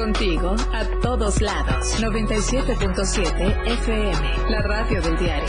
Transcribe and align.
Contigo 0.00 0.54
a 0.72 0.84
todos 1.00 1.42
lados. 1.42 2.00
97.7 2.00 3.66
FM, 3.66 4.48
la 4.48 4.62
radio 4.62 5.02
del 5.02 5.18
diario. 5.18 5.48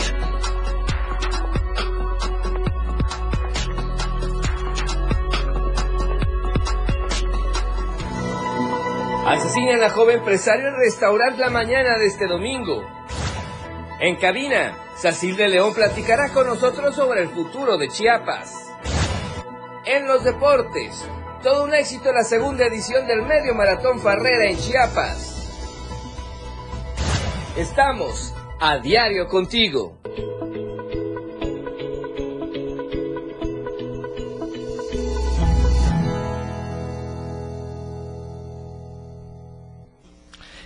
Asesinan 9.24 9.84
a 9.84 9.90
joven 9.90 10.18
empresario 10.18 10.66
en 10.66 10.74
restaurante 10.78 11.38
la 11.38 11.50
mañana 11.50 11.96
de 11.96 12.06
este 12.06 12.26
domingo. 12.26 12.82
En 14.00 14.16
cabina, 14.16 14.76
Sacil 14.96 15.36
de 15.36 15.48
León 15.48 15.74
platicará 15.74 16.32
con 16.32 16.48
nosotros 16.48 16.96
sobre 16.96 17.22
el 17.22 17.28
futuro 17.28 17.78
de 17.78 17.86
Chiapas. 17.86 18.72
En 19.84 20.08
los 20.08 20.24
deportes, 20.24 21.06
todo 21.42 21.64
un 21.64 21.74
éxito 21.74 22.12
la 22.12 22.22
segunda 22.22 22.66
edición 22.66 23.06
del 23.06 23.22
Medio 23.22 23.54
Maratón 23.54 24.00
Farrera 24.00 24.50
en 24.50 24.58
Chiapas. 24.58 25.36
Estamos 27.56 28.34
a 28.60 28.78
diario 28.78 29.26
contigo. 29.26 29.99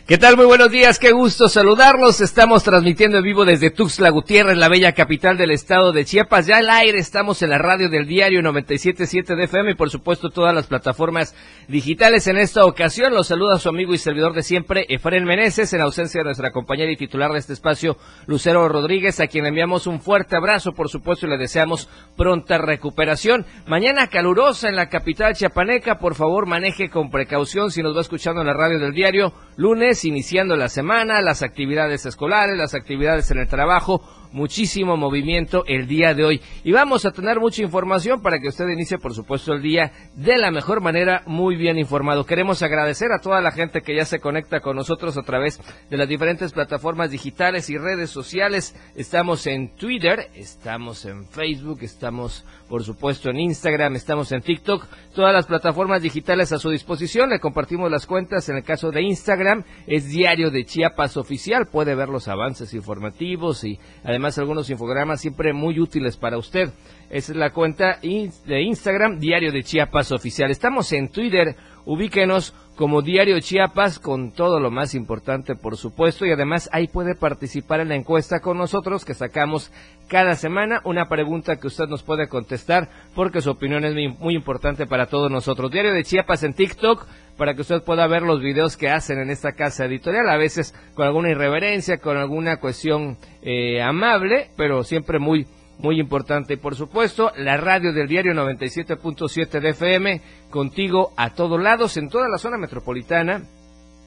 ¿Qué 0.07 0.19
tal? 0.19 0.37
Muy 0.37 0.45
buenos 0.45 0.71
días, 0.71 0.99
qué 0.99 1.13
gusto 1.13 1.49
saludarlos. 1.49 2.21
Estamos 2.21 2.63
transmitiendo 2.63 3.17
en 3.17 3.25
vivo 3.25 3.47
desde 3.47 3.71
Tuxtla 3.71 4.11
Gutiérrez, 4.11 4.59
la 4.59 4.69
bella 4.69 4.93
capital 4.93 5.39
del 5.39 5.51
estado 5.51 5.93
de 5.93 6.05
Chiapas. 6.05 6.47
Ya 6.47 6.59
al 6.59 6.69
aire 6.69 6.99
estamos 6.99 7.41
en 7.41 7.49
la 7.49 7.57
radio 7.57 7.89
del 7.89 8.07
diario 8.07 8.43
97.7 8.43 9.35
de 9.35 9.45
FM 9.45 9.71
y 9.71 9.75
por 9.77 9.89
supuesto 9.89 10.29
todas 10.29 10.55
las 10.55 10.67
plataformas 10.67 11.35
digitales. 11.69 12.27
En 12.27 12.37
esta 12.37 12.67
ocasión 12.67 13.15
los 13.15 13.29
saluda 13.29 13.59
su 13.59 13.71
amigo 13.71 13.95
y 13.95 13.99
servidor 13.99 14.35
de 14.35 14.43
siempre, 14.43 14.85
Efraín 14.91 15.25
Meneses, 15.25 15.73
en 15.73 15.81
ausencia 15.81 16.21
de 16.21 16.25
nuestra 16.27 16.53
compañera 16.53 16.93
y 16.93 16.99
titular 16.99 17.33
de 17.33 17.39
este 17.39 17.55
espacio, 17.55 17.97
Lucero 18.27 18.69
Rodríguez, 18.69 19.21
a 19.21 19.27
quien 19.27 19.47
enviamos 19.47 19.87
un 19.87 20.03
fuerte 20.03 20.37
abrazo, 20.37 20.73
por 20.73 20.91
supuesto, 20.91 21.27
y 21.27 21.31
le 21.31 21.39
deseamos 21.39 21.89
pronta 22.15 22.59
recuperación. 22.59 23.47
Mañana 23.67 24.09
calurosa 24.09 24.69
en 24.69 24.77
la 24.77 24.91
capital 24.91 25.33
chiapaneca, 25.33 25.99
por 25.99 26.15
favor 26.15 26.45
maneje 26.45 26.91
con 26.91 27.11
precaución 27.11 27.71
si 27.71 27.83
nos 27.83 27.97
va 27.97 28.03
escuchando 28.03 28.43
en 28.43 28.49
la 28.49 28.53
radio 28.53 28.79
del 28.79 28.93
diario. 28.93 29.33
Lunes 29.57 29.94
iniciando 30.03 30.57
la 30.57 30.69
semana, 30.69 31.21
las 31.21 31.43
actividades 31.43 32.07
escolares, 32.07 32.57
las 32.57 32.75
actividades 32.75 33.31
en 33.31 33.39
el 33.39 33.49
trabajo, 33.49 34.03
muchísimo 34.33 34.97
movimiento 34.97 35.65
el 35.67 35.87
día 35.87 36.13
de 36.15 36.25
hoy. 36.25 36.41
Y 36.65 36.73
vamos 36.73 37.07
a 37.07 37.13
tener 37.13 37.39
mucha 37.39 37.63
información 37.63 38.21
para 38.21 38.41
que 38.41 38.49
usted 38.49 38.67
inicie, 38.69 38.99
por 38.99 39.15
supuesto, 39.15 39.53
el 39.53 39.63
día 39.63 39.93
de 40.17 40.39
la 40.39 40.51
mejor 40.51 40.81
manera, 40.81 41.23
muy 41.27 41.57
bien 41.57 41.79
informado. 41.79 42.27
Queremos 42.27 42.63
agradecer 42.63 43.13
a 43.13 43.21
toda 43.21 43.41
la 43.41 43.53
gente 43.53 43.83
que 43.83 43.95
ya 43.95 44.05
se 44.05 44.19
conecta 44.19 44.61
con 44.61 44.77
nosotros 44.77 45.17
a 45.17 45.23
través 45.23 45.61
de 45.89 45.97
las 45.97 46.09
diferentes 46.09 46.53
plataformas 46.53 47.11
digitales 47.11 47.71
y 47.71 47.79
redes 47.79 48.11
sociales. 48.11 48.75
Estamos 48.97 49.47
en 49.47 49.77
Twitter, 49.77 50.31
estamos 50.35 51.05
en 51.05 51.29
Facebook, 51.29 51.79
estamos 51.83 52.45
por 52.69 52.85
supuesto 52.85 53.31
en 53.31 53.39
Instagram, 53.39 53.97
estamos 53.97 54.33
en 54.33 54.41
TikTok, 54.41 54.87
todas 55.15 55.33
las 55.33 55.47
plataformas 55.47 56.03
digitales 56.03 56.53
a 56.53 56.59
su 56.59 56.71
disposición, 56.71 57.31
le 57.31 57.41
compartimos 57.41 57.91
las 57.91 58.07
cuentas, 58.07 58.49
en 58.49 58.57
el 58.57 58.65
caso 58.65 58.91
de 58.91 59.03
Instagram 59.03 59.65
es 59.87 60.09
Diario 60.09 60.51
de 60.51 60.65
Chiapas 60.65 61.17
Oficial, 61.17 61.67
puede 61.67 61.95
ver 61.95 62.09
los 62.09 62.29
avances 62.29 62.75
informativos 62.75 63.65
y 63.65 63.79
además 64.03 64.39
algunos 64.39 64.71
infogramas 64.71 65.21
siempre 65.21 65.53
muy 65.53 65.79
útiles 65.79 66.17
para 66.17 66.39
usted. 66.39 66.71
Esa 67.11 67.33
es 67.33 67.39
la 67.39 67.51
cuenta 67.51 67.99
de 68.01 68.63
Instagram, 68.63 69.19
Diario 69.19 69.53
de 69.53 69.63
Chiapas 69.63 70.11
Oficial. 70.11 70.51
Estamos 70.51 70.93
en 70.93 71.09
Twitter, 71.09 71.55
ubíquenos 71.85 72.55
como 72.77 73.03
Diario 73.03 73.39
Chiapas 73.39 73.99
con 74.01 74.33
todo 74.33 74.59
lo 74.59 74.71
más 74.71 74.95
importante, 74.95 75.55
por 75.55 75.77
supuesto, 75.77 76.27
y 76.27 76.33
además 76.33 76.69
ahí 76.73 76.89
puede 76.89 77.15
participar 77.15 77.81
en 77.81 77.89
la 77.89 77.95
encuesta 77.95 78.41
con 78.41 78.59
nosotros 78.59 79.05
que 79.05 79.15
sacamos 79.15 79.71
cada 80.09 80.35
semana, 80.35 80.81
una 80.85 81.09
pregunta 81.09 81.57
que 81.57 81.69
usted 81.69 81.87
nos 81.87 82.03
puede 82.03 82.29
contestar 82.29 82.89
porque 83.15 83.41
su 83.41 83.51
opinión 83.51 83.85
es 83.85 83.95
muy, 84.19 84.35
importante 84.35 84.87
para 84.87 85.07
todos 85.07 85.31
nosotros. 85.31 85.71
Diario 85.71 85.93
de 85.93 86.03
Chiapas 86.03 86.43
en 86.43 86.55
TikTok 86.55 87.07
para 87.37 87.55
que 87.55 87.63
usted 87.63 87.83
pueda 87.83 88.07
ver 88.07 88.23
los 88.23 88.41
videos 88.41 88.77
que 88.77 88.91
hacen 88.91 89.19
en 89.19 89.31
esta 89.31 89.53
casa 89.53 89.85
editorial, 89.85 90.29
a 90.29 90.37
veces 90.37 90.75
con 90.95 91.07
alguna 91.07 91.31
irreverencia, 91.31 91.99
con 91.99 92.17
alguna 92.17 92.59
cuestión 92.59 93.17
eh, 93.43 93.81
amable, 93.83 94.51
pero 94.57 94.83
siempre 94.83 95.19
muy 95.19 95.47
muy 95.79 96.01
importante. 96.01 96.57
Por 96.57 96.75
supuesto, 96.75 97.33
la 97.37 97.57
radio 97.57 97.93
del 97.93 98.09
diario 98.09 98.33
97.7 98.33 99.61
de 99.61 99.69
FM, 99.71 100.21
contigo 100.51 101.13
a 101.17 101.31
todos 101.31 101.61
lados, 101.61 101.97
en 101.97 102.09
toda 102.09 102.29
la 102.29 102.39
zona 102.39 102.59
metropolitana, 102.59 103.43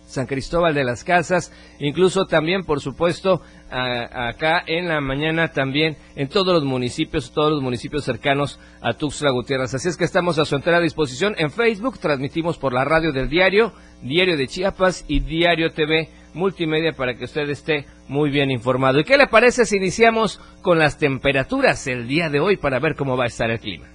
San 0.08 0.26
Cristóbal 0.26 0.74
de 0.74 0.86
las 0.86 1.04
Casas, 1.04 1.52
incluso 1.80 2.26
también, 2.26 2.64
por 2.64 2.80
supuesto, 2.80 3.42
acá 3.70 4.64
en 4.66 4.88
la 4.88 5.02
mañana 5.02 5.50
también 5.50 5.98
en 6.16 6.30
todos 6.30 6.54
los 6.54 6.64
municipios, 6.64 7.32
todos 7.32 7.52
los 7.52 7.62
municipios 7.62 8.06
cercanos 8.06 8.58
a 8.82 8.94
Tuxtla 8.94 9.32
Gutiérrez. 9.32 9.74
Así 9.74 9.90
es 9.90 9.98
que 9.98 10.06
estamos 10.06 10.40
a 10.40 10.46
su 10.46 10.56
entera 10.56 10.80
disposición 10.80 11.36
en 11.38 11.52
Facebook, 11.52 12.00
transmitimos 12.00 12.58
por 12.58 12.72
la 12.72 12.86
radio 12.86 13.12
del 13.12 13.28
diario, 13.28 13.74
Diario 14.02 14.38
de 14.38 14.48
Chiapas 14.48 15.04
y 15.08 15.20
Diario 15.20 15.72
TV 15.72 16.10
multimedia 16.38 16.94
para 16.94 17.16
que 17.16 17.26
usted 17.26 17.50
esté 17.50 17.86
muy 18.08 18.30
bien 18.30 18.52
informado. 18.52 19.00
¿Y 19.00 19.04
qué 19.04 19.18
le 19.18 19.28
parece 19.28 19.66
si 19.66 19.76
iniciamos 19.76 20.40
con 20.62 20.80
las 20.80 20.98
temperaturas 20.98 21.86
el 21.88 22.08
día 22.08 22.30
de 22.30 22.40
hoy 22.40 22.56
para 22.56 22.80
ver 22.80 22.96
cómo 22.96 23.18
va 23.18 23.26
a 23.26 23.28
estar 23.28 23.50
el 23.50 23.60
clima? 23.60 23.88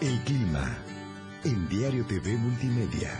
El 0.00 0.20
clima 0.20 0.78
en 1.44 1.68
Diario 1.68 2.06
TV 2.06 2.36
Multimedia. 2.36 3.10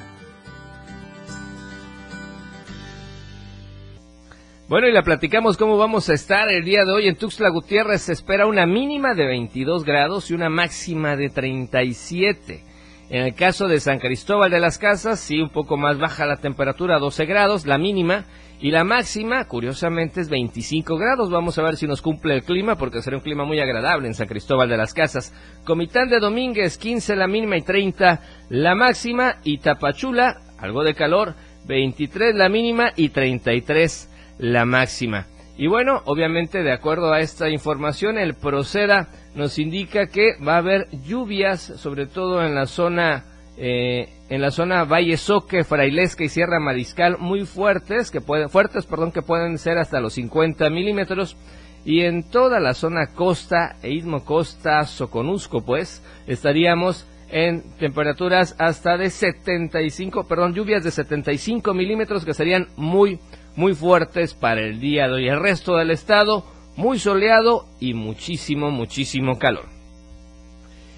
Bueno, 4.70 4.86
y 4.86 4.92
la 4.92 5.02
platicamos 5.02 5.56
cómo 5.56 5.76
vamos 5.76 6.08
a 6.10 6.14
estar 6.14 6.48
el 6.48 6.64
día 6.64 6.84
de 6.84 6.92
hoy. 6.92 7.08
En 7.08 7.16
Tuxtla 7.16 7.48
Gutiérrez 7.48 8.02
se 8.02 8.12
espera 8.12 8.46
una 8.46 8.66
mínima 8.66 9.14
de 9.14 9.26
22 9.26 9.84
grados 9.84 10.30
y 10.30 10.34
una 10.34 10.48
máxima 10.48 11.16
de 11.16 11.28
37. 11.28 12.69
En 13.10 13.24
el 13.24 13.34
caso 13.34 13.66
de 13.66 13.80
San 13.80 13.98
Cristóbal 13.98 14.52
de 14.52 14.60
las 14.60 14.78
Casas, 14.78 15.18
sí, 15.18 15.40
un 15.40 15.50
poco 15.50 15.76
más 15.76 15.98
baja 15.98 16.26
la 16.26 16.36
temperatura, 16.36 17.00
12 17.00 17.26
grados, 17.26 17.66
la 17.66 17.76
mínima, 17.76 18.24
y 18.60 18.70
la 18.70 18.84
máxima, 18.84 19.46
curiosamente, 19.46 20.20
es 20.20 20.28
25 20.28 20.96
grados. 20.96 21.28
Vamos 21.28 21.58
a 21.58 21.62
ver 21.62 21.76
si 21.76 21.88
nos 21.88 22.02
cumple 22.02 22.34
el 22.34 22.44
clima, 22.44 22.76
porque 22.76 23.02
será 23.02 23.16
un 23.16 23.22
clima 23.22 23.44
muy 23.44 23.58
agradable 23.58 24.06
en 24.06 24.14
San 24.14 24.28
Cristóbal 24.28 24.68
de 24.68 24.76
las 24.76 24.94
Casas. 24.94 25.34
Comitán 25.64 26.08
de 26.08 26.20
Domínguez, 26.20 26.78
15 26.78 27.16
la 27.16 27.26
mínima 27.26 27.56
y 27.56 27.62
30 27.62 28.20
la 28.48 28.76
máxima. 28.76 29.38
Y 29.42 29.58
Tapachula, 29.58 30.42
algo 30.58 30.84
de 30.84 30.94
calor, 30.94 31.34
23 31.66 32.36
la 32.36 32.48
mínima 32.48 32.92
y 32.94 33.08
33 33.08 34.08
la 34.38 34.64
máxima. 34.64 35.26
Y 35.56 35.66
bueno, 35.66 36.02
obviamente, 36.04 36.62
de 36.62 36.72
acuerdo 36.72 37.12
a 37.12 37.18
esta 37.18 37.48
información, 37.48 38.18
el 38.18 38.34
Proceda 38.34 39.08
nos 39.34 39.58
indica 39.58 40.06
que 40.06 40.36
va 40.46 40.54
a 40.54 40.58
haber 40.58 40.88
lluvias, 41.04 41.60
sobre 41.60 42.06
todo 42.06 42.44
en 42.44 42.54
la 42.54 42.66
zona 42.66 43.24
eh, 43.62 44.08
en 44.30 44.40
la 44.40 44.50
zona 44.50 44.84
Valle 44.84 45.18
Soque, 45.18 45.64
Frailesca 45.64 46.24
y 46.24 46.28
Sierra 46.28 46.60
Mariscal, 46.60 47.18
muy 47.18 47.44
fuertes, 47.44 48.10
que 48.10 48.22
pueden, 48.22 48.48
fuertes, 48.48 48.86
perdón, 48.86 49.12
que 49.12 49.20
pueden 49.20 49.58
ser 49.58 49.76
hasta 49.76 50.00
los 50.00 50.14
50 50.14 50.70
milímetros. 50.70 51.36
Y 51.84 52.00
en 52.00 52.22
toda 52.22 52.58
la 52.60 52.72
zona 52.72 53.08
costa 53.08 53.76
e 53.82 53.90
istmo 53.90 54.24
costa, 54.24 54.84
Soconusco, 54.84 55.62
pues, 55.62 56.02
estaríamos 56.26 57.06
en 57.28 57.62
temperaturas 57.78 58.56
hasta 58.58 58.96
de 58.96 59.10
75, 59.10 60.26
perdón, 60.26 60.54
lluvias 60.54 60.84
de 60.84 60.90
75 60.90 61.74
milímetros 61.74 62.24
que 62.24 62.34
serían 62.34 62.68
muy, 62.76 63.18
muy 63.56 63.74
fuertes 63.74 64.32
para 64.32 64.60
el 64.60 64.80
día 64.80 65.06
de 65.06 65.14
hoy. 65.14 65.28
El 65.28 65.40
resto 65.40 65.76
del 65.76 65.90
estado, 65.90 66.44
muy 66.80 66.98
soleado 66.98 67.66
y 67.78 67.92
muchísimo, 67.92 68.70
muchísimo 68.70 69.38
calor. 69.38 69.66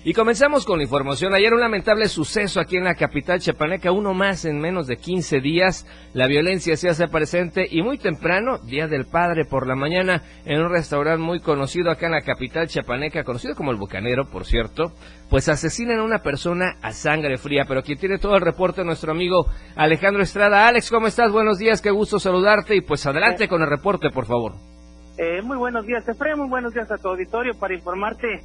Y 0.04 0.14
comenzamos 0.14 0.64
con 0.64 0.78
la 0.78 0.84
información. 0.84 1.32
Ayer 1.32 1.52
un 1.54 1.60
lamentable 1.60 2.08
suceso 2.08 2.60
aquí 2.60 2.76
en 2.76 2.84
la 2.84 2.94
capital 2.94 3.40
chapaneca, 3.40 3.92
uno 3.92 4.14
más 4.14 4.44
en 4.44 4.60
menos 4.60 4.88
de 4.88 4.96
15 4.96 5.40
días. 5.40 5.86
La 6.12 6.26
violencia 6.26 6.76
se 6.76 6.88
hace 6.88 7.06
presente 7.06 7.66
y 7.70 7.82
muy 7.82 7.98
temprano, 7.98 8.58
Día 8.58 8.88
del 8.88 9.06
Padre 9.06 9.44
por 9.44 9.68
la 9.68 9.76
mañana, 9.76 10.22
en 10.44 10.60
un 10.60 10.70
restaurante 10.70 11.22
muy 11.22 11.40
conocido 11.40 11.90
acá 11.90 12.06
en 12.06 12.12
la 12.12 12.22
capital 12.22 12.66
chapaneca, 12.66 13.22
conocido 13.22 13.54
como 13.54 13.70
el 13.70 13.76
Bucanero, 13.76 14.28
por 14.28 14.44
cierto, 14.44 14.92
pues 15.30 15.48
asesinan 15.48 16.00
a 16.00 16.04
una 16.04 16.18
persona 16.18 16.76
a 16.82 16.92
sangre 16.92 17.38
fría. 17.38 17.64
Pero 17.66 17.82
quien 17.82 17.98
tiene 17.98 18.18
todo 18.18 18.34
el 18.34 18.40
reporte, 18.40 18.84
nuestro 18.84 19.12
amigo 19.12 19.46
Alejandro 19.76 20.22
Estrada. 20.22 20.66
Alex, 20.66 20.90
¿cómo 20.90 21.06
estás? 21.06 21.30
Buenos 21.30 21.58
días, 21.58 21.80
qué 21.80 21.90
gusto 21.90 22.18
saludarte 22.18 22.74
y 22.74 22.80
pues 22.80 23.06
adelante 23.06 23.46
con 23.46 23.62
el 23.62 23.68
reporte, 23.68 24.10
por 24.10 24.26
favor. 24.26 24.72
Eh, 25.18 25.42
muy 25.42 25.58
buenos 25.58 25.84
días, 25.84 26.08
Efraín, 26.08 26.38
muy 26.38 26.48
buenos 26.48 26.72
días 26.72 26.90
a 26.90 26.96
tu 26.96 27.08
auditorio 27.08 27.52
para 27.58 27.74
informarte 27.74 28.40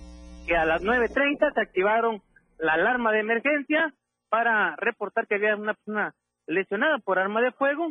que 0.46 0.56
a 0.58 0.66
las 0.66 0.82
9.30 0.84 1.54
se 1.54 1.62
activaron 1.62 2.22
la 2.58 2.74
alarma 2.74 3.14
de 3.14 3.22
emergencia 3.22 3.94
para 4.30 4.76
reportar 4.76 5.28
que 5.28 5.36
había 5.36 5.56
una 5.56 5.76
persona 5.76 6.14
lesionada 6.46 7.00
por 7.00 7.20
arma 7.20 7.42
de 7.42 7.54
fuego. 7.54 7.88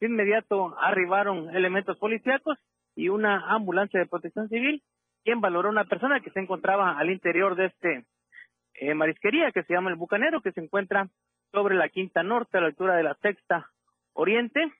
De 0.00 0.06
inmediato 0.06 0.74
arribaron 0.80 1.54
elementos 1.54 1.98
policíacos 1.98 2.56
y 2.96 3.10
una 3.10 3.54
ambulancia 3.54 4.00
de 4.00 4.06
protección 4.06 4.48
civil, 4.48 4.82
quien 5.22 5.42
valoró 5.42 5.68
una 5.68 5.84
persona 5.84 6.20
que 6.20 6.30
se 6.30 6.40
encontraba 6.40 6.98
al 6.98 7.10
interior 7.10 7.56
de 7.56 7.66
este 7.66 8.06
eh, 8.72 8.94
marisquería 8.94 9.52
que 9.52 9.64
se 9.64 9.74
llama 9.74 9.90
El 9.90 9.96
Bucanero, 9.96 10.40
que 10.40 10.52
se 10.52 10.62
encuentra 10.62 11.08
sobre 11.52 11.76
la 11.76 11.90
Quinta 11.90 12.22
Norte, 12.22 12.56
a 12.56 12.62
la 12.62 12.68
altura 12.68 12.96
de 12.96 13.02
la 13.02 13.14
Sexta 13.20 13.70
Oriente. 14.14 14.72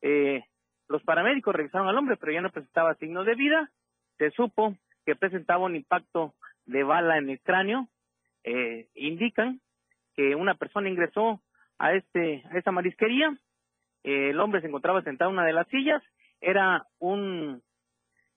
Eh, 0.00 0.42
los 0.90 1.04
paramédicos 1.04 1.54
revisaron 1.54 1.86
al 1.86 1.96
hombre, 1.96 2.16
pero 2.16 2.32
ya 2.32 2.40
no 2.40 2.50
presentaba 2.50 2.96
signos 2.96 3.24
de 3.24 3.36
vida. 3.36 3.70
Se 4.18 4.32
supo 4.32 4.76
que 5.06 5.14
presentaba 5.14 5.64
un 5.64 5.76
impacto 5.76 6.34
de 6.66 6.82
bala 6.82 7.16
en 7.16 7.30
el 7.30 7.40
cráneo. 7.40 7.86
Eh, 8.42 8.88
indican 8.94 9.60
que 10.16 10.34
una 10.34 10.54
persona 10.54 10.88
ingresó 10.88 11.40
a 11.78 11.94
este 11.94 12.42
a 12.50 12.58
esta 12.58 12.72
marisquería. 12.72 13.38
Eh, 14.02 14.30
el 14.30 14.40
hombre 14.40 14.62
se 14.62 14.66
encontraba 14.66 15.02
sentado 15.02 15.30
en 15.30 15.36
una 15.36 15.46
de 15.46 15.52
las 15.52 15.68
sillas. 15.68 16.02
Era 16.40 16.84
un 16.98 17.62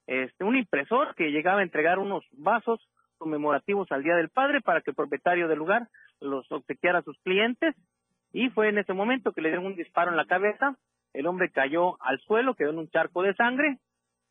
este, 0.06 0.44
un 0.44 0.56
impresor 0.56 1.16
que 1.16 1.32
llegaba 1.32 1.58
a 1.58 1.64
entregar 1.64 1.98
unos 1.98 2.24
vasos 2.30 2.88
conmemorativos 3.18 3.90
al 3.90 4.04
Día 4.04 4.14
del 4.14 4.28
Padre 4.28 4.60
para 4.60 4.80
que 4.80 4.90
el 4.90 4.96
propietario 4.96 5.48
del 5.48 5.58
lugar 5.58 5.88
los 6.20 6.50
obsequiara 6.52 7.00
a 7.00 7.02
sus 7.02 7.18
clientes 7.22 7.74
y 8.32 8.48
fue 8.50 8.68
en 8.68 8.78
ese 8.78 8.92
momento 8.92 9.32
que 9.32 9.40
le 9.40 9.48
dieron 9.48 9.66
un 9.66 9.74
disparo 9.74 10.12
en 10.12 10.16
la 10.16 10.26
cabeza, 10.26 10.76
el 11.14 11.26
hombre 11.26 11.50
cayó 11.50 11.96
al 12.02 12.20
suelo, 12.20 12.54
quedó 12.54 12.70
en 12.70 12.78
un 12.78 12.90
charco 12.90 13.22
de 13.22 13.34
sangre, 13.34 13.78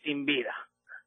sin 0.04 0.26
vida. 0.26 0.54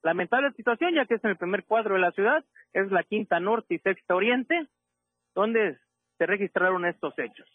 Lamentable 0.03 0.53
situación, 0.53 0.95
ya 0.95 1.05
que 1.05 1.15
es 1.15 1.25
en 1.25 1.31
el 1.31 1.37
primer 1.37 1.65
cuadro 1.65 1.95
de 1.95 2.01
la 2.01 2.13
ciudad, 2.13 2.45
es 2.73 2.91
la 2.91 3.03
quinta 3.03 3.41
norte 3.41 3.75
y 3.75 3.79
sexta 3.79 4.15
oriente, 4.15 4.69
donde 5.35 5.79
se 6.19 6.27
registraron 6.27 6.87
estos 6.87 7.15
hechos. 7.19 7.47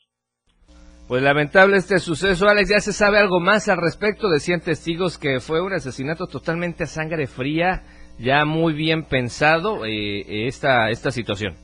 Pues 1.07 1.23
lamentable 1.23 1.77
este 1.77 1.99
suceso, 1.99 2.47
Alex. 2.47 2.69
¿Ya 2.69 2.79
se 2.79 2.93
sabe 2.93 3.17
algo 3.17 3.39
más 3.39 3.67
al 3.67 3.77
respecto? 3.77 4.29
Decían 4.29 4.61
testigos 4.61 5.17
que 5.17 5.39
fue 5.39 5.61
un 5.61 5.73
asesinato 5.73 6.27
totalmente 6.27 6.83
a 6.83 6.87
sangre 6.87 7.27
fría, 7.27 7.83
ya 8.17 8.45
muy 8.45 8.73
bien 8.73 9.03
pensado 9.03 9.85
eh, 9.85 10.47
esta, 10.47 10.89
esta 10.89 11.11
situación. 11.11 11.55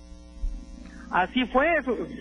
Así 1.11 1.45
fue, 1.45 1.65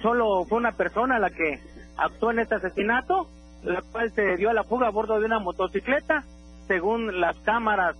solo 0.02 0.44
fue 0.44 0.58
una 0.58 0.72
persona 0.72 1.18
la 1.18 1.30
que 1.30 1.58
actuó 1.96 2.30
en 2.30 2.40
este 2.40 2.54
asesinato, 2.56 3.28
la 3.66 3.82
cual 3.82 4.10
se 4.12 4.36
dio 4.36 4.50
a 4.50 4.54
la 4.54 4.64
fuga 4.64 4.88
a 4.88 4.90
bordo 4.90 5.18
de 5.18 5.26
una 5.26 5.38
motocicleta, 5.38 6.24
según 6.66 7.20
las 7.20 7.38
cámaras 7.40 7.96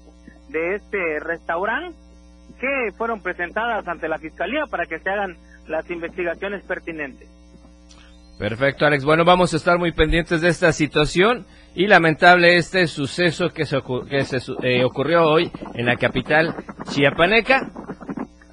de 0.49 0.77
este 0.77 1.19
restaurante, 1.21 1.99
que 2.61 2.93
fueron 2.97 3.21
presentadas 3.21 3.87
ante 3.87 4.09
la 4.09 4.19
fiscalía 4.19 4.65
para 4.71 4.87
que 4.87 4.99
se 4.99 5.11
hagan 5.11 5.37
las 5.67 5.91
investigaciones 5.91 6.65
pertinentes. 6.65 7.29
Perfecto, 8.39 8.87
Alex. 8.87 9.05
Bueno, 9.05 9.25
vamos 9.25 9.55
a 9.55 9.57
estar 9.57 9.79
muy 9.79 9.93
pendientes 9.93 10.41
de 10.43 10.49
esta 10.49 10.73
situación 10.73 11.47
y 11.75 11.87
lamentable 11.87 12.57
este 12.57 12.87
suceso 12.87 13.51
que 13.51 13.65
se, 13.65 13.79
que 14.09 14.25
se 14.25 14.39
eh, 14.63 14.85
ocurrió 14.85 15.25
hoy 15.25 15.51
en 15.75 15.87
la 15.87 15.97
capital 15.97 16.55
chiapaneca. 16.91 17.71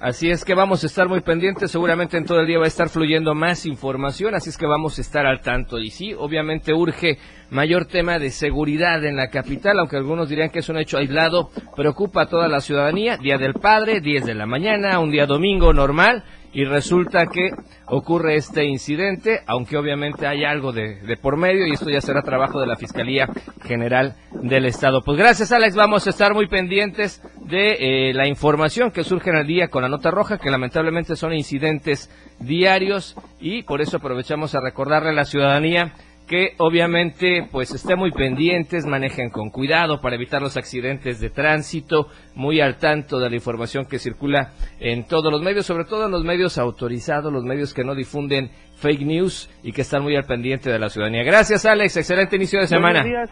Así 0.04 0.28
es 0.28 0.44
que 0.44 0.54
vamos 0.54 0.84
a 0.84 0.86
estar 0.86 1.08
muy 1.08 1.22
pendientes, 1.22 1.70
seguramente 1.70 2.18
en 2.18 2.26
todo 2.26 2.40
el 2.40 2.46
día 2.46 2.58
va 2.58 2.66
a 2.66 2.68
estar 2.68 2.90
fluyendo 2.90 3.34
más 3.34 3.64
información, 3.64 4.34
así 4.34 4.50
es 4.50 4.58
que 4.58 4.66
vamos 4.66 4.98
a 4.98 5.00
estar 5.00 5.24
al 5.24 5.40
tanto. 5.40 5.78
Y 5.78 5.88
sí, 5.88 6.12
obviamente 6.12 6.74
urge 6.74 7.16
mayor 7.48 7.86
tema 7.86 8.18
de 8.18 8.28
seguridad 8.28 9.02
en 9.02 9.16
la 9.16 9.30
capital, 9.30 9.78
aunque 9.78 9.96
algunos 9.96 10.28
dirían 10.28 10.50
que 10.50 10.58
es 10.58 10.68
un 10.68 10.76
hecho 10.76 10.98
aislado, 10.98 11.48
preocupa 11.74 12.24
a 12.24 12.26
toda 12.26 12.48
la 12.48 12.60
ciudadanía. 12.60 13.16
Día 13.16 13.38
del 13.38 13.54
Padre, 13.54 14.02
10 14.02 14.26
de 14.26 14.34
la 14.34 14.44
mañana, 14.44 14.98
un 14.98 15.10
día 15.10 15.24
domingo 15.24 15.72
normal, 15.72 16.22
y 16.54 16.64
resulta 16.64 17.26
que 17.26 17.50
ocurre 17.86 18.36
este 18.36 18.64
incidente, 18.64 19.40
aunque 19.46 19.76
obviamente 19.76 20.26
hay 20.26 20.44
algo 20.44 20.72
de, 20.72 21.18
por 21.20 21.36
medio 21.36 21.66
y 21.66 21.72
esto 21.72 21.90
ya 21.90 22.00
será 22.00 22.22
trabajo 22.22 22.60
de 22.60 22.66
la 22.66 22.76
Fiscalía 22.76 23.28
General 23.64 24.14
del 24.30 24.66
Estado. 24.66 25.02
Pues 25.04 25.18
gracias 25.18 25.50
Alex, 25.50 25.74
vamos 25.74 26.06
a 26.06 26.10
estar 26.10 26.32
muy 26.32 26.46
pendientes 26.46 27.20
de 27.40 28.08
eh, 28.08 28.14
la 28.14 28.28
información 28.28 28.92
que 28.92 29.02
surge 29.04 29.30
en 29.30 29.36
el 29.36 29.46
día 29.46 29.68
con 29.68 29.82
la 29.82 29.88
nota 29.88 30.12
roja, 30.12 30.38
que 30.38 30.50
lamentablemente 30.50 31.16
son 31.16 31.34
incidentes 31.34 32.08
diarios 32.38 33.16
y 33.40 33.64
por 33.64 33.80
eso 33.80 33.96
aprovechamos 33.96 34.54
a 34.54 34.60
recordarle 34.60 35.10
a 35.10 35.14
la 35.14 35.24
ciudadanía 35.24 35.92
que 36.26 36.54
obviamente 36.58 37.46
pues 37.50 37.70
estén 37.72 37.98
muy 37.98 38.10
pendientes, 38.10 38.86
manejen 38.86 39.30
con 39.30 39.50
cuidado 39.50 40.00
para 40.00 40.16
evitar 40.16 40.40
los 40.40 40.56
accidentes 40.56 41.20
de 41.20 41.30
tránsito, 41.30 42.08
muy 42.34 42.60
al 42.60 42.76
tanto 42.76 43.18
de 43.18 43.28
la 43.28 43.36
información 43.36 43.84
que 43.84 43.98
circula 43.98 44.52
en 44.80 45.06
todos 45.06 45.30
los 45.30 45.42
medios, 45.42 45.66
sobre 45.66 45.84
todo 45.84 46.06
en 46.06 46.12
los 46.12 46.24
medios 46.24 46.56
autorizados, 46.56 47.32
los 47.32 47.44
medios 47.44 47.74
que 47.74 47.84
no 47.84 47.94
difunden 47.94 48.50
fake 48.76 49.02
news 49.02 49.50
y 49.62 49.72
que 49.72 49.82
están 49.82 50.02
muy 50.02 50.16
al 50.16 50.24
pendiente 50.24 50.70
de 50.70 50.78
la 50.78 50.88
ciudadanía. 50.88 51.24
Gracias 51.24 51.66
Alex, 51.66 51.96
excelente 51.96 52.36
inicio 52.36 52.60
de 52.60 52.66
semana. 52.66 53.02
Buenos 53.02 53.28
días, 53.28 53.30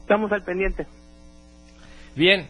estamos 0.00 0.32
al 0.32 0.42
pendiente. 0.42 0.86
Bien, 2.14 2.48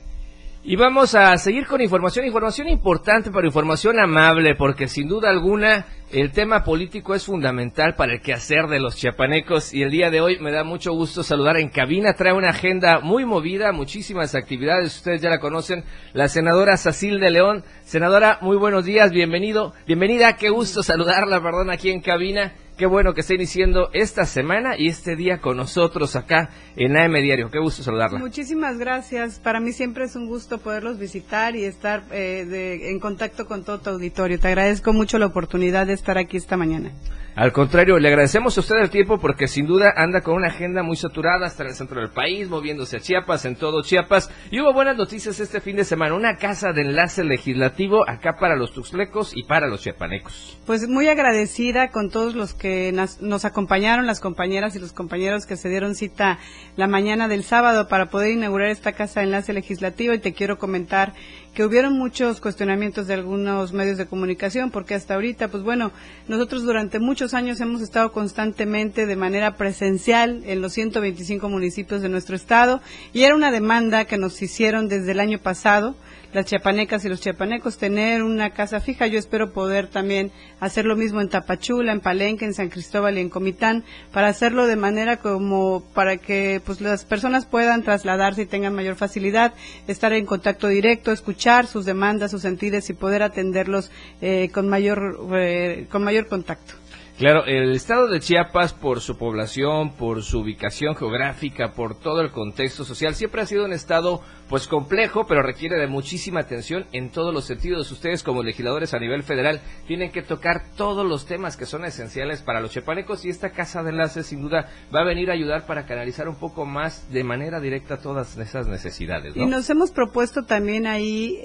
y 0.62 0.76
vamos 0.76 1.14
a 1.14 1.38
seguir 1.38 1.66
con 1.66 1.80
información, 1.80 2.26
información 2.26 2.68
importante, 2.68 3.30
pero 3.30 3.46
información 3.46 3.98
amable, 3.98 4.54
porque 4.54 4.88
sin 4.88 5.08
duda 5.08 5.30
alguna 5.30 5.86
el 6.12 6.32
tema 6.32 6.64
político 6.64 7.14
es 7.14 7.24
fundamental 7.24 7.94
para 7.94 8.12
el 8.12 8.20
quehacer 8.20 8.66
de 8.66 8.78
los 8.78 8.94
chiapanecos. 8.96 9.72
Y 9.72 9.82
el 9.82 9.90
día 9.90 10.10
de 10.10 10.20
hoy 10.20 10.38
me 10.38 10.52
da 10.52 10.62
mucho 10.62 10.92
gusto 10.92 11.22
saludar 11.22 11.56
en 11.56 11.70
cabina, 11.70 12.12
trae 12.12 12.34
una 12.34 12.50
agenda 12.50 13.00
muy 13.00 13.24
movida, 13.24 13.72
muchísimas 13.72 14.34
actividades, 14.34 14.96
ustedes 14.96 15.22
ya 15.22 15.30
la 15.30 15.40
conocen, 15.40 15.82
la 16.12 16.28
senadora 16.28 16.76
Sacil 16.76 17.20
de 17.20 17.30
León. 17.30 17.64
Senadora, 17.84 18.38
muy 18.42 18.58
buenos 18.58 18.84
días, 18.84 19.12
bienvenido, 19.12 19.72
bienvenida, 19.86 20.36
qué 20.36 20.50
gusto 20.50 20.82
saludarla, 20.82 21.40
perdón, 21.40 21.70
aquí 21.70 21.90
en 21.90 22.02
cabina 22.02 22.52
Qué 22.80 22.86
bueno 22.86 23.12
que 23.12 23.20
esté 23.20 23.34
iniciando 23.34 23.90
esta 23.92 24.24
semana 24.24 24.74
y 24.74 24.88
este 24.88 25.14
día 25.14 25.36
con 25.36 25.58
nosotros 25.58 26.16
acá 26.16 26.48
en 26.76 26.96
AM 26.96 27.12
Diario. 27.12 27.50
Qué 27.50 27.58
gusto 27.58 27.82
saludarla. 27.82 28.18
Muchísimas 28.18 28.78
gracias. 28.78 29.38
Para 29.38 29.60
mí 29.60 29.72
siempre 29.72 30.06
es 30.06 30.16
un 30.16 30.26
gusto 30.26 30.56
poderlos 30.56 30.98
visitar 30.98 31.54
y 31.56 31.64
estar 31.64 32.04
eh, 32.10 32.88
en 32.88 32.98
contacto 32.98 33.44
con 33.44 33.64
todo 33.64 33.80
tu 33.80 33.90
auditorio. 33.90 34.40
Te 34.40 34.48
agradezco 34.48 34.94
mucho 34.94 35.18
la 35.18 35.26
oportunidad 35.26 35.88
de 35.88 35.92
estar 35.92 36.16
aquí 36.16 36.38
esta 36.38 36.56
mañana. 36.56 36.90
Al 37.36 37.52
contrario, 37.52 37.98
le 37.98 38.08
agradecemos 38.08 38.56
a 38.56 38.60
usted 38.60 38.76
el 38.76 38.90
tiempo 38.90 39.18
porque 39.18 39.46
sin 39.46 39.66
duda 39.66 39.94
anda 39.96 40.20
con 40.20 40.34
una 40.34 40.48
agenda 40.48 40.82
muy 40.82 40.96
saturada 40.96 41.46
hasta 41.46 41.62
en 41.62 41.70
el 41.70 41.74
centro 41.74 42.00
del 42.00 42.10
país, 42.10 42.48
moviéndose 42.48 42.96
a 42.96 43.00
Chiapas, 43.00 43.44
en 43.44 43.56
todo 43.56 43.82
Chiapas. 43.82 44.30
Y 44.50 44.60
hubo 44.60 44.72
buenas 44.72 44.96
noticias 44.96 45.38
este 45.38 45.60
fin 45.60 45.76
de 45.76 45.84
semana, 45.84 46.14
una 46.14 46.36
casa 46.36 46.72
de 46.72 46.82
enlace 46.82 47.22
legislativo 47.22 48.08
acá 48.08 48.36
para 48.38 48.56
los 48.56 48.72
tuxlecos 48.72 49.32
y 49.34 49.44
para 49.44 49.68
los 49.68 49.80
chiapanecos. 49.80 50.58
Pues 50.66 50.88
muy 50.88 51.08
agradecida 51.08 51.88
con 51.90 52.10
todos 52.10 52.34
los 52.34 52.52
que 52.52 52.92
nos 52.92 53.44
acompañaron, 53.44 54.06
las 54.06 54.20
compañeras 54.20 54.74
y 54.74 54.80
los 54.80 54.92
compañeros 54.92 55.46
que 55.46 55.56
se 55.56 55.68
dieron 55.68 55.94
cita 55.94 56.38
la 56.76 56.88
mañana 56.88 57.28
del 57.28 57.44
sábado 57.44 57.88
para 57.88 58.06
poder 58.06 58.32
inaugurar 58.32 58.70
esta 58.70 58.92
casa 58.92 59.20
de 59.20 59.26
enlace 59.26 59.52
legislativo 59.52 60.14
y 60.14 60.18
te 60.18 60.32
quiero 60.32 60.58
comentar 60.58 61.14
que 61.54 61.64
hubieron 61.64 61.98
muchos 61.98 62.40
cuestionamientos 62.40 63.06
de 63.06 63.14
algunos 63.14 63.72
medios 63.72 63.98
de 63.98 64.06
comunicación, 64.06 64.70
porque 64.70 64.94
hasta 64.94 65.14
ahorita, 65.14 65.48
pues 65.48 65.62
bueno, 65.62 65.90
nosotros 66.28 66.62
durante 66.62 67.00
muchos 67.00 67.34
años 67.34 67.60
hemos 67.60 67.82
estado 67.82 68.12
constantemente 68.12 69.06
de 69.06 69.16
manera 69.16 69.56
presencial 69.56 70.42
en 70.46 70.60
los 70.60 70.72
125 70.74 71.48
municipios 71.48 72.02
de 72.02 72.08
nuestro 72.08 72.36
estado 72.36 72.80
y 73.12 73.24
era 73.24 73.34
una 73.34 73.50
demanda 73.50 74.04
que 74.04 74.18
nos 74.18 74.40
hicieron 74.42 74.88
desde 74.88 75.12
el 75.12 75.20
año 75.20 75.38
pasado 75.38 75.96
las 76.32 76.46
chiapanecas 76.46 77.04
y 77.04 77.08
los 77.08 77.20
chiapanecos 77.20 77.78
tener 77.78 78.22
una 78.22 78.50
casa 78.50 78.80
fija. 78.80 79.06
Yo 79.06 79.18
espero 79.18 79.52
poder 79.52 79.88
también 79.88 80.30
hacer 80.60 80.84
lo 80.84 80.96
mismo 80.96 81.20
en 81.20 81.28
Tapachula, 81.28 81.92
en 81.92 82.00
Palenque, 82.00 82.44
en 82.44 82.54
San 82.54 82.68
Cristóbal 82.68 83.18
y 83.18 83.20
en 83.20 83.30
Comitán, 83.30 83.84
para 84.12 84.28
hacerlo 84.28 84.66
de 84.66 84.76
manera 84.76 85.18
como 85.18 85.82
para 85.94 86.16
que 86.16 86.60
pues 86.64 86.80
las 86.80 87.04
personas 87.04 87.46
puedan 87.46 87.82
trasladarse 87.82 88.42
y 88.42 88.46
tengan 88.46 88.74
mayor 88.74 88.96
facilidad, 88.96 89.54
estar 89.86 90.12
en 90.12 90.26
contacto 90.26 90.68
directo, 90.68 91.12
escuchar 91.12 91.66
sus 91.66 91.84
demandas, 91.84 92.30
sus 92.30 92.42
sentidos 92.42 92.88
y 92.90 92.94
poder 92.94 93.22
atenderlos 93.22 93.90
eh, 94.20 94.50
con 94.52 94.68
mayor 94.68 95.18
eh, 95.34 95.86
con 95.90 96.04
mayor 96.04 96.28
contacto. 96.28 96.74
Claro, 97.20 97.44
el 97.44 97.72
estado 97.72 98.08
de 98.08 98.18
Chiapas, 98.18 98.72
por 98.72 99.02
su 99.02 99.18
población, 99.18 99.92
por 99.92 100.22
su 100.22 100.38
ubicación 100.38 100.96
geográfica, 100.96 101.72
por 101.72 101.94
todo 101.94 102.22
el 102.22 102.30
contexto 102.30 102.82
social, 102.82 103.14
siempre 103.14 103.42
ha 103.42 103.46
sido 103.46 103.66
un 103.66 103.74
estado 103.74 104.22
pues 104.48 104.66
complejo, 104.66 105.26
pero 105.28 105.42
requiere 105.42 105.78
de 105.78 105.86
muchísima 105.86 106.40
atención 106.40 106.86
en 106.92 107.10
todos 107.10 107.32
los 107.32 107.44
sentidos. 107.44 107.92
Ustedes 107.92 108.22
como 108.22 108.42
legisladores 108.42 108.94
a 108.94 108.98
nivel 108.98 109.22
federal 109.22 109.60
tienen 109.86 110.10
que 110.10 110.22
tocar 110.22 110.72
todos 110.76 111.06
los 111.06 111.26
temas 111.26 111.58
que 111.58 111.66
son 111.66 111.84
esenciales 111.84 112.40
para 112.40 112.60
los 112.60 112.72
chepanecos 112.72 113.24
y 113.24 113.28
esta 113.28 113.50
casa 113.50 113.82
de 113.82 113.90
enlace 113.90 114.24
sin 114.24 114.40
duda 114.40 114.68
va 114.92 115.02
a 115.02 115.04
venir 115.04 115.30
a 115.30 115.34
ayudar 115.34 115.66
para 115.66 115.84
canalizar 115.84 116.26
un 116.26 116.36
poco 116.36 116.64
más 116.64 117.12
de 117.12 117.22
manera 117.22 117.60
directa 117.60 117.98
todas 117.98 118.36
esas 118.38 118.66
necesidades. 118.66 119.36
Y 119.36 119.44
nos 119.44 119.68
hemos 119.68 119.90
propuesto 119.92 120.44
también 120.44 120.86
ahí 120.86 121.38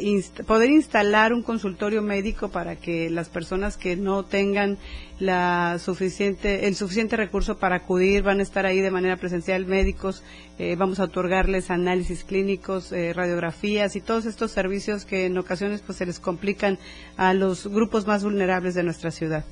poder 0.48 0.72
instalar 0.72 1.34
un 1.34 1.44
consultorio 1.44 2.02
médico 2.02 2.50
para 2.50 2.78
que 2.78 3.10
las 3.12 3.30
personas 3.30 3.78
que 3.78 3.98
no 3.98 4.24
tengan 4.24 4.80
la 5.20 5.65
suficiente 5.80 6.68
el 6.68 6.76
suficiente 6.76 7.18
recurso 7.18 7.58
para 7.58 7.78
acudir 7.78 8.24
van 8.24 8.40
a 8.40 8.44
estar 8.44 8.66
ahí 8.66 8.82
de 8.82 8.92
manera 8.92 9.18
presencial 9.18 9.66
médicos 9.66 10.24
eh, 10.58 10.76
vamos 10.78 11.00
a 11.00 11.04
otorgarles 11.04 11.70
análisis 11.70 12.24
clínicos, 12.24 12.92
eh, 12.92 13.14
radiografías 13.14 13.96
y 13.96 14.02
todos 14.02 14.26
estos 14.26 14.52
servicios 14.52 15.06
que 15.06 15.26
en 15.26 15.38
ocasiones 15.38 15.82
pues 15.86 15.98
se 15.98 16.06
les 16.06 16.20
complican 16.20 16.80
a 17.18 17.34
los 17.34 17.68
grupos 17.68 18.08
más 18.08 18.24
vulnerables 18.24 18.74
de 18.74 18.84
nuestra 18.84 19.12
ciudad. 19.12 19.46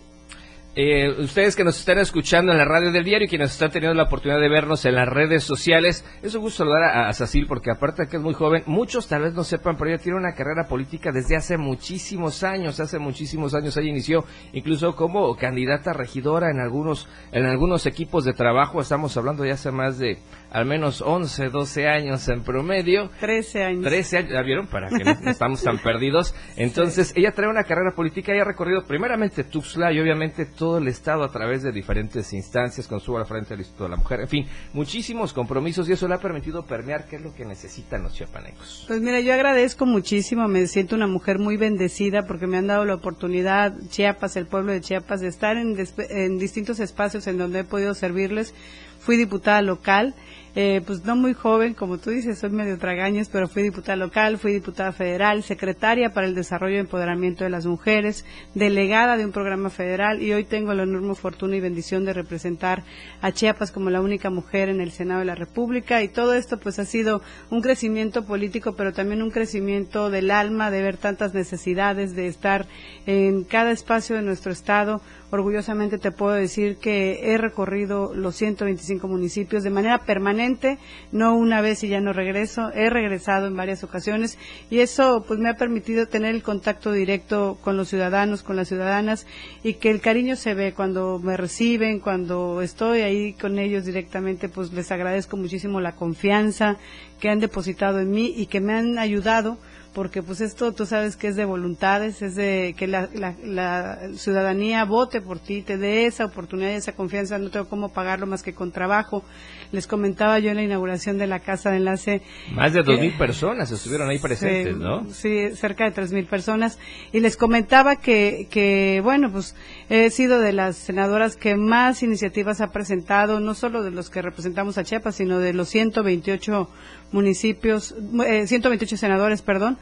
Eh, 0.76 1.08
ustedes 1.20 1.56
que 1.56 1.64
nos 1.64 1.78
están 1.78 2.00
escuchando 2.00 2.52
en 2.52 2.58
la 2.58 2.66
radio 2.66 2.92
del 2.92 3.04
diario 3.04 3.28
y 3.28 3.30
que 3.30 3.38
nos 3.38 3.52
están 3.52 3.70
teniendo 3.70 3.94
la 3.96 4.06
oportunidad 4.06 4.40
de 4.40 4.50
vernos 4.50 4.84
en 4.86 4.96
las 4.96 5.08
redes 5.08 5.44
sociales, 5.44 6.04
es 6.24 6.34
un 6.34 6.42
gusto 6.42 6.64
saludar 6.64 6.82
a, 6.82 7.10
a 7.10 7.14
porque 7.48 7.70
aparte 7.70 8.04
de 8.04 8.10
que 8.10 8.18
es 8.18 8.24
muy 8.24 8.34
joven, 8.34 8.64
muchos 8.66 9.08
tal 9.08 9.22
vez 9.22 9.36
no 9.36 9.44
sepan, 9.44 9.78
pero 9.78 9.92
ella 9.92 10.02
tiene 10.02 10.18
una 10.18 10.34
carrera 10.34 10.66
política 10.68 11.12
desde 11.12 11.36
hace 11.36 11.58
muchísimos 11.58 12.44
años, 12.44 12.80
hace 12.80 12.98
muchísimos 12.98 13.54
años 13.54 13.78
ella 13.78 13.90
inició 13.90 14.26
incluso 14.54 14.96
como 14.96 15.36
candidata 15.36 15.94
regidora 15.94 16.50
en 16.50 16.60
algunos 16.60 17.08
en 17.32 17.46
algunos 17.46 17.86
equipos 17.86 18.26
de 18.26 18.34
trabajo, 18.34 18.82
estamos 18.82 19.16
hablando 19.16 19.46
ya 19.46 19.54
hace 19.54 19.72
más 19.72 20.00
de 20.00 20.18
al 20.54 20.66
menos 20.66 21.02
11, 21.02 21.50
12 21.50 21.88
años 21.88 22.30
en 22.30 22.44
promedio. 22.44 23.10
13 23.20 23.64
años. 23.64 23.86
13 23.86 24.18
años, 24.18 24.32
¿ya 24.34 24.42
vieron? 24.44 24.68
Para 24.68 24.88
que 24.88 25.04
no 25.04 25.32
estamos 25.32 25.64
tan 25.64 25.78
perdidos. 25.84 26.36
Entonces, 26.56 27.12
ella 27.16 27.32
trae 27.32 27.50
una 27.50 27.64
carrera 27.64 27.92
política, 27.96 28.32
ella 28.32 28.44
ha 28.44 28.46
recorrido 28.46 28.84
primeramente 28.84 29.44
Tuxtla 29.44 29.92
y 29.92 30.00
obviamente 30.00 30.46
todo 30.64 30.78
el 30.78 30.88
estado 30.88 31.26
a 31.26 31.30
través 31.30 31.62
de 31.62 31.74
diferentes 31.74 32.32
instancias, 32.32 32.88
con 32.88 33.02
su 33.02 33.18
al 33.18 33.26
frente 33.26 33.50
del 33.50 33.60
Instituto 33.60 33.84
de 33.84 33.90
la 33.90 33.98
Mujer, 33.98 34.22
en 34.22 34.30
fin, 34.30 34.48
muchísimos 34.72 35.34
compromisos 35.34 35.90
y 35.90 35.92
eso 35.92 36.08
le 36.08 36.16
ha 36.16 36.20
permitido 36.20 36.66
permear 36.66 37.06
qué 37.06 37.18
es 37.18 37.22
lo 37.22 37.36
que 37.36 37.44
necesitan 37.44 38.02
los 38.02 38.14
chiapanecos. 38.14 38.86
Pues 38.88 39.02
mira, 39.02 39.20
yo 39.20 39.34
agradezco 39.34 39.86
muchísimo, 39.86 40.48
me 40.48 40.66
siento 40.68 40.96
una 40.96 41.06
mujer 41.06 41.38
muy 41.38 41.58
bendecida 41.58 42.26
porque 42.26 42.48
me 42.48 42.56
han 42.56 42.68
dado 42.68 42.86
la 42.86 42.96
oportunidad, 42.96 43.74
Chiapas, 43.90 44.38
el 44.38 44.48
pueblo 44.48 44.72
de 44.72 44.80
Chiapas, 44.80 45.20
de 45.20 45.28
estar 45.28 45.58
en, 45.58 45.76
en 46.10 46.40
distintos 46.40 46.80
espacios 46.80 47.28
en 47.28 47.38
donde 47.38 47.60
he 47.60 47.64
podido 47.66 47.94
servirles. 47.94 48.54
Fui 49.02 49.18
diputada 49.18 49.62
local 49.62 50.16
eh, 50.56 50.82
pues 50.86 51.04
no 51.04 51.16
muy 51.16 51.34
joven, 51.34 51.74
como 51.74 51.98
tú 51.98 52.12
dices, 52.12 52.38
soy 52.38 52.52
medio 52.52 52.78
tragaños, 52.78 53.28
pero 53.30 53.48
fui 53.48 53.64
diputada 53.64 53.96
local, 53.96 54.38
fui 54.38 54.54
diputada 54.54 54.92
federal, 54.92 55.42
secretaria 55.42 56.14
para 56.14 56.28
el 56.28 56.36
desarrollo 56.36 56.76
y 56.76 56.80
empoderamiento 56.80 57.44
de 57.44 57.50
las 57.50 57.66
mujeres, 57.66 58.24
delegada 58.54 59.18
de 59.18 59.26
un 59.26 59.32
programa 59.32 59.72
federal 59.72 60.22
y 60.22 60.32
hoy 60.32 60.44
tengo 60.44 60.74
la 60.74 60.84
enorme 60.84 61.16
fortuna 61.16 61.56
y 61.56 61.60
bendición 61.60 62.06
de 62.06 62.14
representar 62.14 62.84
a 63.22 63.32
Chiapas 63.32 63.72
como 63.72 63.90
la 63.90 64.02
única 64.02 64.30
mujer 64.30 64.70
en 64.70 64.80
el 64.80 64.92
Senado 64.92 65.22
de 65.22 65.26
la 65.26 65.36
República 65.36 66.04
y 66.04 66.08
todo 66.08 66.36
esto 66.36 66.60
pues 66.60 66.78
ha 66.78 66.86
sido 66.86 67.22
un 67.50 67.62
crecimiento 67.62 68.26
político, 68.26 68.76
pero 68.76 68.94
también 68.94 69.24
un 69.24 69.32
crecimiento 69.32 70.12
del 70.12 70.30
alma, 70.30 70.70
de 70.70 70.84
ver 70.84 70.98
tantas 70.98 71.34
necesidades, 71.34 72.16
de 72.16 72.28
estar 72.28 72.68
en 73.08 73.44
cada 73.44 73.72
espacio 73.72 74.16
de 74.16 74.22
nuestro 74.22 74.52
estado 74.52 75.02
orgullosamente 75.34 75.98
te 75.98 76.12
puedo 76.12 76.34
decir 76.34 76.78
que 76.78 77.34
he 77.34 77.40
recorrido 77.40 78.14
los 78.14 78.36
125 78.36 79.08
municipios 79.08 79.64
de 79.64 79.72
manera 79.72 79.98
permanente, 79.98 80.78
no 81.12 81.36
una 81.36 81.60
vez 81.60 81.84
y 81.84 81.88
ya 81.88 82.00
no 82.02 82.14
regreso, 82.14 82.70
he 82.76 82.92
regresado 82.92 83.48
en 83.48 83.56
varias 83.56 83.84
ocasiones 83.84 84.38
y 84.70 84.80
eso 84.80 85.26
pues 85.28 85.40
me 85.40 85.50
ha 85.50 85.56
permitido 85.56 86.06
tener 86.06 86.36
el 86.36 86.44
contacto 86.44 86.92
directo 86.92 87.58
con 87.64 87.78
los 87.78 87.90
ciudadanos, 87.90 88.44
con 88.44 88.56
las 88.56 88.68
ciudadanas 88.68 89.26
y 89.64 89.74
que 89.74 89.90
el 89.90 90.02
cariño 90.02 90.36
se 90.36 90.54
ve 90.54 90.74
cuando 90.74 91.18
me 91.18 91.36
reciben, 91.36 92.00
cuando 92.00 92.62
estoy 92.62 93.02
ahí 93.02 93.34
con 93.34 93.58
ellos 93.58 93.86
directamente, 93.86 94.50
pues 94.50 94.72
les 94.72 94.92
agradezco 94.92 95.36
muchísimo 95.36 95.82
la 95.82 95.96
confianza 95.96 96.78
que 97.20 97.30
han 97.30 97.40
depositado 97.40 98.00
en 98.00 98.12
mí 98.12 98.32
y 98.38 98.46
que 98.46 98.62
me 98.62 98.74
han 98.74 99.00
ayudado 99.00 99.58
porque 99.94 100.24
pues 100.24 100.42
esto 100.42 100.72
tú 100.72 100.86
sabes 100.86 101.16
que 101.16 101.28
es 101.28 101.36
de 101.36 101.46
voluntades, 101.46 102.22
es 102.22 102.36
de 102.36 102.76
que 102.78 102.88
la, 102.88 103.10
la, 103.14 104.00
ciudadanía 104.16 104.86
vote 104.86 105.22
por 105.22 105.40
ti, 105.40 105.62
te 105.62 105.78
dé 105.78 106.06
esa 106.06 106.26
oportunidad 106.26 106.72
y 106.72 106.76
esa 106.76 106.94
confianza, 106.94 107.38
no 107.38 107.50
tengo 107.50 107.70
cómo 107.70 107.90
pagarlo 107.90 108.26
más 108.26 108.44
que 108.44 108.54
con 108.54 108.72
trabajo. 108.72 109.24
Les 109.72 109.88
comentaba 109.88 110.38
yo 110.40 110.52
en 110.52 110.58
la 110.58 110.64
inauguración 110.64 111.18
de 111.18 111.28
la 111.28 111.40
Casa 111.40 111.72
de 111.72 111.78
Enlace. 111.78 112.22
Más 112.52 112.74
de 112.74 112.84
dos 112.84 113.00
mil 113.00 113.14
personas 113.18 113.72
estuvieron 113.72 114.10
ahí 114.10 114.20
presentes, 114.20 114.78
¿no? 114.78 115.06
Sí, 115.12 115.56
cerca 115.56 115.86
de 115.86 115.92
tres 115.92 116.12
mil 116.12 116.26
personas. 116.26 116.78
Y 117.12 117.20
les 117.22 117.38
comentaba 117.38 117.96
que, 117.96 118.48
que, 118.52 119.02
bueno, 119.04 119.32
pues 119.32 119.56
he 119.90 120.10
sido 120.12 120.40
de 120.40 120.54
las 120.54 120.76
senadoras 120.78 121.36
que 121.36 121.56
más 121.56 122.04
iniciativas 122.04 122.62
ha 122.62 122.72
presentado, 122.72 123.40
no 123.40 123.56
solo 123.56 123.84
de 123.84 123.92
los 123.92 124.10
que 124.10 124.22
representamos 124.22 124.78
a 124.78 124.84
Chiapas, 124.84 125.16
sino 125.16 125.40
de 125.40 125.54
los 125.54 125.70
128 125.70 126.70
municipios, 127.14 127.96
eh, 128.26 128.48
128 128.48 128.98
senadores, 128.98 129.42
perdón, 129.42 129.78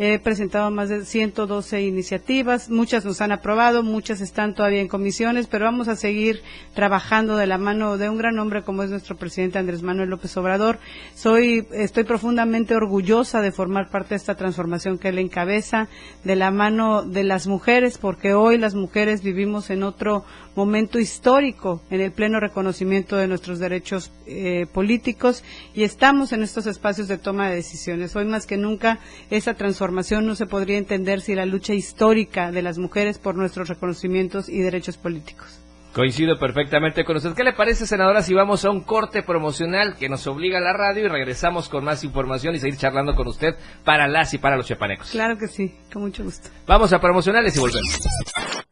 He 0.00 0.20
presentado 0.20 0.70
más 0.70 0.90
de 0.90 1.04
112 1.04 1.82
iniciativas, 1.82 2.70
muchas 2.70 3.04
nos 3.04 3.20
han 3.20 3.32
aprobado, 3.32 3.82
muchas 3.82 4.20
están 4.20 4.54
todavía 4.54 4.80
en 4.80 4.86
comisiones, 4.86 5.48
pero 5.48 5.64
vamos 5.64 5.88
a 5.88 5.96
seguir 5.96 6.40
trabajando 6.72 7.36
de 7.36 7.48
la 7.48 7.58
mano 7.58 7.98
de 7.98 8.08
un 8.08 8.16
gran 8.16 8.38
hombre 8.38 8.62
como 8.62 8.84
es 8.84 8.90
nuestro 8.90 9.16
presidente 9.16 9.58
Andrés 9.58 9.82
Manuel 9.82 10.10
López 10.10 10.36
Obrador. 10.36 10.78
Soy, 11.16 11.66
estoy 11.72 12.04
profundamente 12.04 12.76
orgullosa 12.76 13.42
de 13.42 13.50
formar 13.50 13.90
parte 13.90 14.10
de 14.10 14.18
esta 14.18 14.36
transformación 14.36 14.98
que 14.98 15.08
él 15.08 15.18
encabeza, 15.18 15.88
de 16.22 16.36
la 16.36 16.52
mano 16.52 17.02
de 17.02 17.24
las 17.24 17.48
mujeres, 17.48 17.98
porque 17.98 18.34
hoy 18.34 18.56
las 18.56 18.76
mujeres 18.76 19.24
vivimos 19.24 19.68
en 19.70 19.82
otro 19.82 20.24
momento 20.54 21.00
histórico 21.00 21.82
en 21.90 22.00
el 22.00 22.12
pleno 22.12 22.38
reconocimiento 22.38 23.16
de 23.16 23.26
nuestros 23.26 23.58
derechos 23.58 24.12
eh, 24.26 24.66
políticos 24.72 25.42
y 25.74 25.82
estamos 25.82 26.32
en 26.32 26.42
estos 26.42 26.66
espacios 26.66 27.08
de 27.08 27.18
toma 27.18 27.48
de 27.48 27.56
decisiones. 27.56 28.14
Hoy 28.14 28.26
más 28.26 28.46
que 28.46 28.56
nunca 28.56 28.98
esa 29.30 29.54
transformación 29.54 29.87
no 29.92 30.34
se 30.34 30.46
podría 30.46 30.78
entender 30.78 31.20
sin 31.20 31.36
la 31.36 31.46
lucha 31.46 31.74
histórica 31.74 32.50
de 32.52 32.62
las 32.62 32.78
mujeres 32.78 33.18
por 33.18 33.34
nuestros 33.34 33.68
reconocimientos 33.68 34.48
y 34.48 34.60
derechos 34.60 34.96
políticos. 34.96 35.60
Coincido 35.94 36.38
perfectamente 36.38 37.04
con 37.04 37.16
usted. 37.16 37.34
¿Qué 37.34 37.42
le 37.42 37.54
parece, 37.54 37.86
senadora, 37.86 38.22
si 38.22 38.34
vamos 38.34 38.64
a 38.64 38.70
un 38.70 38.82
corte 38.82 39.22
promocional 39.22 39.96
que 39.96 40.08
nos 40.08 40.26
obliga 40.26 40.58
a 40.58 40.60
la 40.60 40.72
radio 40.72 41.06
y 41.06 41.08
regresamos 41.08 41.68
con 41.68 41.82
más 41.82 42.04
información 42.04 42.54
y 42.54 42.58
seguir 42.58 42.76
charlando 42.76 43.14
con 43.14 43.26
usted 43.26 43.56
para 43.84 44.06
las 44.06 44.32
y 44.34 44.38
para 44.38 44.56
los 44.56 44.66
chepanecos? 44.66 45.10
Claro 45.10 45.38
que 45.38 45.48
sí, 45.48 45.74
con 45.92 46.02
mucho 46.02 46.22
gusto. 46.22 46.50
Vamos 46.66 46.92
a 46.92 47.00
promocionales 47.00 47.56
y 47.56 47.60
volvemos. 47.60 48.00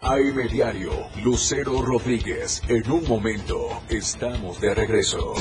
AM 0.00 0.48
Diario, 0.48 0.92
Lucero 1.24 1.82
Rodríguez. 1.82 2.62
En 2.68 2.88
un 2.90 3.08
momento, 3.08 3.82
estamos 3.88 4.60
de 4.60 4.74
regreso. 4.74 5.34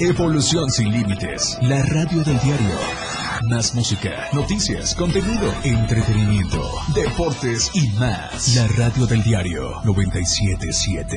Evolución 0.00 0.70
sin 0.70 0.92
límites, 0.92 1.58
la 1.62 1.82
radio 1.82 2.22
del 2.22 2.38
diario. 2.38 3.17
Más 3.46 3.74
música, 3.74 4.28
noticias, 4.32 4.94
contenido, 4.94 5.52
entretenimiento, 5.62 6.60
deportes 6.94 7.70
y 7.72 7.88
más. 7.98 8.56
La 8.56 8.66
radio 8.68 9.06
del 9.06 9.22
diario 9.22 9.80
977. 9.84 11.16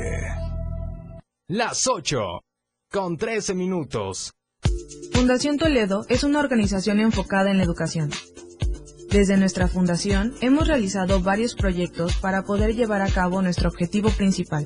Las 1.48 1.88
8 1.88 2.20
con 2.92 3.18
13 3.18 3.56
minutos. 3.56 4.34
Fundación 5.14 5.58
Toledo 5.58 6.06
es 6.10 6.24
una 6.24 6.40
organización 6.40 7.00
enfocada 7.00 7.50
en 7.50 7.58
la 7.58 7.64
educación 7.64 8.12
desde 9.12 9.36
nuestra 9.36 9.68
fundación 9.68 10.34
hemos 10.40 10.70
realizado 10.70 11.22
varios 11.22 11.54
proyectos 11.54 12.16
para 12.16 12.44
poder 12.44 12.74
llevar 12.76 13.02
a 13.02 13.10
cabo 13.10 13.42
nuestro 13.42 13.68
objetivo 13.68 14.10
principal, 14.10 14.66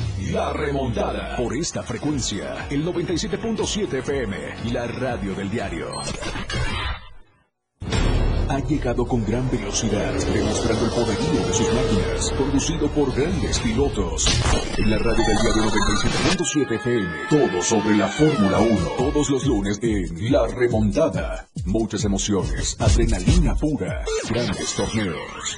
La 0.31 0.53
remontada. 0.53 1.35
Por 1.35 1.55
esta 1.55 1.83
frecuencia, 1.83 2.67
el 2.69 2.85
97.7 2.85 3.99
FM, 3.99 4.71
la 4.71 4.87
radio 4.87 5.35
del 5.35 5.49
diario 5.49 5.89
ha 8.51 8.59
llegado 8.59 9.05
con 9.05 9.23
gran 9.23 9.49
velocidad, 9.49 10.13
demostrando 10.13 10.85
el 10.85 10.91
poderío 10.91 11.47
de 11.47 11.53
sus 11.53 11.67
máquinas, 11.73 12.31
conducido 12.37 12.89
por 12.89 13.15
grandes 13.15 13.59
pilotos. 13.59 14.25
En 14.77 14.89
la 14.89 14.97
radio 14.97 15.23
del 15.25 15.37
diario 15.37 15.63
97.7 15.71 16.75
FM, 16.75 17.09
todo 17.29 17.61
sobre 17.61 17.95
la 17.95 18.09
Fórmula 18.09 18.59
1, 18.59 18.77
todos 18.97 19.29
los 19.29 19.45
lunes 19.45 19.79
en 19.81 20.31
La 20.31 20.47
Remontada. 20.47 21.47
Muchas 21.65 22.03
emociones, 22.03 22.75
adrenalina 22.77 23.55
pura, 23.55 24.03
grandes 24.29 24.75
torneos. 24.75 25.57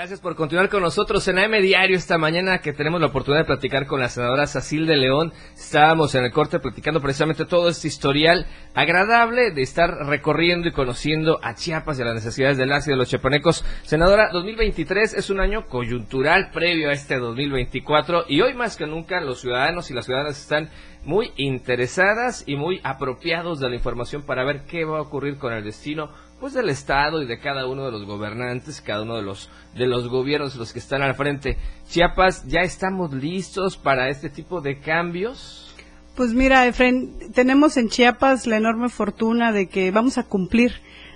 Gracias 0.00 0.22
por 0.22 0.34
continuar 0.34 0.70
con 0.70 0.82
nosotros 0.82 1.28
en 1.28 1.38
AM 1.38 1.60
Diario 1.60 1.94
esta 1.94 2.16
mañana 2.16 2.60
que 2.60 2.72
tenemos 2.72 3.02
la 3.02 3.08
oportunidad 3.08 3.42
de 3.42 3.46
platicar 3.48 3.84
con 3.84 4.00
la 4.00 4.08
senadora 4.08 4.46
Sacil 4.46 4.86
de 4.86 4.96
León. 4.96 5.30
Estábamos 5.54 6.14
en 6.14 6.24
el 6.24 6.32
corte 6.32 6.58
platicando 6.58 7.02
precisamente 7.02 7.44
todo 7.44 7.68
este 7.68 7.88
historial 7.88 8.46
agradable 8.72 9.50
de 9.50 9.60
estar 9.60 9.90
recorriendo 10.06 10.68
y 10.68 10.72
conociendo 10.72 11.38
a 11.42 11.54
Chiapas 11.54 11.98
y 11.98 12.02
a 12.02 12.06
las 12.06 12.14
necesidades 12.14 12.56
del 12.56 12.72
ácido 12.72 12.94
de 12.94 13.00
los 13.00 13.10
chiapanecos. 13.10 13.62
Senadora, 13.82 14.30
2023 14.32 15.12
es 15.12 15.28
un 15.28 15.38
año 15.38 15.66
coyuntural 15.66 16.50
previo 16.50 16.88
a 16.88 16.94
este 16.94 17.18
2024 17.18 18.24
y 18.26 18.40
hoy 18.40 18.54
más 18.54 18.78
que 18.78 18.86
nunca 18.86 19.20
los 19.20 19.42
ciudadanos 19.42 19.90
y 19.90 19.92
las 19.92 20.06
ciudadanas 20.06 20.40
están 20.40 20.70
muy 21.04 21.30
interesadas 21.36 22.44
y 22.46 22.56
muy 22.56 22.80
apropiados 22.84 23.60
de 23.60 23.68
la 23.68 23.74
información 23.74 24.22
para 24.22 24.44
ver 24.44 24.64
qué 24.64 24.86
va 24.86 24.96
a 24.96 25.02
ocurrir 25.02 25.36
con 25.36 25.52
el 25.52 25.62
destino 25.62 26.10
pues 26.40 26.54
del 26.54 26.70
estado 26.70 27.22
y 27.22 27.26
de 27.26 27.38
cada 27.38 27.66
uno 27.66 27.84
de 27.84 27.92
los 27.92 28.06
gobernantes, 28.06 28.80
cada 28.80 29.02
uno 29.02 29.16
de 29.16 29.22
los 29.22 29.50
de 29.74 29.86
los 29.86 30.08
gobiernos 30.08 30.56
los 30.56 30.72
que 30.72 30.78
están 30.78 31.02
al 31.02 31.14
frente. 31.14 31.58
Chiapas, 31.88 32.46
ya 32.46 32.60
estamos 32.62 33.12
listos 33.12 33.76
para 33.76 34.08
este 34.08 34.30
tipo 34.30 34.60
de 34.60 34.80
cambios. 34.80 35.74
Pues 36.16 36.32
mira, 36.32 36.66
Efren, 36.66 37.32
tenemos 37.32 37.76
en 37.76 37.88
Chiapas 37.88 38.46
la 38.46 38.56
enorme 38.56 38.88
fortuna 38.88 39.52
de 39.52 39.68
que 39.68 39.90
vamos 39.90 40.18
a 40.18 40.24
cumplir 40.24 40.72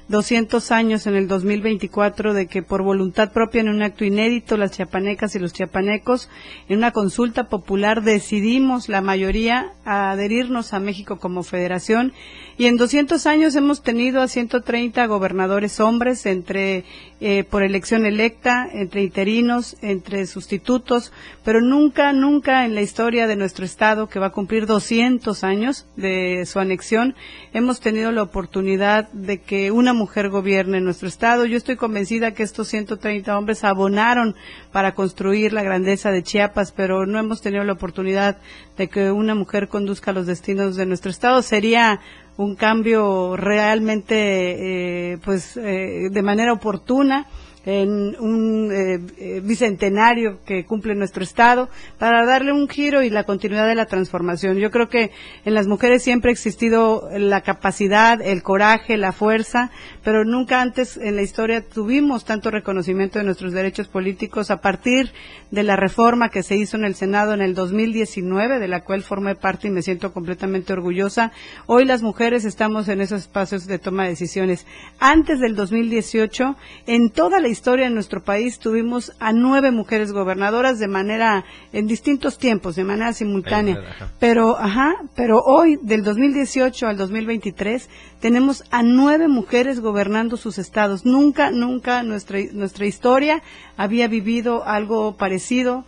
200 0.08 0.70
años 0.70 1.06
en 1.06 1.14
el 1.14 1.28
2024 1.28 2.34
de 2.34 2.46
que 2.46 2.62
por 2.62 2.82
voluntad 2.82 3.32
propia 3.32 3.62
en 3.62 3.68
un 3.68 3.82
acto 3.82 4.04
inédito 4.04 4.56
las 4.56 4.73
chiapanecas 4.73 5.34
y 5.34 5.38
los 5.38 5.52
chiapanecos 5.52 6.28
en 6.68 6.78
una 6.78 6.90
consulta 6.90 7.49
popular 7.49 8.02
decidimos 8.02 8.88
la 8.88 9.00
mayoría 9.00 9.73
a 9.84 10.11
adherirnos 10.11 10.75
a 10.75 10.80
México 10.80 11.18
como 11.18 11.42
federación. 11.42 12.12
Y 12.56 12.66
en 12.66 12.76
200 12.76 13.26
años 13.26 13.56
hemos 13.56 13.82
tenido 13.82 14.20
a 14.20 14.28
130 14.28 15.06
gobernadores 15.06 15.80
hombres 15.80 16.25
entre 16.26 16.84
eh, 17.20 17.42
por 17.42 17.64
elección 17.64 18.06
electa, 18.06 18.68
entre 18.73 19.02
interinos, 19.02 19.76
entre 19.82 20.26
sustitutos, 20.26 21.12
pero 21.44 21.61
nunca, 21.61 22.12
nunca 22.12 22.64
en 22.64 22.75
la 22.75 22.82
historia 22.82 23.26
de 23.26 23.37
nuestro 23.37 23.64
estado 23.64 24.08
que 24.08 24.20
va 24.20 24.26
a 24.26 24.32
cumplir 24.32 24.66
200 24.66 25.42
años 25.42 25.87
de 25.96 26.44
su 26.46 26.61
anexión 26.61 27.14
hemos 27.52 27.80
tenido 27.80 28.12
la 28.12 28.23
oportunidad 28.23 29.11
de 29.12 29.38
que 29.38 29.70
una 29.70 29.93
mujer 29.94 30.28
gobierne 30.28 30.80
nuestro 30.80 31.08
estado. 31.08 31.46
Yo 31.46 31.56
estoy 31.56 31.76
convencida 31.76 32.34
que 32.34 32.42
estos 32.42 32.68
130 32.68 33.36
hombres 33.36 33.64
abonaron 33.64 34.34
para 34.72 34.94
construir 34.94 35.52
la 35.52 35.62
grandeza 35.62 36.10
de 36.10 36.22
Chiapas, 36.22 36.72
pero 36.72 37.06
no 37.06 37.18
hemos 37.18 37.40
tenido 37.40 37.64
la 37.64 37.72
oportunidad 37.72 38.38
de 38.76 38.88
que 38.88 39.10
una 39.10 39.34
mujer 39.34 39.68
conduzca 39.68 40.12
los 40.12 40.26
destinos 40.26 40.76
de 40.76 40.86
nuestro 40.86 41.10
estado. 41.10 41.40
Sería 41.40 42.00
un 42.36 42.56
cambio 42.56 43.36
realmente, 43.36 45.12
eh, 45.12 45.18
pues, 45.24 45.57
eh, 45.57 46.09
de 46.11 46.22
manera 46.22 46.52
oportuna 46.52 47.26
en 47.66 48.16
un 48.20 48.70
eh, 48.72 49.00
eh, 49.18 49.40
bicentenario 49.42 50.40
que 50.44 50.64
cumple 50.64 50.94
nuestro 50.94 51.22
Estado, 51.22 51.68
para 51.98 52.27
darle 52.27 52.53
un 52.53 52.68
giro 52.68 53.03
y 53.03 53.11
la 53.11 53.24
continuidad 53.24 53.66
de 53.66 53.74
la 53.74 53.87
transformación. 53.87 54.59
Yo 54.59 54.70
creo 54.70 54.88
que 54.88 55.11
en 55.44 55.55
las 55.55 55.66
mujeres 55.66 56.03
siempre 56.03 56.31
ha 56.31 56.33
existido 56.33 57.09
la 57.16 57.40
capacidad, 57.40 58.20
el 58.20 58.42
coraje, 58.42 58.96
la 58.96 59.12
fuerza, 59.12 59.70
pero 60.03 60.24
nunca 60.24 60.61
antes 60.61 60.96
en 60.96 61.16
la 61.16 61.22
historia 61.22 61.62
tuvimos 61.66 62.24
tanto 62.24 62.50
reconocimiento 62.50 63.18
de 63.18 63.24
nuestros 63.24 63.53
derechos 63.53 63.88
políticos 63.88 64.50
a 64.50 64.61
partir 64.61 65.12
de 65.50 65.62
la 65.62 65.77
reforma 65.77 66.29
que 66.29 66.42
se 66.42 66.57
hizo 66.57 66.77
en 66.77 66.85
el 66.85 66.94
Senado 66.94 67.33
en 67.33 67.40
el 67.40 67.55
2019, 67.55 68.59
de 68.59 68.68
la 68.68 68.85
cual 68.85 69.03
formé 69.03 69.35
parte 69.37 69.68
y 69.68 69.70
me 69.70 69.83
siento 69.83 70.12
completamente 70.12 70.72
orgullosa. 70.72 71.33
Hoy 71.66 71.85
las 71.85 72.03
mujeres 72.03 72.44
estamos 72.44 72.88
en 72.88 73.00
esos 73.00 73.22
espacios 73.22 73.66
de 73.66 73.79
toma 73.79 74.05
de 74.05 74.11
decisiones. 74.11 74.66
Antes 74.98 75.40
del 75.40 75.55
2018, 75.55 76.57
en 76.87 77.11
toda 77.11 77.40
la 77.40 77.48
historia 77.54 77.86
en 77.86 77.94
nuestro 77.94 78.22
país 78.22 78.58
tuvimos 78.58 79.12
a 79.20 79.32
nueve 79.32 79.70
mujeres 79.70 80.12
gobernadoras 80.12 80.78
de 80.80 80.88
manera, 80.88 81.44
en 81.72 81.86
distintos 81.86 82.36
tiempos, 82.36 82.74
de 82.74 82.84
manera 82.84 83.12
simultánea. 83.12 83.78
Pero, 84.18 84.58
ajá, 84.58 84.96
pero 85.14 85.40
hoy, 85.40 85.78
del 85.80 86.02
2018 86.02 86.86
al 86.86 86.96
2023, 86.96 87.88
tenemos 88.20 88.64
a 88.70 88.82
nueve 88.82 89.28
mujeres 89.28 89.80
gobernando 89.80 90.36
sus 90.36 90.58
estados. 90.58 91.06
Nunca, 91.06 91.50
nunca 91.50 92.02
nuestra, 92.02 92.40
nuestra 92.52 92.86
historia 92.86 93.42
había 93.76 94.08
vivido 94.08 94.64
algo 94.66 95.16
parecido. 95.16 95.84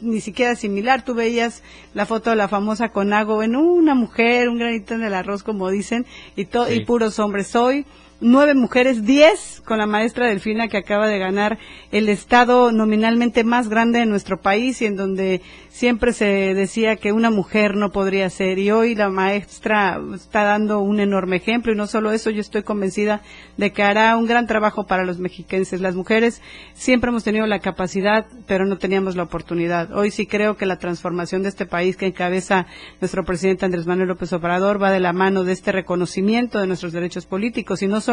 ni 0.00 0.20
siquiera 0.20 0.54
similar. 0.56 1.04
Tú 1.04 1.14
veías 1.14 1.62
la 1.94 2.06
foto 2.06 2.30
de 2.30 2.36
la 2.36 2.48
famosa 2.48 2.90
Conago 2.90 3.42
en 3.42 3.56
una 3.56 3.94
mujer, 3.94 4.48
un 4.48 4.58
granito 4.58 4.94
en 4.94 5.02
el 5.02 5.14
arroz, 5.14 5.42
como 5.42 5.68
dicen, 5.68 6.06
y, 6.36 6.48
y 6.70 6.84
puros 6.84 7.18
hombres. 7.18 7.54
Hoy 7.56 7.84
nueve 8.22 8.54
mujeres, 8.54 9.04
diez 9.04 9.60
con 9.64 9.78
la 9.78 9.86
maestra 9.86 10.28
Delfina 10.28 10.68
que 10.68 10.76
acaba 10.76 11.08
de 11.08 11.18
ganar 11.18 11.58
el 11.90 12.08
estado 12.08 12.70
nominalmente 12.70 13.42
más 13.42 13.68
grande 13.68 13.98
de 13.98 14.06
nuestro 14.06 14.40
país 14.40 14.80
y 14.80 14.86
en 14.86 14.96
donde 14.96 15.42
siempre 15.68 16.12
se 16.12 16.54
decía 16.54 16.96
que 16.96 17.12
una 17.12 17.30
mujer 17.30 17.76
no 17.76 17.90
podría 17.90 18.30
ser 18.30 18.60
y 18.60 18.70
hoy 18.70 18.94
la 18.94 19.10
maestra 19.10 20.00
está 20.14 20.44
dando 20.44 20.80
un 20.80 21.00
enorme 21.00 21.36
ejemplo 21.36 21.72
y 21.72 21.76
no 21.76 21.88
solo 21.88 22.12
eso, 22.12 22.30
yo 22.30 22.40
estoy 22.40 22.62
convencida 22.62 23.22
de 23.56 23.72
que 23.72 23.82
hará 23.82 24.16
un 24.16 24.26
gran 24.26 24.46
trabajo 24.46 24.86
para 24.86 25.04
los 25.04 25.18
mexiquenses. 25.18 25.80
Las 25.80 25.96
mujeres 25.96 26.40
siempre 26.74 27.10
hemos 27.10 27.24
tenido 27.24 27.46
la 27.46 27.58
capacidad, 27.58 28.26
pero 28.46 28.66
no 28.66 28.78
teníamos 28.78 29.16
la 29.16 29.24
oportunidad. 29.24 29.92
Hoy 29.96 30.12
sí 30.12 30.26
creo 30.26 30.56
que 30.56 30.66
la 30.66 30.78
transformación 30.78 31.42
de 31.42 31.48
este 31.48 31.66
país 31.66 31.96
que 31.96 32.06
encabeza 32.06 32.66
nuestro 33.00 33.24
presidente 33.24 33.64
Andrés 33.64 33.86
Manuel 33.86 34.08
López 34.08 34.32
Obrador 34.32 34.80
va 34.80 34.92
de 34.92 35.00
la 35.00 35.12
mano 35.12 35.42
de 35.42 35.52
este 35.52 35.72
reconocimiento 35.72 36.60
de 36.60 36.68
nuestros 36.68 36.92
derechos 36.92 37.26
políticos 37.26 37.82
y 37.82 37.88
no 37.88 38.00
solo 38.00 38.11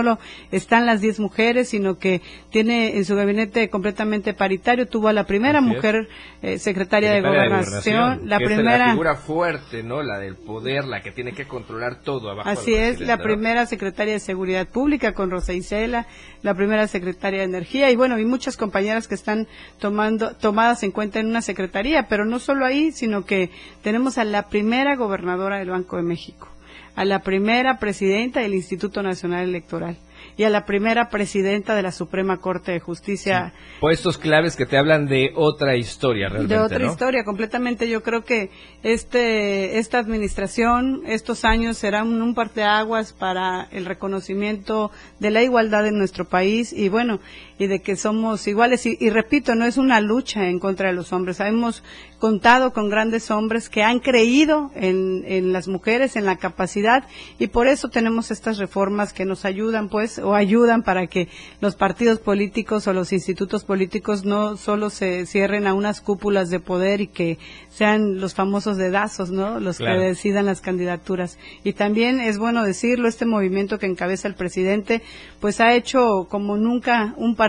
están 0.52 0.86
las 0.86 1.02
diez 1.02 1.20
mujeres, 1.20 1.70
sino 1.70 1.98
que 1.98 2.22
tiene 2.50 2.98
en 2.98 3.06
su 3.06 3.16
gabinete 3.16 3.70
completamente 3.70 4.34
paritario, 4.34 4.88
tuvo 4.88 5.08
a 5.08 5.14
la 5.14 5.26
primera 5.26 5.62
mujer 5.62 6.08
eh, 6.42 6.58
secretaria, 6.60 7.12
de 7.12 7.22
gobernación, 7.22 8.22
la 8.28 8.38
primera 8.38 8.78
la 8.78 8.92
figura 8.92 9.16
fuerte, 9.16 9.84
¿no? 9.84 10.02
La 10.02 10.20
del 10.20 10.36
poder, 10.36 10.86
la 10.86 11.02
que 11.02 11.12
tiene 11.12 11.34
que 11.34 11.46
controlar 11.46 12.02
todo 12.02 12.30
abajo. 12.30 12.50
Así 12.50 12.74
es, 12.74 13.00
la 13.00 13.18
primera 13.18 13.66
secretaria 13.66 14.14
de 14.14 14.20
Seguridad 14.20 14.68
Pública 14.68 15.14
con 15.14 15.32
Rosa 15.32 15.54
Isela, 15.54 16.08
la 16.42 16.54
primera 16.54 16.88
secretaria 16.88 17.40
de 17.40 17.46
Energía 17.46 17.92
y 17.92 17.96
bueno, 17.96 18.18
y 18.20 18.26
muchas 18.26 18.58
compañeras 18.58 19.08
que 19.08 19.16
están 19.16 19.48
tomando 19.80 20.36
tomadas 20.36 20.84
en 20.84 20.92
cuenta 20.92 21.20
en 21.20 21.28
una 21.28 21.42
secretaría, 21.42 22.08
pero 22.08 22.26
no 22.26 22.40
solo 22.40 22.66
ahí, 22.66 22.92
sino 22.92 23.26
que 23.26 23.50
tenemos 23.82 24.18
a 24.18 24.24
la 24.24 24.50
primera 24.50 24.96
gobernadora 24.96 25.58
del 25.60 25.70
Banco 25.70 25.98
de 25.98 26.04
México 26.04 26.48
a 27.00 27.06
la 27.06 27.20
primera 27.20 27.80
presidenta 27.80 28.42
del 28.42 28.54
Instituto 28.54 29.02
Nacional 29.02 29.48
Electoral 29.48 29.96
y 30.36 30.44
a 30.44 30.50
la 30.50 30.66
primera 30.66 31.10
presidenta 31.10 31.74
de 31.74 31.82
la 31.82 31.94
Suprema 31.94 32.42
Corte 32.42 32.74
de 32.74 32.82
Justicia. 32.82 33.54
Puestos 33.80 34.18
claves 34.18 34.58
que 34.58 34.66
te 34.66 34.78
hablan 34.78 35.06
de 35.06 35.32
otra 35.34 35.78
historia, 35.78 36.28
realmente. 36.28 36.56
De 36.56 36.60
otra 36.60 36.86
historia, 36.86 37.24
completamente. 37.24 37.88
Yo 37.88 38.04
creo 38.04 38.26
que 38.26 38.50
este, 38.84 39.80
esta 39.80 39.98
administración, 39.98 41.04
estos 41.06 41.46
años 41.46 41.78
serán 41.78 42.22
un 42.22 42.36
parteaguas 42.36 43.14
para 43.14 43.70
el 43.72 43.86
reconocimiento 43.86 44.92
de 45.20 45.32
la 45.32 45.42
igualdad 45.42 45.88
en 45.88 45.98
nuestro 45.98 46.26
país 46.26 46.74
y 46.74 46.90
bueno, 46.90 47.22
y 47.60 47.67
de 47.67 47.82
que 47.82 47.95
somos 47.95 48.48
iguales. 48.48 48.86
Y, 48.88 48.98
y 49.00 49.12
repito, 49.12 49.54
no 49.54 49.65
es 49.65 49.78
una 49.78 50.02
lucha 50.02 50.48
en 50.48 50.60
contra 50.60 50.88
de 50.88 50.95
los 50.95 51.13
hombres. 51.13 51.39
Hemos 51.41 51.84
contado 52.17 52.74
con 52.74 52.89
grandes 52.89 53.30
hombres 53.32 53.69
que 53.69 53.84
han 53.84 54.00
creído 54.00 54.72
en, 54.76 55.24
en 55.28 55.54
las 55.54 55.67
mujeres, 55.67 56.15
en 56.15 56.26
la 56.26 56.38
capacidad 56.38 57.04
y 57.38 57.48
por 57.48 57.67
eso 57.67 57.89
tenemos 57.89 58.32
estas 58.32 58.58
reformas 58.58 59.13
que 59.13 59.26
nos 59.26 59.45
ayudan, 59.45 59.89
pues, 59.89 60.19
o 60.19 60.36
ayudan 60.36 60.84
para 60.84 61.08
que 61.08 61.28
los 61.62 61.76
partidos 61.76 62.19
políticos 62.19 62.88
o 62.88 62.93
los 62.93 63.13
institutos 63.13 63.63
políticos 63.63 64.26
no 64.26 64.58
solo 64.58 64.89
se 64.89 65.26
cierren 65.26 65.67
a 65.67 65.74
unas 65.74 66.02
cúpulas 66.02 66.50
de 66.50 66.60
poder 66.60 67.02
y 67.02 67.08
que 67.08 67.38
sean 67.69 68.19
los 68.19 68.34
famosos 68.34 68.78
dedazos, 68.78 69.32
¿no? 69.32 69.60
Los 69.60 69.78
que 69.78 69.86
decidan 69.86 70.45
las 70.45 70.62
candidaturas. 70.62 71.38
Y 71.63 71.74
también 71.74 72.19
es 72.19 72.38
bueno 72.38 72.63
decirlo, 72.63 73.08
este 73.08 73.26
movimiento 73.26 73.80
que 73.80 73.86
encabeza 73.86 74.28
el 74.28 74.36
presidente, 74.36 75.02
pues 75.39 75.62
ha 75.62 75.74
hecho 75.74 76.28
como 76.30 76.58
nunca 76.58 77.13
un 77.17 77.36
partido 77.36 77.49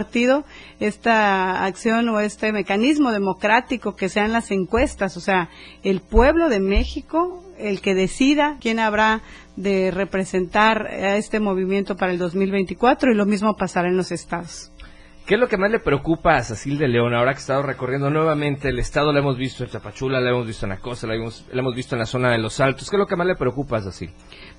esta 0.79 1.65
acción 1.65 2.09
o 2.09 2.21
este 2.21 2.53
mecanismo 2.53 3.13
democrático 3.13 3.97
que 3.97 4.09
sean 4.09 4.33
las 4.33 4.51
encuestas, 4.51 5.17
o 5.17 5.21
sea, 5.21 5.51
el 5.83 6.01
pueblo 6.01 6.49
de 6.49 6.61
México 6.61 7.45
el 7.61 7.81
que 7.81 7.95
decida 7.95 8.57
quién 8.61 8.79
habrá 8.79 9.23
de 9.57 9.91
representar 9.91 10.87
a 10.87 11.17
este 11.17 11.41
movimiento 11.41 11.97
para 11.97 12.13
el 12.13 12.19
2024 12.19 13.13
y 13.13 13.15
lo 13.15 13.27
mismo 13.27 13.55
pasará 13.57 13.89
en 13.89 13.97
los 13.97 14.13
estados. 14.13 14.73
¿Qué 15.27 15.35
es 15.35 15.41
lo 15.41 15.49
que 15.49 15.57
más 15.57 15.71
le 15.71 15.79
preocupa 15.79 16.37
a 16.37 16.43
Cecil 16.43 16.77
de 16.77 16.89
León 16.89 17.15
ahora 17.15 17.33
que 17.33 17.39
ha 17.39 17.41
estado 17.41 17.63
recorriendo 17.63 18.11
nuevamente 18.11 18.69
el 18.69 18.81
estado? 18.81 19.13
Lo 19.13 19.21
hemos 19.21 19.39
visto 19.39 19.63
en 19.63 19.71
Tapachula, 19.71 20.21
lo 20.21 20.29
hemos 20.29 20.47
visto 20.47 20.67
en 20.67 20.71
la 20.71 20.79
costa, 20.79 21.07
lo 21.07 21.15
hemos, 21.15 21.47
hemos 21.53 21.75
visto 21.75 21.95
en 21.95 22.01
la 22.01 22.07
zona 22.07 22.33
de 22.33 22.39
los 22.39 22.59
Altos. 22.59 22.91
¿Qué 22.91 22.97
es 22.97 22.99
lo 22.99 23.07
que 23.07 23.15
más 23.15 23.29
le 23.29 23.37
preocupa 23.37 23.77
a 23.77 23.83
Cecil? 23.83 24.11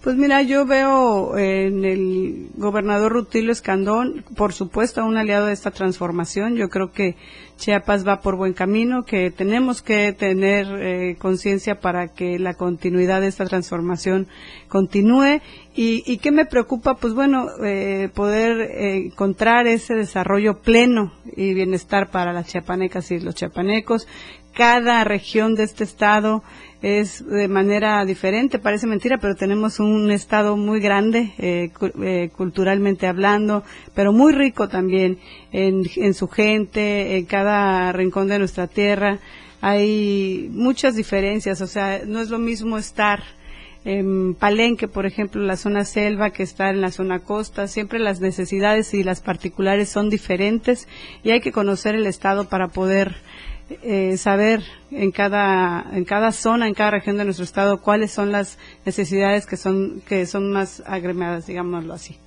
Pues 0.02 0.16
mira, 0.16 0.42
yo 0.44 0.66
veo 0.66 1.38
en 1.38 1.84
el 1.84 2.50
gobernador 2.56 3.12
Rutilio 3.12 3.52
Escandón, 3.52 4.24
por 4.38 4.54
supuesto, 4.54 5.04
un 5.04 5.18
aliado 5.18 5.48
de 5.48 5.54
esta 5.54 5.72
transformación. 5.72 6.56
Yo 6.56 6.70
creo 6.70 6.92
que 6.92 7.18
Chiapas 7.62 8.06
va 8.08 8.22
por 8.22 8.38
buen 8.38 8.54
camino, 8.54 9.04
que 9.04 9.30
tenemos 9.30 9.84
que 9.84 10.14
tener 10.14 10.66
eh, 10.80 11.16
conciencia 11.20 11.76
para 11.76 12.08
que 12.08 12.40
la 12.40 12.56
continuidad 12.56 13.22
de 13.22 13.28
esta 13.28 13.46
transformación 13.46 14.28
continúe. 14.68 15.42
¿Y, 15.76 16.02
y 16.12 16.18
qué 16.18 16.32
me 16.32 16.46
preocupa? 16.48 16.96
Pues 16.96 17.14
bueno, 17.14 17.46
eh, 17.64 18.10
poder 18.16 18.62
eh, 18.62 19.06
encontrar 19.06 19.68
ese 19.68 19.94
desarrollo 19.94 20.62
pleno 20.62 21.14
y 21.36 21.54
bienestar 21.54 22.10
para 22.10 22.34
las 22.34 22.48
chiapanecas 22.48 23.12
y 23.12 23.20
los 23.20 23.36
chiapanecos. 23.36 24.08
Cada 24.54 25.04
región 25.04 25.56
de 25.56 25.64
este 25.64 25.84
estado 25.84 26.44
es 26.82 27.26
de 27.26 27.48
manera 27.48 28.04
diferente, 28.06 28.60
parece 28.60 28.88
mentira, 28.88 29.18
pero 29.20 29.36
tenemos 29.36 29.80
un 29.80 30.12
estado 30.12 30.58
muy 30.58 30.80
grande 30.80 31.34
eh, 31.38 31.70
eh, 32.04 32.30
culturalmente 32.36 33.08
hablando, 33.08 33.64
pero 33.94 34.12
muy 34.12 34.34
rico 34.34 34.68
también 34.68 35.20
en, 35.52 35.84
en 35.96 36.14
su 36.14 36.28
gente, 36.28 37.18
en 37.18 37.26
cada 37.26 37.92
rincón 37.92 38.28
de 38.28 38.40
nuestra 38.40 38.68
tierra. 38.68 39.20
Hay 39.62 40.50
muchas 40.52 40.96
diferencias, 40.96 41.62
o 41.62 41.68
sea, 41.68 42.02
no 42.06 42.20
es 42.20 42.30
lo 42.30 42.40
mismo 42.40 42.78
estar 42.78 43.22
en 43.84 44.36
Palenque, 44.36 44.88
por 44.88 45.06
ejemplo, 45.06 45.42
la 45.42 45.58
zona 45.58 45.86
selva 45.86 46.30
que 46.30 46.44
está 46.44 46.70
en 46.70 46.82
la 46.82 46.92
zona 46.92 47.20
costa, 47.20 47.68
siempre 47.68 47.98
las 48.00 48.22
necesidades 48.22 48.94
y 48.94 49.04
las 49.04 49.22
particulares 49.22 49.90
son 49.90 50.10
diferentes 50.10 50.88
y 51.24 51.32
hay 51.32 51.42
que 51.42 51.52
conocer 51.52 51.96
el 51.96 52.06
estado 52.06 52.48
para 52.48 52.68
poder 52.68 53.16
eh, 53.84 54.18
saber 54.18 54.62
en 54.92 55.12
cada 55.12 55.86
en 55.94 56.06
cada 56.06 56.32
zona, 56.32 56.68
en 56.68 56.74
cada 56.74 56.92
región 56.92 57.18
de 57.18 57.26
nuestro 57.26 57.46
estado 57.46 57.82
cuáles 57.82 58.12
son 58.12 58.32
las 58.32 58.58
necesidades 58.86 59.46
que 59.46 59.58
son 59.58 60.02
que 60.08 60.26
son 60.26 60.52
más 60.52 60.84
agremiadas, 60.86 61.48
digámoslo 61.48 61.94
así. 61.94 62.18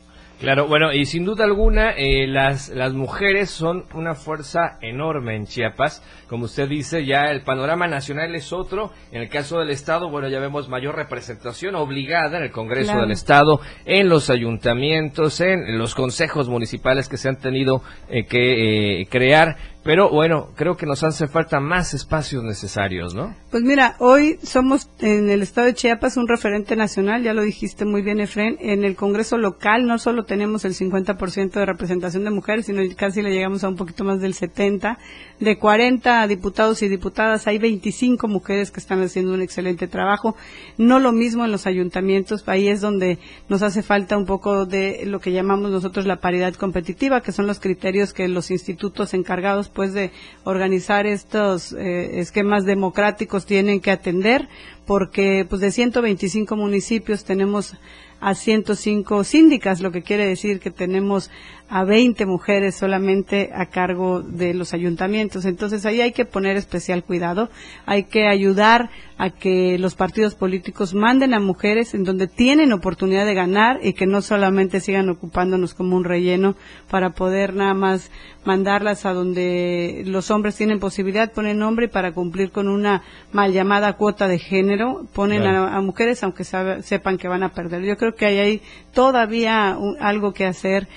Claro, 0.40 0.66
bueno, 0.66 0.92
y 0.92 1.07
sin 1.07 1.24
duda 1.24 1.44
alguna, 1.44 1.92
eh, 1.92 2.26
las, 2.26 2.68
las 2.68 2.92
mujeres 2.92 3.50
son 3.50 3.85
una 3.94 4.14
fuerza 4.14 4.78
enorme 4.83 5.37
en 5.37 5.46
Chiapas. 5.46 6.02
Como 6.28 6.46
usted 6.46 6.68
dice, 6.68 7.07
ya 7.07 7.30
el 7.30 7.42
panorama 7.42 7.87
nacional 7.87 8.35
es 8.35 8.52
otro. 8.52 8.90
En 9.12 9.22
el 9.22 9.28
caso 9.28 9.61
del 9.61 9.70
Estado, 9.70 10.11
bueno, 10.11 10.28
ya 10.28 10.40
vemos 10.40 10.68
mayor 10.68 10.96
representación 10.96 11.76
obligada 11.76 12.37
en 12.38 12.44
el 12.44 12.50
Congreso 12.50 12.96
del 12.96 13.12
Estado, 13.12 13.61
en 13.87 14.09
los 14.09 14.28
ayuntamientos, 14.28 15.40
en 15.40 15.78
los 15.78 15.94
consejos 15.94 16.48
municipales 16.48 17.09
que 17.09 17.16
se 17.16 17.28
han 17.28 17.38
tenido 17.38 17.83
eh, 18.09 18.26
que 18.26 19.02
eh, 19.02 19.07
crear. 19.07 19.57
Pero 19.85 20.09
bueno, 20.09 20.49
creo 20.57 20.77
que 20.79 20.87
nos 20.87 21.05
hace 21.05 21.29
falta 21.29 21.61
más 21.61 21.92
espacios 21.92 22.42
necesarios, 22.42 23.14
¿no? 23.14 23.35
Pues 23.51 23.62
mira, 23.62 23.97
hoy 23.99 24.38
somos 24.42 24.88
en 25.01 25.29
el 25.29 25.42
estado 25.42 25.66
de 25.66 25.75
Chiapas 25.75 26.16
un 26.16 26.27
referente 26.27 26.75
nacional, 26.75 27.23
ya 27.23 27.35
lo 27.35 27.42
dijiste 27.42 27.85
muy 27.85 28.01
bien, 28.01 28.18
Efren. 28.18 28.57
En 28.61 28.83
el 28.83 28.97
Congreso 28.97 29.37
local 29.37 29.87
no 29.87 29.99
solo 29.99 30.25
tenemos 30.25 30.64
el 30.64 30.73
50% 30.73 31.53
de 31.53 31.66
representación 31.66 32.25
de 32.25 32.31
mujeres, 32.31 32.64
sino 32.64 32.81
casi 32.97 33.20
le 33.20 33.31
llegamos 33.31 33.62
a 33.62 33.68
un 33.68 33.77
poquito 33.77 34.05
más 34.05 34.20
del 34.20 34.33
70%. 34.33 34.97
De 35.40 35.59
40 35.59 36.27
diputados 36.29 36.81
y 36.83 36.88
diputadas, 36.88 37.47
hay 37.47 37.59
25 37.59 38.27
mujeres 38.29 38.70
que 38.70 38.81
están 38.81 39.03
haciendo 39.03 39.35
un 39.35 39.42
excelente 39.42 39.88
trabajo. 39.88 40.37
No 40.79 41.01
lo 41.01 41.12
mismo 41.12 41.44
en 41.44 41.51
los 41.51 41.66
ayuntamientos, 41.66 42.44
ahí 42.47 42.68
es 42.68 42.81
donde 42.81 43.18
nos 43.49 43.62
hace 43.62 43.83
falta 43.83 44.16
un 44.16 44.25
poco 44.25 44.64
de 44.64 45.03
lo 45.05 45.20
que 45.20 45.33
llamamos 45.33 45.70
nosotros 45.70 46.07
la 46.07 46.20
paridad 46.20 46.55
competitiva, 46.55 47.20
que 47.20 47.33
son 47.33 47.47
los 47.47 47.61
criterios 47.61 48.14
que 48.14 48.29
los 48.29 48.51
institutos 48.51 49.12
encargados 49.12 49.68
después 49.74 49.92
de 49.92 50.12
organizar 50.44 51.04
estos 51.04 51.72
eh, 51.72 52.20
esquemas 52.20 52.64
democráticos 52.64 53.44
tienen 53.44 53.80
que 53.80 53.90
atender 53.90 54.48
porque 54.87 55.44
pues 55.50 55.60
de 55.60 55.72
125 55.72 56.54
municipios 56.54 57.24
tenemos 57.24 57.74
a 58.20 58.37
105 58.37 59.24
síndicas, 59.24 59.80
lo 59.80 59.90
que 59.90 60.02
quiere 60.02 60.28
decir 60.28 60.60
que 60.60 60.70
tenemos 60.70 61.28
a 61.74 61.82
20 61.82 62.24
mujeres 62.26 62.76
solamente 62.76 63.50
a 63.52 63.66
cargo 63.66 64.22
de 64.22 64.54
los 64.54 64.72
ayuntamientos. 64.74 65.44
Entonces 65.44 65.84
ahí 65.84 66.00
hay 66.00 66.12
que 66.12 66.24
poner 66.24 66.56
especial 66.56 67.02
cuidado, 67.02 67.50
hay 67.84 68.04
que 68.04 68.28
ayudar 68.28 68.90
a 69.18 69.30
que 69.30 69.76
los 69.78 69.96
partidos 69.96 70.37
políticos 70.37 70.94
manden 70.94 71.34
a 71.34 71.40
mujeres 71.40 71.94
en 71.94 72.04
donde 72.04 72.28
tienen 72.28 72.72
oportunidad 72.72 73.26
de 73.26 73.34
ganar 73.34 73.80
y 73.82 73.92
que 73.92 74.06
no 74.06 74.22
solamente 74.22 74.78
sigan 74.78 75.08
ocupándonos 75.08 75.74
como 75.74 75.96
un 75.96 76.04
relleno 76.04 76.54
para 76.88 77.10
poder 77.10 77.54
nada 77.54 77.74
más 77.74 78.10
mandarlas 78.44 79.06
a 79.06 79.12
donde 79.12 80.02
los 80.06 80.30
hombres 80.30 80.56
tienen 80.56 80.78
posibilidad, 80.78 81.32
ponen 81.32 81.58
nombre 81.58 81.88
para 81.88 82.12
cumplir 82.12 82.50
con 82.50 82.68
una 82.68 83.02
mal 83.32 83.52
llamada 83.52 83.94
cuota 83.94 84.28
de 84.28 84.38
género, 84.38 85.06
ponen 85.12 85.44
a, 85.44 85.80
mujeres 85.80 86.22
aunque 86.22 86.44
sepan 86.44 87.18
que 87.18 87.28
van 87.28 87.42
a 87.42 87.52
perder. 87.52 87.82
Yo 87.82 87.96
creo 87.96 88.14
que 88.14 88.26
ahí 88.26 88.38
hay 88.38 88.62
todavía 88.92 89.76
algo 90.00 90.32
que 90.32 90.44
hacer 90.44 90.88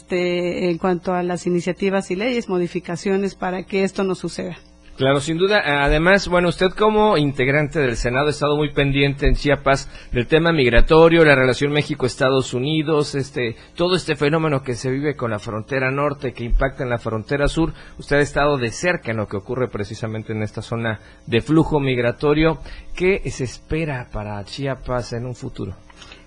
este, 0.00 0.70
en 0.70 0.78
cuanto 0.78 1.12
a 1.12 1.22
las 1.22 1.46
iniciativas 1.46 2.10
y 2.10 2.16
leyes, 2.16 2.48
modificaciones 2.48 3.34
para 3.34 3.64
que 3.64 3.84
esto 3.84 4.02
no 4.02 4.14
suceda. 4.14 4.56
Claro, 4.96 5.20
sin 5.20 5.38
duda. 5.38 5.62
Además, 5.84 6.28
bueno, 6.28 6.48
usted 6.48 6.70
como 6.70 7.16
integrante 7.16 7.78
del 7.80 7.96
Senado 7.96 8.26
ha 8.26 8.30
estado 8.30 8.56
muy 8.56 8.72
pendiente 8.72 9.26
en 9.26 9.34
Chiapas 9.34 9.88
del 10.12 10.26
tema 10.26 10.52
migratorio, 10.52 11.24
la 11.24 11.34
relación 11.34 11.72
México-Estados 11.72 12.52
Unidos, 12.52 13.14
este, 13.14 13.56
todo 13.76 13.94
este 13.94 14.14
fenómeno 14.14 14.62
que 14.62 14.74
se 14.74 14.90
vive 14.90 15.16
con 15.16 15.30
la 15.30 15.38
frontera 15.38 15.90
norte, 15.90 16.32
que 16.32 16.44
impacta 16.44 16.82
en 16.82 16.90
la 16.90 16.98
frontera 16.98 17.48
sur. 17.48 17.72
Usted 17.98 18.16
ha 18.16 18.20
estado 18.20 18.58
de 18.58 18.70
cerca 18.72 19.10
en 19.10 19.18
lo 19.18 19.26
que 19.26 19.38
ocurre 19.38 19.68
precisamente 19.68 20.32
en 20.32 20.42
esta 20.42 20.60
zona 20.60 21.00
de 21.26 21.40
flujo 21.40 21.80
migratorio. 21.80 22.58
¿Qué 22.94 23.22
se 23.30 23.44
espera 23.44 24.08
para 24.12 24.44
Chiapas 24.44 25.14
en 25.14 25.24
un 25.24 25.34
futuro? 25.34 25.76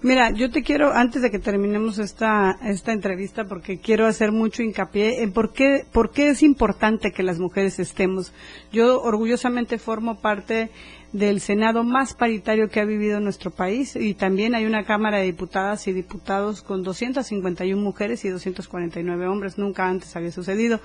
Mira, 0.03 0.31
yo 0.31 0.51
te 0.51 0.63
quiero, 0.63 0.91
antes 0.91 1.21
de 1.21 1.31
que 1.31 1.39
terminemos 1.39 1.97
esta, 1.97 2.57
esta 2.61 2.91
entrevista, 2.91 3.45
porque 3.45 3.79
quiero 3.79 4.05
hacer 4.05 4.33
mucho 4.33 4.61
hincapié 4.61 5.23
en 5.23 5.31
por 5.31 5.53
qué, 5.53 5.85
por 5.93 6.11
qué 6.11 6.27
es 6.27 6.43
importante 6.43 7.13
que 7.13 7.23
las 7.23 7.39
mujeres 7.39 7.79
estemos. 7.79 8.33
Yo 8.73 9.01
orgullosamente 9.01 9.77
formo 9.77 10.19
parte 10.19 10.71
del 11.13 11.41
Senado 11.41 11.83
más 11.83 12.15
paritario 12.15 12.69
que 12.69 12.79
ha 12.79 12.85
vivido 12.85 13.19
nuestro 13.19 13.51
país 13.51 13.95
y 13.95 14.15
también 14.15 14.55
hay 14.55 14.65
una 14.65 14.83
Cámara 14.83 15.19
de 15.19 15.25
Diputadas 15.25 15.87
y 15.87 15.93
Diputados 15.93 16.63
con 16.63 16.81
251 16.81 17.79
mujeres 17.79 18.25
y 18.25 18.29
249 18.29 19.27
hombres. 19.27 19.59
Nunca 19.59 19.87
antes 19.87 20.15
había 20.15 20.31
sucedido. 20.31 20.79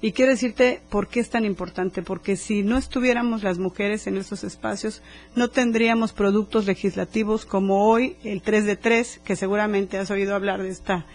Y 0.00 0.12
quiero 0.12 0.30
decirte 0.30 0.80
por 0.88 1.08
qué 1.08 1.18
es 1.18 1.30
tan 1.30 1.44
importante, 1.44 2.02
porque 2.02 2.36
si 2.36 2.62
no 2.62 2.78
estuviéramos 2.78 3.42
las 3.42 3.58
mujeres 3.58 4.06
en 4.06 4.16
esos 4.16 4.44
espacios, 4.44 5.02
no 5.34 5.48
tendríamos 5.48 6.12
productos 6.12 6.66
legislativos 6.66 7.44
como 7.44 7.88
hoy 7.88 8.16
el 8.22 8.40
3 8.40 8.64
de 8.64 8.76
3, 8.76 9.20
que 9.24 9.34
seguramente 9.34 9.98
has 9.98 10.10
oído 10.12 10.36
hablar 10.36 10.62
de 10.62 10.68
esta 10.68 11.06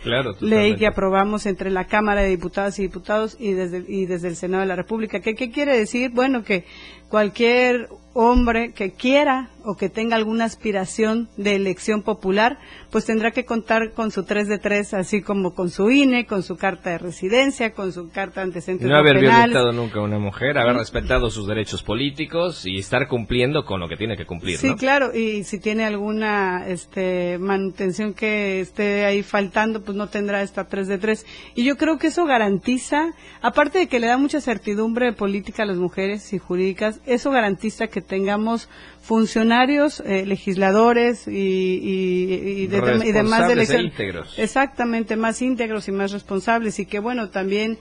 ley 0.41 0.75
que 0.75 0.87
aprobamos 0.87 1.45
entre 1.45 1.71
la 1.71 1.85
Cámara 1.85 2.21
de 2.21 2.29
Diputadas 2.29 2.77
y 2.79 2.83
Diputados 2.83 3.37
y 3.39 3.53
desde, 3.53 3.85
y 3.87 4.05
desde 4.05 4.27
el 4.27 4.35
Senado 4.35 4.61
de 4.61 4.67
la 4.67 4.75
República. 4.75 5.21
¿Qué, 5.21 5.35
qué 5.35 5.51
quiere 5.51 5.77
decir? 5.77 6.11
Bueno, 6.11 6.43
que 6.43 6.65
cualquier 7.09 7.89
hombre 8.13 8.73
que 8.73 8.91
quiera 8.91 9.49
o 9.67 9.75
que 9.75 9.89
tenga 9.89 10.15
alguna 10.15 10.45
aspiración 10.45 11.27
de 11.35 11.55
elección 11.55 12.01
popular, 12.01 12.57
pues 12.89 13.03
tendrá 13.03 13.31
que 13.31 13.43
contar 13.43 13.91
con 13.91 14.11
su 14.11 14.23
3 14.23 14.47
de 14.47 14.59
3, 14.59 14.93
así 14.93 15.21
como 15.21 15.53
con 15.53 15.69
su 15.69 15.91
INE, 15.91 16.25
con 16.25 16.41
su 16.41 16.55
carta 16.55 16.91
de 16.91 16.97
residencia, 16.97 17.73
con 17.73 17.91
su 17.91 18.09
carta 18.09 18.39
de 18.39 18.45
antecedentes 18.45 18.87
No 18.87 18.95
haber 18.95 19.19
violentado 19.19 19.73
nunca 19.73 19.99
a 19.99 20.03
una 20.03 20.19
mujer, 20.19 20.57
haber 20.57 20.77
respetado 20.77 21.29
sus 21.29 21.47
derechos 21.47 21.83
políticos 21.83 22.65
y 22.65 22.77
estar 22.77 23.09
cumpliendo 23.09 23.65
con 23.65 23.81
lo 23.81 23.89
que 23.89 23.97
tiene 23.97 24.15
que 24.15 24.25
cumplir. 24.25 24.57
Sí, 24.57 24.73
claro, 24.75 25.13
y 25.13 25.43
si 25.43 25.59
tiene 25.59 25.83
alguna 25.83 26.65
este, 26.65 27.37
manutención 27.37 28.13
que 28.13 28.61
esté 28.61 29.03
ahí 29.03 29.21
faltando, 29.21 29.83
pues 29.83 29.97
no 29.97 30.07
tendrá 30.07 30.43
esta 30.43 30.69
3 30.69 30.87
de 30.87 30.97
3. 30.97 31.25
Y 31.55 31.65
yo 31.65 31.75
creo 31.75 31.97
que 31.97 32.07
eso 32.07 32.25
garantiza, 32.25 33.13
aparte 33.41 33.79
de 33.79 33.87
que 33.87 33.99
le 33.99 34.07
da 34.07 34.17
mucha 34.17 34.39
certidumbre 34.39 35.11
política 35.11 35.63
a 35.63 35.65
las 35.65 35.77
mujeres 35.77 36.31
y 36.31 36.37
jurídicas, 36.37 37.01
eso 37.05 37.31
garantiza 37.31 37.87
que 37.87 38.01
tengamos 38.01 38.69
funcionarios, 39.01 39.56
eh, 40.05 40.25
legisladores 40.25 41.27
y, 41.27 41.31
y, 41.31 42.67
demás 42.67 43.47
de 43.47 43.81
íntegros. 43.81 44.37
Exactamente, 44.37 45.15
más 45.15 45.41
íntegros 45.41 45.87
y 45.87 45.91
más 45.91 46.11
responsables 46.11 46.79
y 46.79 46.85
que 46.85 46.99
bueno, 46.99 47.29
también 47.29 47.77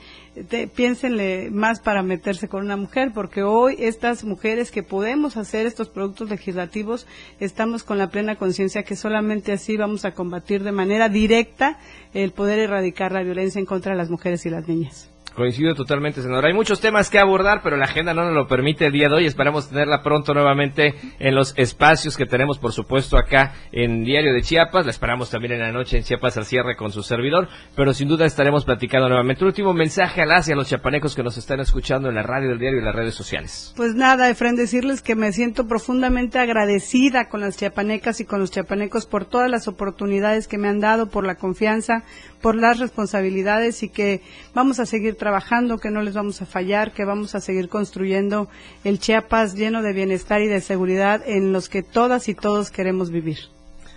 piénsenle 0.75 1.51
más 1.51 1.81
para 1.81 2.03
meterse 2.03 2.49
con 2.49 2.65
una 2.65 2.77
mujer, 2.77 3.13
porque 3.15 3.43
hoy 3.43 3.77
estas 3.79 4.25
mujeres 4.25 4.71
que 4.71 4.83
podemos 4.83 5.37
hacer 5.37 5.67
estos 5.67 5.89
productos 5.89 6.29
legislativos, 6.29 7.07
estamos 7.41 7.85
con 7.85 7.99
la 7.99 8.11
plena 8.11 8.37
conciencia 8.37 8.83
que 8.83 8.97
solamente 8.97 9.53
así 9.53 9.77
vamos 9.77 10.05
a 10.05 10.13
combatir 10.13 10.63
de 10.63 10.73
manera 10.73 11.09
directa 11.09 11.79
el 12.13 12.33
poder 12.33 12.59
erradicar 12.59 13.13
la 13.13 13.23
violencia 13.23 13.59
en 13.59 13.67
contra 13.67 13.93
de 13.93 13.99
las 13.99 14.11
mujeres 14.11 14.45
y 14.47 14.51
las 14.51 14.69
niñas. 14.69 15.16
Coincido 15.37 15.75
totalmente, 15.75 16.23
senadora. 16.23 16.49
Hay 16.49 16.55
muchos 16.55 16.81
temas 16.81 17.11
que 17.11 17.19
abordar, 17.19 17.61
pero 17.63 17.77
la 17.77 17.85
agenda 17.85 18.15
no 18.15 18.25
nos 18.25 18.33
lo 18.33 18.49
permite 18.49 18.87
el 18.87 18.93
día 18.93 19.11
de 19.11 19.17
hoy. 19.17 19.27
Esperamos 19.27 19.69
tenerla 19.69 20.03
pronto 20.03 20.33
nuevamente 20.33 20.95
en 21.19 21.35
los 21.35 21.53
espacios 21.59 22.17
que 22.17 22.25
tenemos, 22.25 22.59
por 22.59 22.73
supuesto, 22.73 23.19
acá 23.19 23.53
en 23.71 24.03
Diario 24.03 24.33
de 24.33 24.41
Chiapas. 24.41 24.87
La 24.87 24.93
esperamos 24.93 25.29
también 25.29 25.53
en 25.53 25.61
la 25.61 25.73
noche 25.73 25.99
en 25.99 26.05
Chiapas 26.05 26.39
al 26.39 26.47
cierre 26.47 26.75
con 26.75 26.91
su 26.91 27.03
servidor, 27.03 27.49
pero 27.75 27.93
sin 27.93 28.09
duda 28.09 28.25
estaremos 28.25 28.65
platicando 28.65 29.11
nuevamente. 29.11 29.45
Un 29.45 29.49
último 29.49 29.75
mensaje 29.75 30.23
a 30.23 30.27
las 30.27 30.49
y 30.49 30.53
a 30.53 30.57
los 30.57 30.69
chiapanecos 30.69 31.15
que 31.15 31.23
nos 31.23 31.37
están 31.37 31.61
escuchando 31.61 32.09
en 32.09 32.15
la 32.15 32.23
radio 32.23 32.49
del 32.49 32.59
diario 32.59 32.81
y 32.81 32.85
las 32.85 32.95
redes 32.95 33.15
sociales. 33.15 33.75
Pues 33.77 33.95
nada, 33.95 34.31
Efren, 34.31 34.57
decirles 34.57 35.03
que 35.03 35.17
me 35.17 35.33
siento 35.33 35.67
profundamente 35.67 36.39
agradecida 36.39 37.29
con 37.29 37.43
las 37.43 37.59
chiapanecas 37.59 38.21
y 38.21 38.25
con 38.25 38.41
los 38.41 38.51
chiapanecos 38.51 39.05
por 39.05 39.27
todas 39.27 39.51
las 39.51 39.69
oportunidades 39.69 40.49
que 40.49 40.57
me 40.57 40.69
han 40.69 40.81
dado, 40.81 41.11
por 41.11 41.27
la 41.27 41.35
confianza, 41.35 42.05
por 42.41 42.55
las 42.55 42.79
responsabilidades 42.79 43.83
y 43.83 43.89
que 43.89 44.23
vamos 44.55 44.81
a 44.81 44.87
seguir 44.87 45.17
trabajando, 45.17 45.79
que 45.79 45.91
no 45.91 46.03
les 46.03 46.15
vamos 46.15 46.43
a 46.43 46.47
fallar, 46.47 46.93
que 46.93 47.05
vamos 47.05 47.35
a 47.35 47.41
seguir 47.41 47.69
construyendo 47.69 48.49
el 48.85 48.99
Chiapas 48.99 49.55
lleno 49.55 49.83
de 49.83 49.93
bienestar 49.93 50.41
y 50.43 50.47
de 50.47 50.61
seguridad 50.61 51.23
en 51.27 51.53
los 51.53 51.69
que 51.69 51.83
todas 51.83 52.29
y 52.29 52.35
todos 52.35 52.71
queremos 52.71 53.11
vivir. 53.11 53.56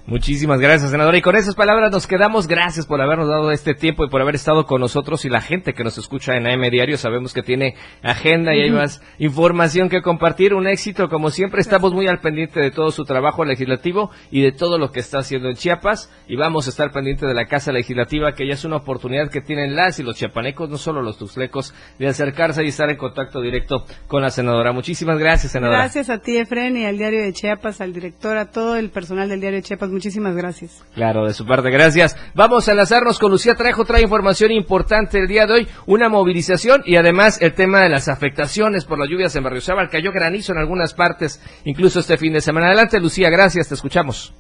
Muchísimas 0.10 0.60
gracias, 0.60 0.89
senadora. 0.89 1.15
Y 1.19 1.22
con 1.22 1.36
esas 1.36 1.54
palabras 1.54 1.91
nos 1.91 2.08
quedamos. 2.08 2.48
Gracias 2.48 2.88
por 2.88 3.00
habernos 3.00 3.28
dado 3.28 3.52
este 3.52 3.76
tiempo 3.76 4.04
y 4.04 4.10
por 4.10 4.24
haber 4.24 4.34
estado 4.34 4.65
con 4.65 4.82
nosotros 4.82 5.24
y 5.24 5.30
la 5.30 5.39
gente 5.39 5.74
que 5.74 5.84
nos 5.84 6.00
escucha 6.00 6.36
en 6.36 6.48
AM 6.48 6.67
Diario. 6.72 6.98
Sabemos 6.98 7.32
que 7.32 7.43
tiene 7.43 7.76
agenda 8.02 8.56
y 8.56 8.62
hay 8.62 8.72
más 8.72 9.04
información 9.19 9.88
que 9.88 10.02
compartir. 10.02 10.56
Un 10.56 10.65
éxito, 10.65 11.10
como 11.10 11.30
siempre. 11.30 11.62
Estamos 11.62 11.93
muy 11.93 12.08
al 12.08 12.22
pendiente 12.22 12.60
de 12.60 12.72
todo 12.72 12.89
su 12.89 13.04
trabajo 13.04 13.45
legislativo 13.45 14.10
y 14.32 14.41
de 14.41 14.52
todo 14.52 14.80
lo 14.80 14.89
que 14.91 15.00
está 15.00 15.19
haciendo 15.19 15.48
en 15.48 15.58
Chiapas. 15.58 16.12
Y 16.28 16.38
vamos 16.38 16.65
a 16.65 16.72
estar 16.72 16.91
pendiente 16.91 17.28
de 17.28 17.36
la 17.36 17.45
Casa 17.45 17.72
Legislativa, 17.72 18.34
que 18.34 18.48
ya 18.48 18.54
es 18.54 18.65
una 18.65 18.78
oportunidad 18.78 19.30
que 19.30 19.41
tienen 19.41 19.76
las 19.76 20.00
y 20.00 20.04
los 20.04 20.15
chiapanecos, 20.15 20.72
no 20.72 20.78
solo 20.78 21.04
los 21.04 21.19
tuxlecos, 21.19 21.76
de 22.00 22.08
acercarse 22.08 22.63
y 22.63 22.69
estar 22.69 22.89
en 22.89 22.98
contacto 22.98 23.41
directo 23.41 23.86
con 24.08 24.24
la 24.24 24.32
senadora. 24.32 24.72
Muchísimas 24.72 25.19
gracias, 25.19 25.52
senadora. 25.52 25.82
Gracias 25.82 26.10
a 26.10 26.17
ti, 26.17 26.36
Efren, 26.38 26.78
y 26.78 26.86
al 26.86 26.98
Diario 26.98 27.22
de 27.22 27.32
Chiapas, 27.32 27.80
al 27.80 27.93
director, 27.93 28.38
a 28.38 28.50
todo 28.50 28.76
el 28.76 28.89
personal 28.89 29.30
del 29.30 29.39
Diario 29.39 29.58
de 29.58 29.63
Chiapas 29.63 29.99
Muchísimas 30.00 30.34
gracias. 30.34 30.82
Claro, 30.94 31.26
de 31.26 31.34
su 31.34 31.46
parte, 31.46 31.70
gracias. 31.70 32.16
Vamos 32.34 32.70
a 32.70 32.72
enlazarnos 32.72 33.20
con 33.20 33.32
Lucía 33.32 33.56
Trajo, 33.56 33.82
otra 33.82 34.00
información 34.00 34.50
importante 34.50 35.20
el 35.20 35.28
día 35.28 35.46
de 35.46 35.54
hoy, 35.56 35.68
una 35.88 36.08
movilización 36.08 36.84
y 36.86 36.96
además 36.96 37.42
el 37.42 37.54
tema 37.54 37.82
de 37.82 37.90
las 37.90 38.08
afectaciones 38.08 38.86
por 38.86 38.98
las 38.98 39.10
lluvias 39.10 39.36
en 39.36 39.44
Barrio 39.44 39.60
Sábal. 39.60 39.90
Cayó 39.90 40.14
granizo 40.14 40.54
en 40.54 40.60
algunas 40.60 40.94
partes, 40.94 41.44
incluso 41.66 42.00
este 42.00 42.16
fin 42.16 42.32
de 42.32 42.40
semana. 42.40 42.68
Adelante, 42.68 42.98
Lucía, 42.98 43.30
gracias, 43.30 43.68
te 43.68 43.74
escuchamos. 43.74 44.34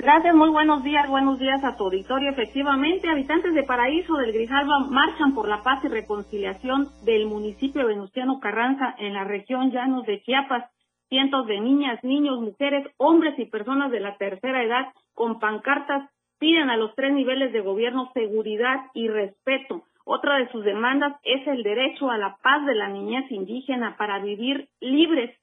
Gracias, 0.00 0.34
muy 0.34 0.50
buenos 0.50 0.82
días, 0.82 1.08
buenos 1.08 1.38
días 1.38 1.62
a 1.62 1.76
tu 1.76 1.84
auditorio. 1.84 2.30
Efectivamente, 2.30 3.08
habitantes 3.08 3.54
de 3.54 3.62
Paraíso 3.62 4.16
del 4.16 4.32
Grijalva 4.32 4.80
marchan 4.90 5.32
por 5.32 5.48
la 5.48 5.62
paz 5.62 5.84
y 5.84 5.88
reconciliación 5.88 6.88
del 7.04 7.28
municipio 7.28 7.86
Venustiano 7.86 8.40
Carranza 8.40 8.96
en 8.98 9.14
la 9.14 9.22
región 9.22 9.70
Llanos 9.70 10.04
de 10.06 10.20
Chiapas. 10.22 10.64
Cientos 11.12 11.46
de 11.46 11.60
niñas, 11.60 12.02
niños, 12.02 12.40
mujeres, 12.40 12.86
hombres 12.96 13.38
y 13.38 13.44
personas 13.44 13.90
de 13.90 14.00
la 14.00 14.16
tercera 14.16 14.64
edad 14.64 14.94
con 15.12 15.40
pancartas 15.40 16.08
piden 16.38 16.70
a 16.70 16.78
los 16.78 16.94
tres 16.94 17.12
niveles 17.12 17.52
de 17.52 17.60
gobierno 17.60 18.10
seguridad 18.14 18.86
y 18.94 19.08
respeto. 19.08 19.82
Otra 20.06 20.38
de 20.38 20.50
sus 20.50 20.64
demandas 20.64 21.14
es 21.22 21.46
el 21.46 21.64
derecho 21.64 22.10
a 22.10 22.16
la 22.16 22.38
paz 22.42 22.64
de 22.64 22.74
la 22.74 22.88
niñez 22.88 23.30
indígena 23.30 23.94
para 23.98 24.20
vivir 24.20 24.70
libres, 24.80 25.38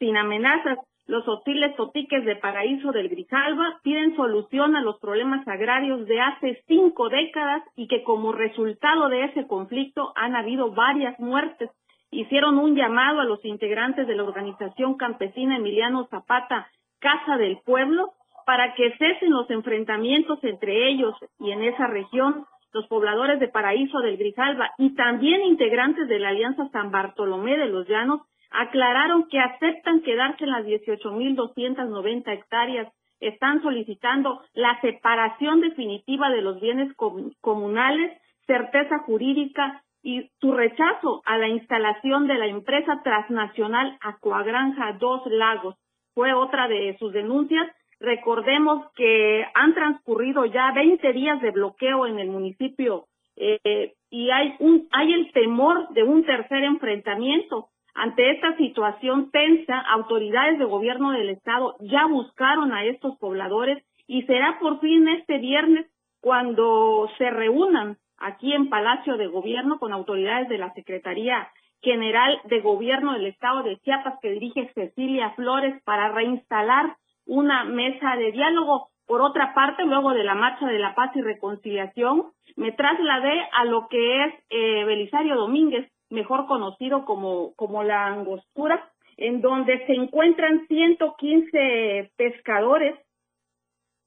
sin 0.00 0.16
amenazas. 0.16 0.80
Los 1.06 1.28
hostiles 1.28 1.76
totiques 1.76 2.24
de 2.24 2.34
Paraíso 2.34 2.90
del 2.90 3.08
Grijalva 3.08 3.78
piden 3.84 4.16
solución 4.16 4.74
a 4.74 4.82
los 4.82 4.98
problemas 4.98 5.46
agrarios 5.46 6.08
de 6.08 6.20
hace 6.20 6.60
cinco 6.66 7.08
décadas 7.08 7.62
y 7.76 7.86
que 7.86 8.02
como 8.02 8.32
resultado 8.32 9.08
de 9.10 9.26
ese 9.26 9.46
conflicto 9.46 10.12
han 10.16 10.34
habido 10.34 10.72
varias 10.72 11.20
muertes 11.20 11.70
hicieron 12.12 12.58
un 12.58 12.76
llamado 12.76 13.20
a 13.20 13.24
los 13.24 13.44
integrantes 13.44 14.06
de 14.06 14.14
la 14.14 14.22
organización 14.22 14.96
campesina 14.96 15.56
Emiliano 15.56 16.06
Zapata, 16.10 16.68
Casa 17.00 17.36
del 17.38 17.58
Pueblo, 17.64 18.12
para 18.46 18.74
que 18.74 18.92
cesen 18.98 19.30
los 19.30 19.50
enfrentamientos 19.50 20.38
entre 20.44 20.88
ellos 20.88 21.14
y 21.40 21.50
en 21.50 21.62
esa 21.62 21.86
región 21.86 22.44
los 22.72 22.86
pobladores 22.86 23.40
de 23.40 23.48
Paraíso 23.48 24.00
del 24.00 24.16
Grijalva 24.16 24.70
y 24.78 24.94
también 24.94 25.42
integrantes 25.42 26.08
de 26.08 26.18
la 26.18 26.30
Alianza 26.30 26.68
San 26.70 26.90
Bartolomé 26.90 27.56
de 27.56 27.66
los 27.66 27.86
Llanos 27.88 28.22
aclararon 28.50 29.28
que 29.28 29.38
aceptan 29.38 30.02
quedarse 30.02 30.44
en 30.44 30.50
las 30.50 30.64
18.290 30.64 32.32
hectáreas, 32.32 32.92
están 33.20 33.62
solicitando 33.62 34.42
la 34.52 34.78
separación 34.80 35.60
definitiva 35.60 36.30
de 36.30 36.42
los 36.42 36.60
bienes 36.60 36.92
comunales, 37.40 38.12
certeza 38.46 38.98
jurídica 39.00 39.81
y 40.02 40.28
su 40.40 40.52
rechazo 40.52 41.22
a 41.24 41.38
la 41.38 41.48
instalación 41.48 42.26
de 42.26 42.34
la 42.34 42.46
empresa 42.46 43.00
transnacional 43.04 43.96
Acuagranja 44.00 44.96
Dos 44.98 45.22
Lagos 45.26 45.76
fue 46.14 46.34
otra 46.34 46.68
de 46.68 46.96
sus 46.98 47.12
denuncias. 47.12 47.70
Recordemos 48.00 48.90
que 48.96 49.44
han 49.54 49.74
transcurrido 49.74 50.44
ya 50.46 50.72
20 50.72 51.12
días 51.12 51.40
de 51.40 51.52
bloqueo 51.52 52.06
en 52.06 52.18
el 52.18 52.28
municipio 52.28 53.06
eh, 53.36 53.94
y 54.10 54.30
hay 54.30 54.56
un 54.58 54.88
hay 54.90 55.12
el 55.12 55.32
temor 55.32 55.88
de 55.90 56.02
un 56.02 56.24
tercer 56.24 56.64
enfrentamiento. 56.64 57.68
Ante 57.94 58.30
esta 58.30 58.56
situación 58.56 59.30
tensa, 59.30 59.78
autoridades 59.78 60.58
de 60.58 60.64
gobierno 60.64 61.12
del 61.12 61.28
estado 61.28 61.76
ya 61.80 62.06
buscaron 62.06 62.72
a 62.72 62.84
estos 62.84 63.16
pobladores 63.18 63.84
y 64.06 64.22
será 64.22 64.58
por 64.58 64.80
fin 64.80 65.06
este 65.08 65.38
viernes 65.38 65.86
cuando 66.20 67.08
se 67.18 67.30
reúnan 67.30 67.98
aquí 68.22 68.52
en 68.52 68.68
Palacio 68.68 69.16
de 69.16 69.26
Gobierno 69.26 69.78
con 69.78 69.92
autoridades 69.92 70.48
de 70.48 70.58
la 70.58 70.72
Secretaría 70.74 71.48
General 71.82 72.40
de 72.44 72.60
Gobierno 72.60 73.14
del 73.14 73.26
Estado 73.26 73.62
de 73.62 73.78
Chiapas 73.78 74.18
que 74.22 74.30
dirige 74.30 74.70
Cecilia 74.74 75.30
Flores 75.30 75.82
para 75.84 76.12
reinstalar 76.12 76.96
una 77.26 77.64
mesa 77.64 78.16
de 78.16 78.32
diálogo. 78.32 78.88
Por 79.06 79.20
otra 79.20 79.52
parte, 79.52 79.84
luego 79.84 80.14
de 80.14 80.24
la 80.24 80.34
Marcha 80.34 80.66
de 80.66 80.78
la 80.78 80.94
Paz 80.94 81.10
y 81.16 81.22
Reconciliación, 81.22 82.26
me 82.56 82.72
trasladé 82.72 83.48
a 83.52 83.64
lo 83.64 83.88
que 83.88 84.24
es 84.24 84.34
eh, 84.50 84.84
Belisario 84.84 85.36
Domínguez, 85.36 85.90
mejor 86.08 86.46
conocido 86.46 87.04
como, 87.04 87.52
como 87.56 87.82
la 87.82 88.06
Angostura, 88.06 88.88
en 89.16 89.40
donde 89.40 89.84
se 89.86 89.94
encuentran 89.94 90.66
115 90.68 92.12
pescadores. 92.16 92.94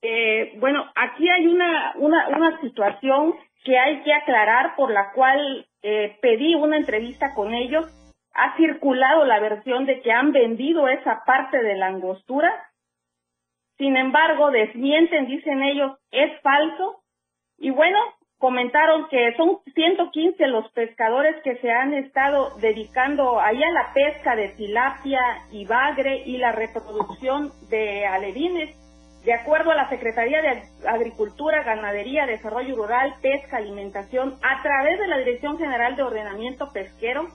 Eh, 0.08 0.52
bueno, 0.60 0.84
aquí 0.94 1.28
hay 1.28 1.48
una, 1.48 1.94
una, 1.96 2.28
una 2.28 2.60
situación 2.60 3.34
que 3.64 3.76
hay 3.76 4.04
que 4.04 4.14
aclarar, 4.14 4.76
por 4.76 4.92
la 4.92 5.10
cual 5.10 5.66
eh, 5.82 6.16
pedí 6.22 6.54
una 6.54 6.76
entrevista 6.76 7.34
con 7.34 7.52
ellos. 7.52 7.86
Ha 8.32 8.56
circulado 8.56 9.24
la 9.24 9.40
versión 9.40 9.84
de 9.84 10.00
que 10.02 10.12
han 10.12 10.30
vendido 10.30 10.86
esa 10.86 11.24
parte 11.26 11.60
de 11.60 11.74
la 11.74 11.88
angostura. 11.88 12.52
Sin 13.78 13.96
embargo, 13.96 14.52
desmienten, 14.52 15.26
dicen 15.26 15.60
ellos, 15.64 15.98
es 16.12 16.40
falso. 16.40 17.02
Y 17.58 17.70
bueno, 17.70 17.98
comentaron 18.38 19.08
que 19.08 19.34
son 19.36 19.58
115 19.74 20.46
los 20.46 20.70
pescadores 20.70 21.34
que 21.42 21.56
se 21.56 21.72
han 21.72 21.94
estado 21.94 22.56
dedicando 22.60 23.40
ahí 23.40 23.60
a 23.60 23.72
la 23.72 23.92
pesca 23.92 24.36
de 24.36 24.50
tilapia 24.50 25.20
y 25.50 25.64
bagre 25.64 26.22
y 26.26 26.36
la 26.36 26.52
reproducción 26.52 27.50
de 27.70 28.06
alevines 28.06 28.85
de 29.26 29.34
acuerdo 29.34 29.72
a 29.72 29.74
la 29.74 29.88
Secretaría 29.88 30.40
de 30.40 30.62
Agricultura, 30.86 31.64
Ganadería, 31.64 32.26
Desarrollo 32.26 32.76
Rural, 32.76 33.16
Pesca, 33.20 33.56
Alimentación, 33.56 34.38
a 34.40 34.62
través 34.62 35.00
de 35.00 35.08
la 35.08 35.18
Dirección 35.18 35.58
General 35.58 35.96
de 35.96 36.04
Ordenamiento 36.04 36.70
Pesquero, 36.72 37.26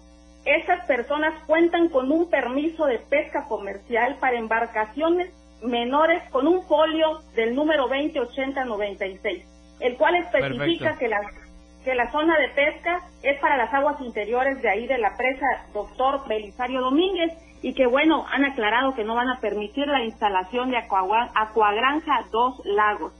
Estas 0.44 0.88
personas 0.88 1.34
cuentan 1.46 1.90
con 1.90 2.12
un 2.12 2.28
permiso 2.28 2.86
de 2.86 2.98
pesca 2.98 3.46
comercial 3.48 4.18
para 4.20 4.40
embarcaciones 4.40 5.30
menores 5.62 6.24
con 6.32 6.48
un 6.48 6.64
folio 6.64 7.20
del 7.36 7.54
número 7.54 7.88
208096, 7.88 9.46
el 9.82 9.98
cual 9.98 10.16
especifica 10.16 10.98
que 10.98 11.10
la, 11.10 11.20
que 11.84 11.94
la 11.94 12.10
zona 12.12 12.40
de 12.40 12.50
pesca 12.50 13.02
es 13.22 13.40
para 13.40 13.56
las 13.56 13.72
aguas 13.72 14.02
interiores 14.02 14.60
de 14.64 14.70
ahí 14.70 14.88
de 14.88 14.98
la 14.98 15.16
presa 15.16 15.46
Doctor 15.74 16.28
Belisario 16.28 16.82
Domínguez 16.82 17.34
y 17.62 17.74
que 17.74 17.86
bueno, 17.88 18.26
han 18.32 18.44
aclarado 18.44 18.94
que 18.96 19.04
no 19.04 19.16
van 19.16 19.30
a 19.30 19.40
permitir 19.40 19.88
la 19.88 20.04
instalación 20.04 20.72
de 20.72 20.78
Acuagranja 20.78 22.26
Dos 22.32 22.62
Lagos. 22.66 23.14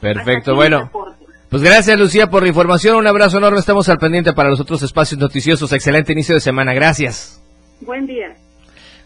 Perfecto, 0.00 0.54
bueno. 0.54 0.90
Pues 1.48 1.62
gracias 1.62 1.98
Lucía 1.98 2.28
por 2.28 2.42
la 2.42 2.48
información, 2.48 2.96
un 2.96 3.06
abrazo 3.06 3.38
enorme, 3.38 3.60
estamos 3.60 3.88
al 3.88 3.98
pendiente 3.98 4.32
para 4.32 4.50
los 4.50 4.60
otros 4.60 4.82
espacios 4.82 5.20
noticiosos, 5.20 5.72
excelente 5.72 6.12
inicio 6.12 6.34
de 6.34 6.40
semana, 6.40 6.74
gracias. 6.74 7.42
Buen 7.80 8.06
día. 8.06 8.36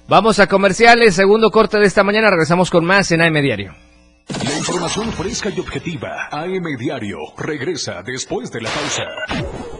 Vamos 0.09 0.41
a 0.41 0.49
comerciales, 0.49 1.15
segundo 1.15 1.51
corte 1.51 1.79
de 1.79 1.87
esta 1.87 2.03
mañana, 2.03 2.31
regresamos 2.31 2.71
con 2.71 2.85
más 2.85 3.13
en 3.13 3.21
AM 3.21 3.35
Diario. 3.43 3.75
La 4.45 4.57
información 4.57 5.13
fresca 5.13 5.51
y 5.51 5.61
objetiva, 5.61 6.29
AM 6.31 6.65
Diario, 6.79 7.19
regresa 7.37 8.03
después 8.03 8.51
de 8.51 8.61
la 8.63 8.71
pausa. 8.71 9.80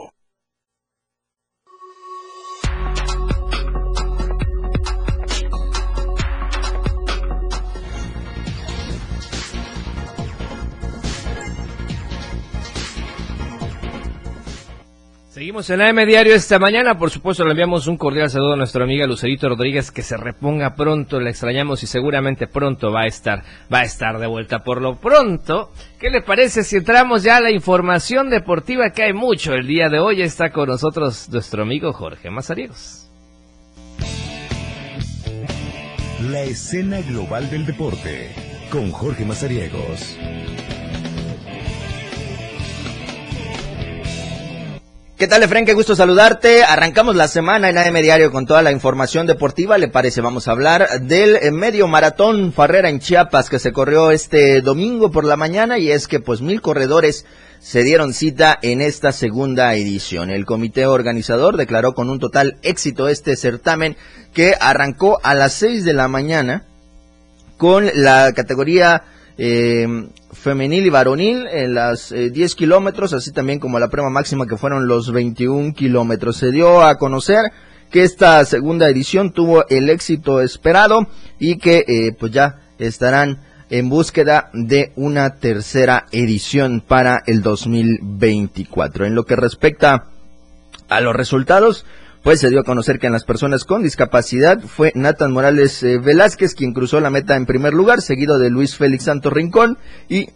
Seguimos 15.41 15.71
en 15.71 15.81
AM 15.81 16.05
Diario 16.05 16.35
esta 16.35 16.59
mañana. 16.59 16.99
Por 16.99 17.09
supuesto, 17.09 17.43
le 17.43 17.49
enviamos 17.49 17.87
un 17.87 17.97
cordial 17.97 18.29
saludo 18.29 18.53
a 18.53 18.57
nuestra 18.57 18.83
amiga 18.83 19.07
Lucerito 19.07 19.49
Rodríguez, 19.49 19.89
que 19.89 20.03
se 20.03 20.15
reponga 20.15 20.75
pronto. 20.75 21.19
Le 21.19 21.31
extrañamos 21.31 21.81
y 21.81 21.87
seguramente 21.87 22.45
pronto 22.45 22.91
va 22.91 23.05
a 23.05 23.07
estar, 23.07 23.41
va 23.73 23.79
a 23.79 23.83
estar 23.83 24.19
de 24.19 24.27
vuelta. 24.27 24.59
Por 24.59 24.83
lo 24.83 24.97
pronto, 24.97 25.71
¿qué 25.99 26.11
le 26.11 26.21
parece 26.21 26.63
si 26.63 26.75
entramos 26.75 27.23
ya 27.23 27.37
a 27.37 27.41
la 27.41 27.49
información 27.49 28.29
deportiva? 28.29 28.91
Que 28.91 29.01
hay 29.01 29.13
mucho 29.13 29.53
el 29.53 29.65
día 29.65 29.89
de 29.89 29.97
hoy. 29.97 30.21
Está 30.21 30.51
con 30.51 30.69
nosotros 30.69 31.27
nuestro 31.29 31.63
amigo 31.63 31.91
Jorge 31.91 32.29
Mazariegos. 32.29 33.09
La 36.29 36.43
escena 36.43 37.01
global 37.01 37.49
del 37.49 37.65
deporte 37.65 38.29
con 38.69 38.91
Jorge 38.91 39.25
Mazariegos. 39.25 40.19
¿Qué 45.21 45.27
tal, 45.27 45.43
Efren? 45.43 45.67
Qué 45.67 45.75
gusto 45.75 45.95
saludarte. 45.95 46.63
Arrancamos 46.63 47.15
la 47.15 47.27
semana 47.27 47.69
en 47.69 47.77
AM 47.77 47.93
Diario 48.01 48.31
con 48.31 48.47
toda 48.47 48.63
la 48.63 48.71
información 48.71 49.27
deportiva. 49.27 49.77
¿Le 49.77 49.87
parece? 49.87 50.19
Vamos 50.19 50.47
a 50.47 50.51
hablar 50.51 50.99
del 51.01 51.35
eh, 51.35 51.51
medio 51.51 51.87
maratón 51.87 52.51
Farrera 52.51 52.89
en 52.89 52.99
Chiapas 52.99 53.47
que 53.47 53.59
se 53.59 53.71
corrió 53.71 54.09
este 54.09 54.61
domingo 54.61 55.11
por 55.11 55.23
la 55.23 55.37
mañana 55.37 55.77
y 55.77 55.91
es 55.91 56.07
que 56.07 56.19
pues 56.19 56.41
mil 56.41 56.59
corredores 56.59 57.27
se 57.59 57.83
dieron 57.83 58.15
cita 58.15 58.57
en 58.63 58.81
esta 58.81 59.11
segunda 59.11 59.75
edición. 59.75 60.31
El 60.31 60.47
comité 60.47 60.87
organizador 60.87 61.55
declaró 61.55 61.93
con 61.93 62.09
un 62.09 62.17
total 62.17 62.57
éxito 62.63 63.07
este 63.07 63.35
certamen 63.35 63.97
que 64.33 64.55
arrancó 64.59 65.19
a 65.21 65.35
las 65.35 65.53
seis 65.53 65.85
de 65.85 65.93
la 65.93 66.07
mañana 66.07 66.65
con 67.57 67.91
la 67.93 68.33
categoría 68.33 69.03
eh, 69.43 69.87
femenil 70.31 70.85
y 70.85 70.91
varonil 70.91 71.47
en 71.47 71.73
las 71.73 72.11
10 72.11 72.31
eh, 72.51 72.55
kilómetros, 72.55 73.11
así 73.13 73.31
también 73.31 73.57
como 73.57 73.79
la 73.79 73.89
prueba 73.89 74.11
máxima 74.11 74.45
que 74.45 74.55
fueron 74.55 74.87
los 74.87 75.11
21 75.11 75.73
kilómetros. 75.73 76.37
Se 76.37 76.51
dio 76.51 76.83
a 76.83 76.99
conocer 76.99 77.51
que 77.89 78.03
esta 78.03 78.45
segunda 78.45 78.87
edición 78.87 79.33
tuvo 79.33 79.67
el 79.67 79.89
éxito 79.89 80.41
esperado 80.41 81.07
y 81.39 81.57
que 81.57 81.83
eh, 81.87 82.15
pues 82.19 82.31
ya 82.31 82.59
estarán 82.77 83.41
en 83.71 83.89
búsqueda 83.89 84.51
de 84.53 84.91
una 84.95 85.37
tercera 85.37 86.05
edición 86.11 86.79
para 86.79 87.23
el 87.25 87.41
2024. 87.41 89.07
En 89.07 89.15
lo 89.15 89.23
que 89.23 89.35
respecta 89.35 90.03
a 90.87 91.01
los 91.01 91.15
resultados, 91.15 91.83
pues 92.23 92.39
se 92.39 92.49
dio 92.49 92.59
a 92.59 92.63
conocer 92.63 92.99
que 92.99 93.07
en 93.07 93.13
las 93.13 93.23
personas 93.23 93.63
con 93.63 93.83
discapacidad 93.83 94.61
fue 94.61 94.91
Nathan 94.95 95.31
Morales 95.31 95.81
eh, 95.83 95.97
Velázquez 95.97 96.53
quien 96.53 96.73
cruzó 96.73 96.99
la 96.99 97.09
meta 97.09 97.35
en 97.35 97.45
primer 97.45 97.73
lugar, 97.73 98.01
seguido 98.01 98.37
de 98.37 98.49
Luis 98.49 98.75
Félix 98.75 99.05
Santos 99.05 99.33
Rincón 99.33 99.77
y 100.07 100.29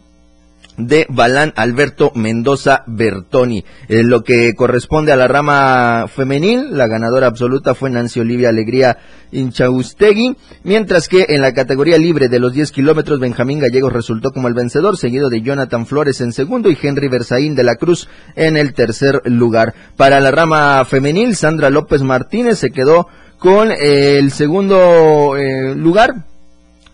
de 0.78 1.06
Balán 1.10 1.54
Alberto 1.56 2.12
Mendoza 2.16 2.84
Bertoni. 2.88 3.64
En 3.88 4.10
lo 4.10 4.24
que 4.24 4.54
corresponde 4.56 5.12
a 5.12 5.16
la 5.16 5.28
rama 5.28 6.08
femenil, 6.08 6.78
la 6.78 6.88
ganadora 6.88 7.28
absoluta 7.28 7.76
fue 7.76 7.90
Nancy 7.90 8.20
Olivia 8.20 8.50
Alegría 8.50 8.98
Inchaustegui, 9.32 10.36
mientras 10.64 11.08
que 11.08 11.26
en 11.30 11.42
la 11.42 11.54
categoría 11.54 11.98
libre 11.98 12.30
de 12.30 12.40
los 12.40 12.54
10 12.54 12.72
kilómetros, 12.72 13.20
Benjamín 13.20 13.60
Gallegos 13.60 13.94
resultó 13.94 14.32
como 14.32 14.48
el 14.48 14.54
vencedor, 14.54 14.98
seguido 14.98 15.30
de 15.30 15.42
Jonathan 15.42 15.86
Flores 15.86 16.22
en 16.22 16.32
segundo 16.32 16.70
y 16.70 16.78
Henry 16.82 17.08
Berzaín 17.08 17.56
de 17.56 17.64
la 17.64 17.76
Cruz 17.76 18.08
en 18.36 18.58
el 18.58 18.74
tercer 18.74 19.22
lugar. 19.26 19.74
Para 19.98 20.20
la 20.20 20.32
rama 20.32 20.84
femenil, 20.86 21.36
Sandra 21.36 21.70
López 21.70 22.02
Martínez 22.02 22.60
se 22.60 22.72
quedó 22.72 23.08
con 23.38 23.72
el 23.72 24.32
segundo 24.32 25.36
eh, 25.38 25.76
lugar, 25.76 26.26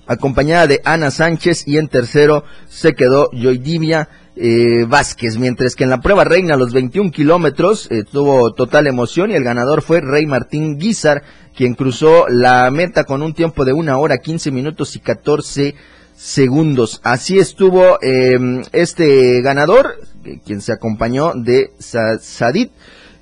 acompañada 0.08 0.68
de 0.68 0.82
Ana 0.84 1.12
Sánchez 1.12 1.68
y 1.68 1.78
en 1.78 1.88
tercero 1.88 2.44
se 2.68 2.94
quedó 2.94 3.30
Joydivia 3.32 4.10
eh, 4.36 4.86
Vázquez, 4.88 5.38
mientras 5.38 5.76
que 5.76 5.84
en 5.84 5.90
la 5.90 6.00
prueba 6.00 6.24
reina 6.24 6.56
los 6.56 6.74
21 6.74 7.12
kilómetros 7.12 7.90
eh, 7.92 8.04
tuvo 8.10 8.54
total 8.54 8.88
emoción 8.88 9.30
y 9.30 9.36
el 9.36 9.44
ganador 9.44 9.82
fue 9.82 10.00
Rey 10.00 10.26
Martín 10.26 10.78
Guizar, 10.80 11.22
quien 11.56 11.76
cruzó 11.76 12.28
la 12.30 12.72
meta 12.72 13.04
con 13.04 13.22
un 13.22 13.34
tiempo 13.34 13.66
de 13.66 13.74
una 13.74 13.98
hora 13.98 14.20
15 14.20 14.52
minutos 14.52 14.96
y 14.96 15.00
14 15.00 15.76
segundos. 16.16 17.02
Así 17.04 17.40
estuvo 17.40 18.02
em, 18.02 18.64
este 18.72 19.42
ganador, 19.42 19.96
eh, 20.24 20.40
quien 20.46 20.62
se 20.62 20.72
acompañó 20.72 21.34
de 21.36 21.72
Sadit 21.80 22.72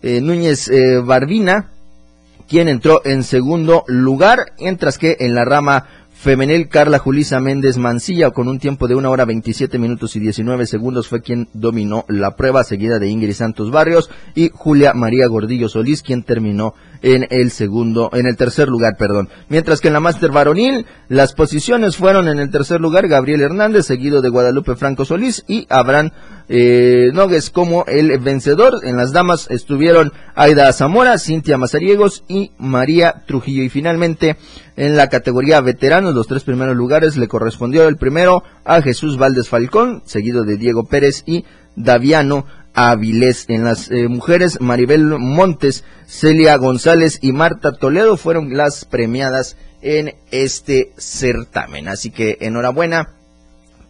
Núñez 0.01 0.71
Barbina, 1.03 1.71
quien 2.47 2.69
entró 2.69 3.01
en 3.03 3.23
segundo 3.23 3.83
lugar, 3.87 4.53
mientras 4.57 4.97
que 4.97 5.17
en 5.19 5.35
la 5.35 5.43
rama 5.43 5.87
Femenil 6.21 6.67
Carla 6.67 6.99
Julisa 6.99 7.39
Méndez 7.39 7.77
Mancilla 7.77 8.31
con 8.31 8.49
un 8.49 8.59
tiempo 8.59 8.89
de 8.89 8.95
una 8.95 9.09
hora 9.09 9.23
27 9.23 9.79
minutos 9.79 10.17
y 10.17 10.19
19 10.19 10.65
segundos 10.65 11.07
fue 11.07 11.21
quien 11.21 11.47
dominó 11.53 12.03
la 12.09 12.35
prueba, 12.35 12.65
seguida 12.65 12.99
de 12.99 13.07
Ingrid 13.07 13.31
Santos 13.31 13.71
Barrios 13.71 14.09
y 14.35 14.49
Julia 14.53 14.93
María 14.93 15.27
Gordillo 15.27 15.69
Solís, 15.69 16.03
quien 16.03 16.23
terminó 16.23 16.73
en 17.01 17.27
el 17.29 17.51
segundo, 17.51 18.09
en 18.13 18.25
el 18.25 18.35
tercer 18.35 18.67
lugar, 18.67 18.95
perdón. 18.97 19.29
Mientras 19.47 19.81
que 19.81 19.87
en 19.87 19.93
la 19.93 19.99
Máster 19.99 20.31
Varonil, 20.31 20.85
las 21.07 21.33
posiciones 21.33 21.97
fueron 21.97 22.27
en 22.27 22.39
el 22.39 22.51
tercer 22.51 22.81
lugar 22.81 23.07
Gabriel 23.07 23.41
Hernández, 23.41 23.85
seguido 23.85 24.21
de 24.21 24.29
Guadalupe 24.29 24.75
Franco 24.75 25.05
Solís 25.05 25.43
y 25.47 25.65
Abraham 25.69 26.11
eh, 26.49 27.11
Nogues 27.13 27.49
como 27.49 27.85
el 27.85 28.17
vencedor. 28.19 28.81
En 28.83 28.97
las 28.97 29.13
damas 29.13 29.47
estuvieron 29.49 30.11
Aida 30.35 30.71
Zamora, 30.73 31.17
Cintia 31.17 31.57
Mazariegos 31.57 32.23
y 32.27 32.51
María 32.57 33.23
Trujillo. 33.27 33.63
Y 33.63 33.69
finalmente, 33.69 34.37
en 34.75 34.97
la 34.97 35.09
categoría 35.09 35.61
veteranos, 35.61 36.15
los 36.15 36.27
tres 36.27 36.43
primeros 36.43 36.75
lugares 36.75 37.17
le 37.17 37.27
correspondió 37.27 37.87
el 37.87 37.97
primero 37.97 38.43
a 38.65 38.81
Jesús 38.81 39.17
Valdés 39.17 39.49
Falcón, 39.49 40.03
seguido 40.05 40.43
de 40.43 40.57
Diego 40.57 40.85
Pérez 40.85 41.23
y 41.25 41.45
Daviano 41.75 42.45
Avilés. 42.79 43.45
En 43.49 43.65
las 43.65 43.91
eh, 43.91 44.07
mujeres, 44.07 44.61
Maribel 44.61 45.03
Montes, 45.03 45.83
Celia 46.07 46.55
González 46.55 47.19
y 47.21 47.33
Marta 47.33 47.73
Toledo 47.73 48.15
fueron 48.15 48.55
las 48.55 48.85
premiadas 48.85 49.57
en 49.81 50.15
este 50.31 50.93
certamen. 50.97 51.89
Así 51.89 52.09
que 52.09 52.37
enhorabuena 52.39 53.09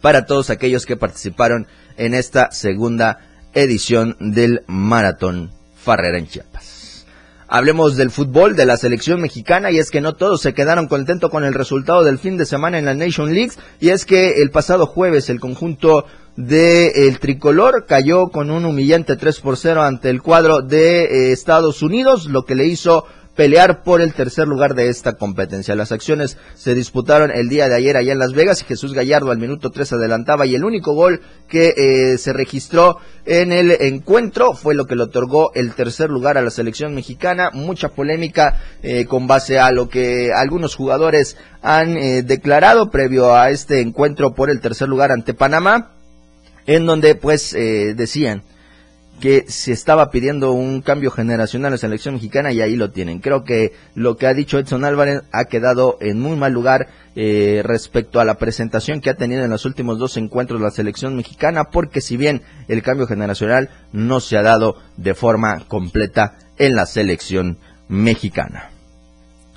para 0.00 0.26
todos 0.26 0.50
aquellos 0.50 0.86
que 0.86 0.96
participaron 0.96 1.68
en 1.98 2.14
esta 2.14 2.50
segunda 2.50 3.20
edición 3.54 4.16
del 4.18 4.64
Maratón 4.66 5.52
Farrera 5.76 6.18
en 6.18 6.26
Chiapas. 6.26 7.06
Hablemos 7.46 7.96
del 7.96 8.10
fútbol 8.10 8.56
de 8.56 8.64
la 8.64 8.76
selección 8.76 9.20
mexicana 9.20 9.70
y 9.70 9.78
es 9.78 9.90
que 9.90 10.00
no 10.00 10.14
todos 10.14 10.40
se 10.40 10.54
quedaron 10.54 10.86
contentos 10.86 11.30
con 11.30 11.44
el 11.44 11.54
resultado 11.54 12.04
del 12.04 12.18
fin 12.18 12.36
de 12.36 12.46
semana 12.46 12.78
en 12.78 12.84
la 12.84 12.94
Nation 12.94 13.34
League 13.34 13.52
y 13.80 13.90
es 13.90 14.04
que 14.04 14.40
el 14.40 14.50
pasado 14.50 14.86
jueves 14.86 15.30
el 15.30 15.40
conjunto 15.40 16.06
de 16.46 17.06
el 17.08 17.18
tricolor 17.18 17.86
cayó 17.86 18.28
con 18.28 18.50
un 18.50 18.64
humillante 18.64 19.16
3 19.16 19.40
por 19.40 19.56
0 19.56 19.82
ante 19.82 20.10
el 20.10 20.22
cuadro 20.22 20.62
de 20.62 21.04
eh, 21.04 21.32
Estados 21.32 21.82
Unidos, 21.82 22.26
lo 22.26 22.44
que 22.44 22.54
le 22.54 22.66
hizo 22.66 23.04
pelear 23.40 23.82
por 23.82 24.00
el 24.00 24.12
tercer 24.12 24.46
lugar 24.48 24.74
de 24.74 24.88
esta 24.88 25.14
competencia. 25.14 25.74
Las 25.74 25.92
acciones 25.92 26.36
se 26.54 26.74
disputaron 26.74 27.30
el 27.30 27.48
día 27.48 27.68
de 27.68 27.74
ayer 27.74 27.96
allá 27.96 28.12
en 28.12 28.18
Las 28.18 28.34
Vegas 28.34 28.60
y 28.60 28.66
Jesús 28.66 28.92
Gallardo 28.92 29.30
al 29.30 29.38
minuto 29.38 29.70
3 29.70 29.94
adelantaba 29.94 30.46
y 30.46 30.54
el 30.54 30.62
único 30.62 30.92
gol 30.92 31.22
que 31.48 31.72
eh, 31.76 32.18
se 32.18 32.32
registró 32.32 32.98
en 33.24 33.52
el 33.52 33.70
encuentro 33.70 34.54
fue 34.54 34.74
lo 34.74 34.86
que 34.86 34.96
le 34.96 35.04
otorgó 35.04 35.52
el 35.54 35.72
tercer 35.72 36.10
lugar 36.10 36.36
a 36.36 36.42
la 36.42 36.50
selección 36.50 36.94
mexicana. 36.94 37.50
Mucha 37.52 37.88
polémica 37.88 38.60
eh, 38.82 39.06
con 39.06 39.26
base 39.26 39.58
a 39.58 39.70
lo 39.70 39.88
que 39.88 40.32
algunos 40.34 40.74
jugadores 40.74 41.36
han 41.62 41.96
eh, 41.96 42.22
declarado 42.22 42.90
previo 42.90 43.34
a 43.34 43.48
este 43.50 43.80
encuentro 43.80 44.34
por 44.34 44.50
el 44.50 44.60
tercer 44.60 44.88
lugar 44.88 45.12
ante 45.12 45.34
Panamá, 45.34 45.92
en 46.70 46.86
donde 46.86 47.14
pues 47.16 47.52
decían 47.52 48.42
que 49.20 49.44
se 49.48 49.72
estaba 49.72 50.10
pidiendo 50.10 50.52
un 50.52 50.80
cambio 50.80 51.10
generacional 51.10 51.68
en 51.68 51.72
la 51.72 51.78
selección 51.78 52.14
mexicana 52.14 52.52
y 52.52 52.60
ahí 52.60 52.74
lo 52.74 52.90
tienen. 52.90 53.20
Creo 53.20 53.44
que 53.44 53.74
lo 53.94 54.16
que 54.16 54.26
ha 54.26 54.34
dicho 54.34 54.58
Edson 54.58 54.84
Álvarez 54.84 55.22
ha 55.30 55.44
quedado 55.44 55.98
en 56.00 56.18
muy 56.18 56.36
mal 56.36 56.52
lugar 56.52 56.88
eh, 57.14 57.60
respecto 57.64 58.18
a 58.18 58.24
la 58.24 58.38
presentación 58.38 59.00
que 59.00 59.10
ha 59.10 59.14
tenido 59.14 59.44
en 59.44 59.50
los 59.50 59.66
últimos 59.66 59.98
dos 59.98 60.16
encuentros 60.16 60.60
la 60.60 60.70
selección 60.70 61.14
mexicana, 61.14 61.64
porque 61.64 62.00
si 62.00 62.16
bien 62.16 62.42
el 62.66 62.82
cambio 62.82 63.06
generacional 63.06 63.68
no 63.92 64.20
se 64.20 64.36
ha 64.36 64.42
dado 64.42 64.76
de 64.96 65.14
forma 65.14 65.60
completa 65.68 66.38
en 66.58 66.74
la 66.74 66.86
selección 66.86 67.58
mexicana. 67.88 68.70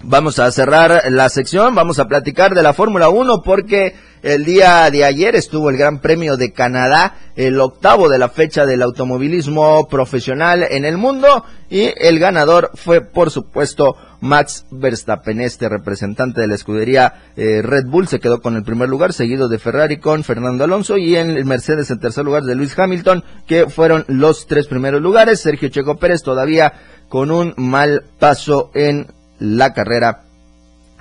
Vamos 0.01 0.39
a 0.39 0.51
cerrar 0.51 1.09
la 1.09 1.29
sección, 1.29 1.75
vamos 1.75 1.97
a 1.99 2.09
platicar 2.09 2.53
de 2.53 2.63
la 2.63 2.73
Fórmula 2.73 3.07
1 3.07 3.41
porque 3.41 3.95
el 4.23 4.45
día 4.45 4.89
de 4.89 5.03
ayer 5.03 5.35
estuvo 5.35 5.69
el 5.69 5.77
Gran 5.77 5.99
Premio 5.99 6.37
de 6.37 6.53
Canadá, 6.53 7.17
el 7.35 7.59
octavo 7.59 8.07
de 8.07 8.17
la 8.17 8.29
fecha 8.29 8.65
del 8.65 8.81
automovilismo 8.81 9.87
profesional 9.89 10.65
en 10.69 10.85
el 10.85 10.97
mundo 10.97 11.43
y 11.69 11.91
el 11.97 12.19
ganador 12.19 12.71
fue 12.73 13.01
por 13.01 13.31
supuesto 13.31 13.97
Max 14.21 14.65
Verstappen, 14.71 15.41
este 15.41 15.67
representante 15.67 16.39
de 16.39 16.47
la 16.47 16.55
escudería 16.55 17.15
eh, 17.35 17.61
Red 17.61 17.87
Bull 17.87 18.07
se 18.07 18.21
quedó 18.21 18.41
con 18.41 18.55
el 18.55 18.63
primer 18.63 18.87
lugar, 18.87 19.11
seguido 19.11 19.49
de 19.49 19.59
Ferrari 19.59 19.97
con 19.97 20.23
Fernando 20.23 20.63
Alonso 20.63 20.97
y 20.97 21.17
en 21.17 21.31
el 21.31 21.43
Mercedes 21.43 21.91
en 21.91 21.99
tercer 21.99 22.23
lugar 22.23 22.43
de 22.43 22.55
Luis 22.55 22.79
Hamilton, 22.79 23.25
que 23.45 23.67
fueron 23.69 24.05
los 24.07 24.47
tres 24.47 24.67
primeros 24.67 25.01
lugares. 25.01 25.41
Sergio 25.41 25.67
Checo 25.67 25.97
Pérez 25.97 26.23
todavía 26.23 26.71
con 27.09 27.29
un 27.29 27.53
mal 27.57 28.05
paso 28.19 28.71
en 28.73 29.07
la 29.39 29.73
carrera 29.73 30.23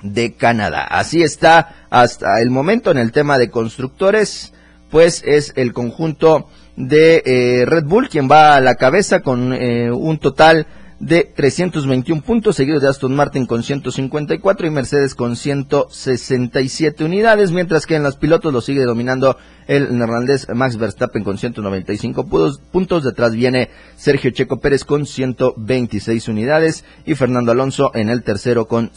de 0.03 0.33
Canadá. 0.33 0.83
Así 0.83 1.23
está 1.23 1.87
hasta 1.89 2.39
el 2.41 2.51
momento 2.51 2.91
en 2.91 2.97
el 2.97 3.11
tema 3.11 3.37
de 3.37 3.49
constructores, 3.49 4.53
pues 4.91 5.23
es 5.25 5.53
el 5.55 5.73
conjunto 5.73 6.49
de 6.75 7.23
eh, 7.25 7.65
Red 7.65 7.85
Bull 7.85 8.09
quien 8.09 8.29
va 8.29 8.55
a 8.55 8.61
la 8.61 8.75
cabeza 8.75 9.21
con 9.21 9.53
eh, 9.53 9.91
un 9.91 10.17
total 10.19 10.67
de 10.99 11.23
321 11.35 12.21
puntos, 12.21 12.55
seguido 12.55 12.79
de 12.79 12.87
Aston 12.87 13.13
Martin 13.13 13.45
con 13.45 13.61
154 13.61 14.67
y 14.67 14.69
Mercedes 14.69 15.15
con 15.15 15.35
167 15.35 17.03
unidades, 17.03 17.51
mientras 17.51 17.85
que 17.85 17.95
en 17.95 18.03
los 18.03 18.15
pilotos 18.15 18.53
lo 18.53 18.61
sigue 18.61 18.85
dominando 18.85 19.37
el 19.67 19.97
neerlandés 19.97 20.47
Max 20.53 20.77
Verstappen 20.77 21.23
con 21.23 21.37
195 21.37 22.25
puntos, 22.71 23.03
detrás 23.03 23.33
viene 23.33 23.69
Sergio 23.97 24.31
Checo 24.31 24.59
Pérez 24.61 24.85
con 24.85 25.05
126 25.05 26.27
unidades 26.29 26.85
y 27.05 27.15
Fernando 27.15 27.51
Alonso 27.51 27.91
en 27.93 28.09
el 28.09 28.23
tercero 28.23 28.67
con 28.67 28.91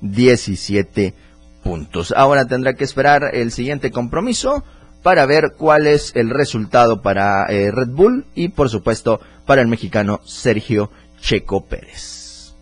117 0.00 1.14
puntos. 1.62 2.12
Ahora 2.16 2.46
tendrá 2.46 2.74
que 2.74 2.84
esperar 2.84 3.30
el 3.34 3.52
siguiente 3.52 3.90
compromiso 3.90 4.64
para 5.02 5.26
ver 5.26 5.54
cuál 5.56 5.86
es 5.86 6.12
el 6.14 6.30
resultado 6.30 7.00
para 7.02 7.46
eh, 7.46 7.70
Red 7.70 7.88
Bull 7.88 8.26
y 8.34 8.48
por 8.48 8.68
supuesto 8.68 9.20
para 9.46 9.62
el 9.62 9.68
mexicano 9.68 10.20
Sergio 10.24 10.90
Checo 11.20 11.64
Pérez. 11.66 12.52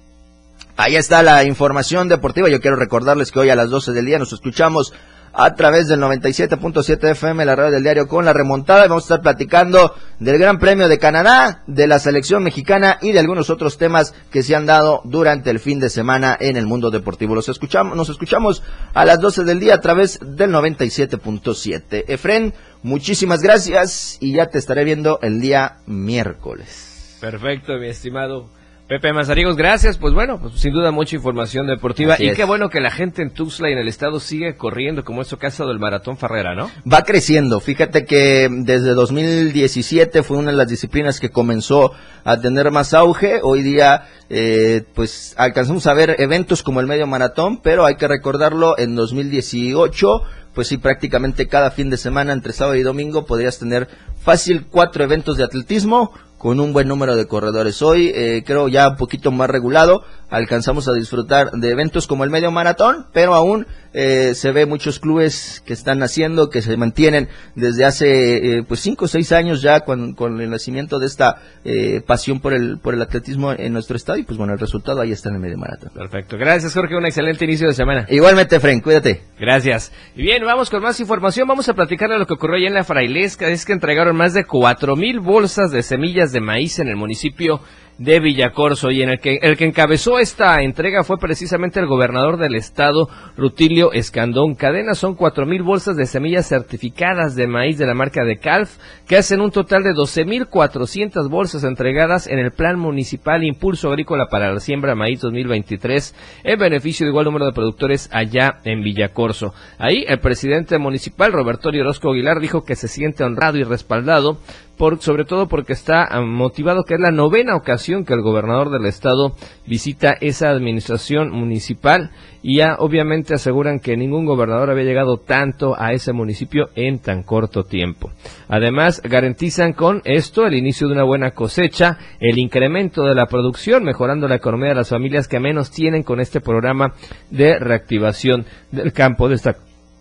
Ahí 0.77 0.95
está 0.95 1.25
la 1.25 1.43
información 1.43 2.09
deportiva. 2.09 2.49
Yo 2.49 2.61
quiero 2.61 2.77
recordarles 2.77 3.33
que 3.33 3.41
hoy 3.41 3.51
a 3.51 3.57
las 3.57 3.69
12 3.69 3.93
del 3.93 4.07
día 4.07 4.19
nos 4.19 4.33
escuchamos 4.33 4.93
a 5.33 5.55
través 5.55 5.89
del 5.89 6.01
97.7 6.01 7.11
FM, 7.11 7.45
la 7.45 7.57
radio 7.57 7.73
del 7.73 7.83
diario 7.83 8.09
con 8.09 8.25
la 8.25 8.33
remontada. 8.33 8.87
vamos 8.87 9.05
a 9.05 9.07
estar 9.07 9.21
platicando 9.21 9.95
del 10.19 10.39
Gran 10.39 10.59
Premio 10.59 10.89
de 10.89 10.99
Canadá, 10.99 11.63
de 11.67 11.87
la 11.87 11.99
selección 11.99 12.43
mexicana 12.43 12.99
y 13.01 13.13
de 13.13 13.19
algunos 13.19 13.51
otros 13.51 13.79
temas 13.79 14.15
que 14.31 14.43
se 14.43 14.55
han 14.55 14.67
dado 14.67 15.01
durante 15.05 15.51
el 15.51 15.61
fin 15.61 15.81
de 15.81 15.91
semana 15.91 16.37
en 16.39 16.57
el 16.57 16.67
mundo 16.67 16.91
deportivo. 16.91 17.35
Los 17.35 17.49
escuchamos, 17.49 17.97
nos 17.97 18.09
escuchamos 18.09 18.63
a 18.95 19.05
las 19.05 19.21
12 19.21 19.45
del 19.45 19.61
día 19.61 19.75
a 19.75 19.81
través 19.81 20.19
del 20.21 20.51
97.7. 20.51 22.05
Efren, 22.09 22.55
muchísimas 22.83 23.43
gracias 23.43 24.19
y 24.21 24.35
ya 24.35 24.47
te 24.47 24.59
estaré 24.59 24.85
viendo 24.85 25.19
el 25.23 25.41
día 25.41 25.79
miércoles. 25.87 27.19
Perfecto, 27.21 27.79
mi 27.79 27.89
estimado 27.89 28.58
Pepe 28.89 29.13
Mazariegos, 29.13 29.55
gracias. 29.55 29.99
Pues 29.99 30.15
bueno, 30.15 30.41
pues 30.41 30.55
sin 30.55 30.73
duda 30.73 30.91
mucha 30.91 31.15
información 31.15 31.67
deportiva. 31.67 32.15
Así 32.15 32.25
y 32.25 32.29
es. 32.31 32.37
qué 32.37 32.45
bueno 32.45 32.71
que 32.71 32.81
la 32.81 32.91
gente 32.91 33.21
en 33.21 33.31
Tuxtla 33.35 33.69
y 33.69 33.75
en 33.75 33.79
el 33.81 33.87
estado 33.87 34.19
sigue 34.19 34.57
corriendo, 34.57 35.05
como 35.05 35.21
esto 35.21 35.39
caso 35.39 35.67
del 35.67 35.79
Maratón 35.79 36.17
Farrera, 36.17 36.55
¿no? 36.55 36.71
Va 36.91 37.03
creciendo. 37.03 37.61
Fíjate 37.61 38.07
que 38.07 38.49
desde 38.51 38.95
2017 38.95 40.23
fue 40.23 40.39
una 40.39 40.53
de 40.53 40.57
las 40.57 40.69
disciplinas 40.69 41.21
que 41.21 41.29
comenzó 41.29 41.93
a 42.25 42.41
tener 42.41 42.71
más 42.71 42.95
auge. 42.95 43.41
Hoy 43.43 43.63
día, 43.63 44.07
eh, 44.31 44.85
pues 44.95 45.35
alcanzamos 45.37 45.87
a 45.87 45.93
ver 45.93 46.17
eventos 46.19 46.63
como 46.63 46.81
el 46.81 46.87
medio 46.87 47.07
maratón, 47.07 47.61
pero 47.61 47.85
hay 47.85 47.97
que 47.97 48.09
recordarlo, 48.09 48.79
en 48.79 48.95
2018, 48.95 50.23
pues 50.55 50.67
sí, 50.67 50.79
prácticamente 50.79 51.47
cada 51.47 51.71
fin 51.71 51.91
de 51.91 51.99
semana, 51.99 52.33
entre 52.33 52.55
sábado 52.55 52.77
y 52.77 52.83
domingo, 52.83 53.27
podrías 53.27 53.59
tener 53.59 53.87
fácil 54.19 54.65
cuatro 54.71 55.05
eventos 55.05 55.37
de 55.37 55.45
atletismo 55.45 56.13
con 56.39 56.61
un 56.61 56.73
buen 56.73 56.89
número 56.89 57.17
de 57.17 57.27
corredores. 57.27 57.83
Hoy, 57.83 58.13
eh, 58.15 58.45
creo 58.47 58.69
ya 58.69 58.89
un 58.89 58.97
poquito 58.97 59.33
más 59.33 59.51
regulado, 59.51 60.05
alcanzamos 60.31 60.89
a 60.89 60.93
disfrutar 60.93 61.51
de 61.53 61.71
eventos 61.71 62.07
como 62.07 62.25
el 62.25 62.31
medio 62.31 62.51
maratón, 62.51 63.07
pero 63.13 63.35
aún 63.35 63.67
eh, 63.95 64.35
se 64.35 64.53
ve 64.53 64.67
muchos 64.67 64.99
clubes 64.99 65.63
que 65.65 65.73
están 65.73 66.03
haciendo, 66.03 66.51
que 66.51 66.63
se 66.63 66.77
mantienen 66.77 67.29
desde 67.55 67.85
hace 67.85 68.59
eh, 68.59 68.63
pues 68.67 68.81
cinco 68.81 69.07
o 69.07 69.09
seis 69.09 69.33
años 69.33 69.63
ya 69.63 69.81
con, 69.81 70.15
con 70.15 70.41
el 70.41 70.51
nacimiento 70.51 70.99
de 70.99 71.07
esta 71.07 71.43
eh, 71.65 72.03
pasión 72.07 72.41
por 72.41 72.53
el, 72.53 72.79
por 72.79 72.95
el 72.95 73.03
atletismo 73.03 73.53
en 73.53 73.73
nuestro 73.73 73.97
estado 73.97 74.19
y 74.19 74.25
pues 74.25 74.37
bueno, 74.37 74.53
el 74.53 74.59
resultado 74.59 75.01
ahí 75.01 75.13
está 75.13 75.31
en 75.31 75.37
el 75.37 75.41
medio 75.41 75.59
maratón. 75.59 75.91
Perfecto. 75.95 76.37
Gracias, 76.37 76.75
Jorge. 76.75 76.97
Un 76.97 77.07
excelente 77.07 77.45
inicio 77.45 77.69
de 77.69 77.75
semana. 77.75 78.07
Igualmente, 78.09 78.61
Fren, 78.61 78.81
cuídate. 78.81 79.23
Gracias. 79.39 79.93
Y 80.15 80.23
bien, 80.23 80.45
vamos 80.45 80.71
con 80.71 80.83
más 80.83 81.01
información. 81.01 81.49
Vamos 81.49 81.69
a 81.69 81.75
platicar 81.75 82.11
de 82.11 82.19
lo 82.19 82.27
que 82.27 82.35
ocurrió 82.35 82.57
allá 82.57 82.69
en 82.69 82.75
la 82.75 82.85
Frailesca. 82.85 83.49
Es 83.49 83.65
que 83.65 83.73
entregaron 83.73 84.17
más 84.17 84.35
de 84.35 84.45
cuatro 84.45 84.97
mil 84.97 85.21
bolsas 85.21 85.71
de 85.71 85.83
semillas 85.83 86.33
de 86.33 86.41
maíz 86.41 86.79
en 86.79 86.89
el 86.89 86.97
municipio 86.97 87.61
de 87.99 88.21
Villacorso. 88.21 88.91
Y 88.91 89.03
en 89.03 89.11
el 89.11 89.21
que 89.21 89.39
el 89.43 89.57
que 89.57 89.67
encabezó 89.67 90.19
esta 90.19 90.63
entrega 90.63 91.05
fue 91.05 91.19
precisamente 91.19 91.81
el 91.81 91.87
gobernador 91.87 92.39
del 92.39 92.55
estado 92.55 93.09
Rutilio 93.37 93.93
Escandón 93.93 94.55
Cadena. 94.55 94.95
Son 94.95 95.15
cuatro 95.15 95.45
mil 95.47 95.63
bolsas 95.63 95.97
de 95.97 96.07
semillas 96.07 96.49
certificadas 96.49 97.35
de 97.35 97.47
maíz 97.47 97.79
de 97.79 97.87
la 97.87 97.95
marca 97.95 98.25
de 98.25 98.39
Calf 98.39 98.79
que 99.07 99.17
hacen 99.17 99.41
un 99.41 99.51
total 99.51 99.83
de 99.83 99.93
doce 99.93 100.25
mil 100.25 100.47
cuatrocientas 100.47 101.29
bolsas 101.29 101.65
entregadas 101.65 102.27
en 102.27 102.39
el 102.39 102.53
plan 102.53 102.79
municipal 102.79 103.45
Impulso 103.45 103.89
Agrícola 103.89 104.27
para 104.31 104.53
la 104.53 104.61
Siembra 104.61 104.95
Maíz 104.95 105.21
2023 105.21 106.15
en 106.45 106.59
beneficio 106.59 107.05
de 107.05 107.11
igual 107.11 107.25
número 107.27 107.47
de 107.47 107.53
productores 107.53 108.09
allá 108.13 108.61
en 108.65 108.83
Villacorso. 108.83 109.53
Ahí 109.79 110.05
el 110.07 110.21
presidente 110.21 110.79
municipal 110.79 111.33
Roberto 111.33 111.69
Orozco 111.69 112.11
Aguilar 112.11 112.41
dijo 112.41 112.65
que 112.65 112.77
se 112.77 112.89
siente 112.89 113.25
honrado 113.25 113.59
y 113.59 113.65
respaldado 113.65 114.39
por, 114.79 115.01
sobre 115.03 115.25
todo 115.25 115.49
porque 115.49 115.75
está 115.75 116.05
ah, 116.05 116.23
motivado 116.23 116.85
que 116.85 116.95
es 116.95 117.01
la 117.01 117.11
novena 117.11 117.57
ocasión 117.57 118.05
que 118.05 118.15
el 118.15 118.23
gobernador 118.23 118.71
del 118.71 118.87
estado 118.87 119.35
visita 119.67 120.15
esa 120.21 120.49
administración 120.49 121.31
municipal 121.31 122.11
y 122.43 122.59
ya 122.59 122.77
obviamente 122.79 123.35
aseguran 123.35 123.81
que 123.81 123.97
ningún 123.97 124.25
gobernador 124.25 124.71
había 124.71 124.85
llegado 124.85 125.19
tanto 125.19 125.75
a 125.79 125.93
ese 125.93 126.13
municipio 126.13 126.69
en 126.77 127.01
tan 127.01 127.23
corto 127.23 127.65
tiempo. 127.65 128.11
Además, 128.49 129.03
garantizan 129.03 129.73
con 129.73 130.01
esto 130.05 130.47
el 130.47 130.55
inicio 130.55 130.87
de 130.87 130.95
una 130.95 131.03
buena 131.03 131.33
cosecha, 131.33 131.99
el 132.21 132.39
incremento 132.39 133.03
de 133.03 133.15
la 133.15 133.27
producción, 133.27 133.85
mejorando 133.85 134.29
la 134.29 134.37
economía 134.37 134.71
de 134.71 134.77
las 134.77 134.91
familias 134.91 135.29
que 135.29 135.41
menos 135.41 135.71
tienen 135.71 136.05
con 136.05 136.21
este 136.21 136.41
programa 136.41 136.95
de 137.31 137.59
reactivación 137.59 138.47
del 138.71 138.93
campo. 138.93 139.29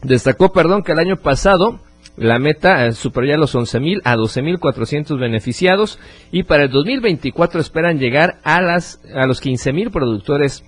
Destacó, 0.03 0.51
perdón, 0.53 0.83
que 0.83 0.91
el 0.91 0.99
año 0.99 1.17
pasado 1.17 1.79
la 2.17 2.39
meta 2.39 2.87
eh, 2.87 2.93
superó 2.93 3.27
ya 3.27 3.37
los 3.37 3.55
11.000 3.55 4.01
a 4.03 4.15
12.400 4.15 5.19
beneficiados 5.19 5.99
y 6.31 6.43
para 6.43 6.63
el 6.63 6.71
2024 6.71 7.61
esperan 7.61 7.99
llegar 7.99 8.39
a, 8.43 8.59
las, 8.61 8.99
a 9.15 9.27
los 9.27 9.41
15.000 9.41 9.91
productores 9.91 10.63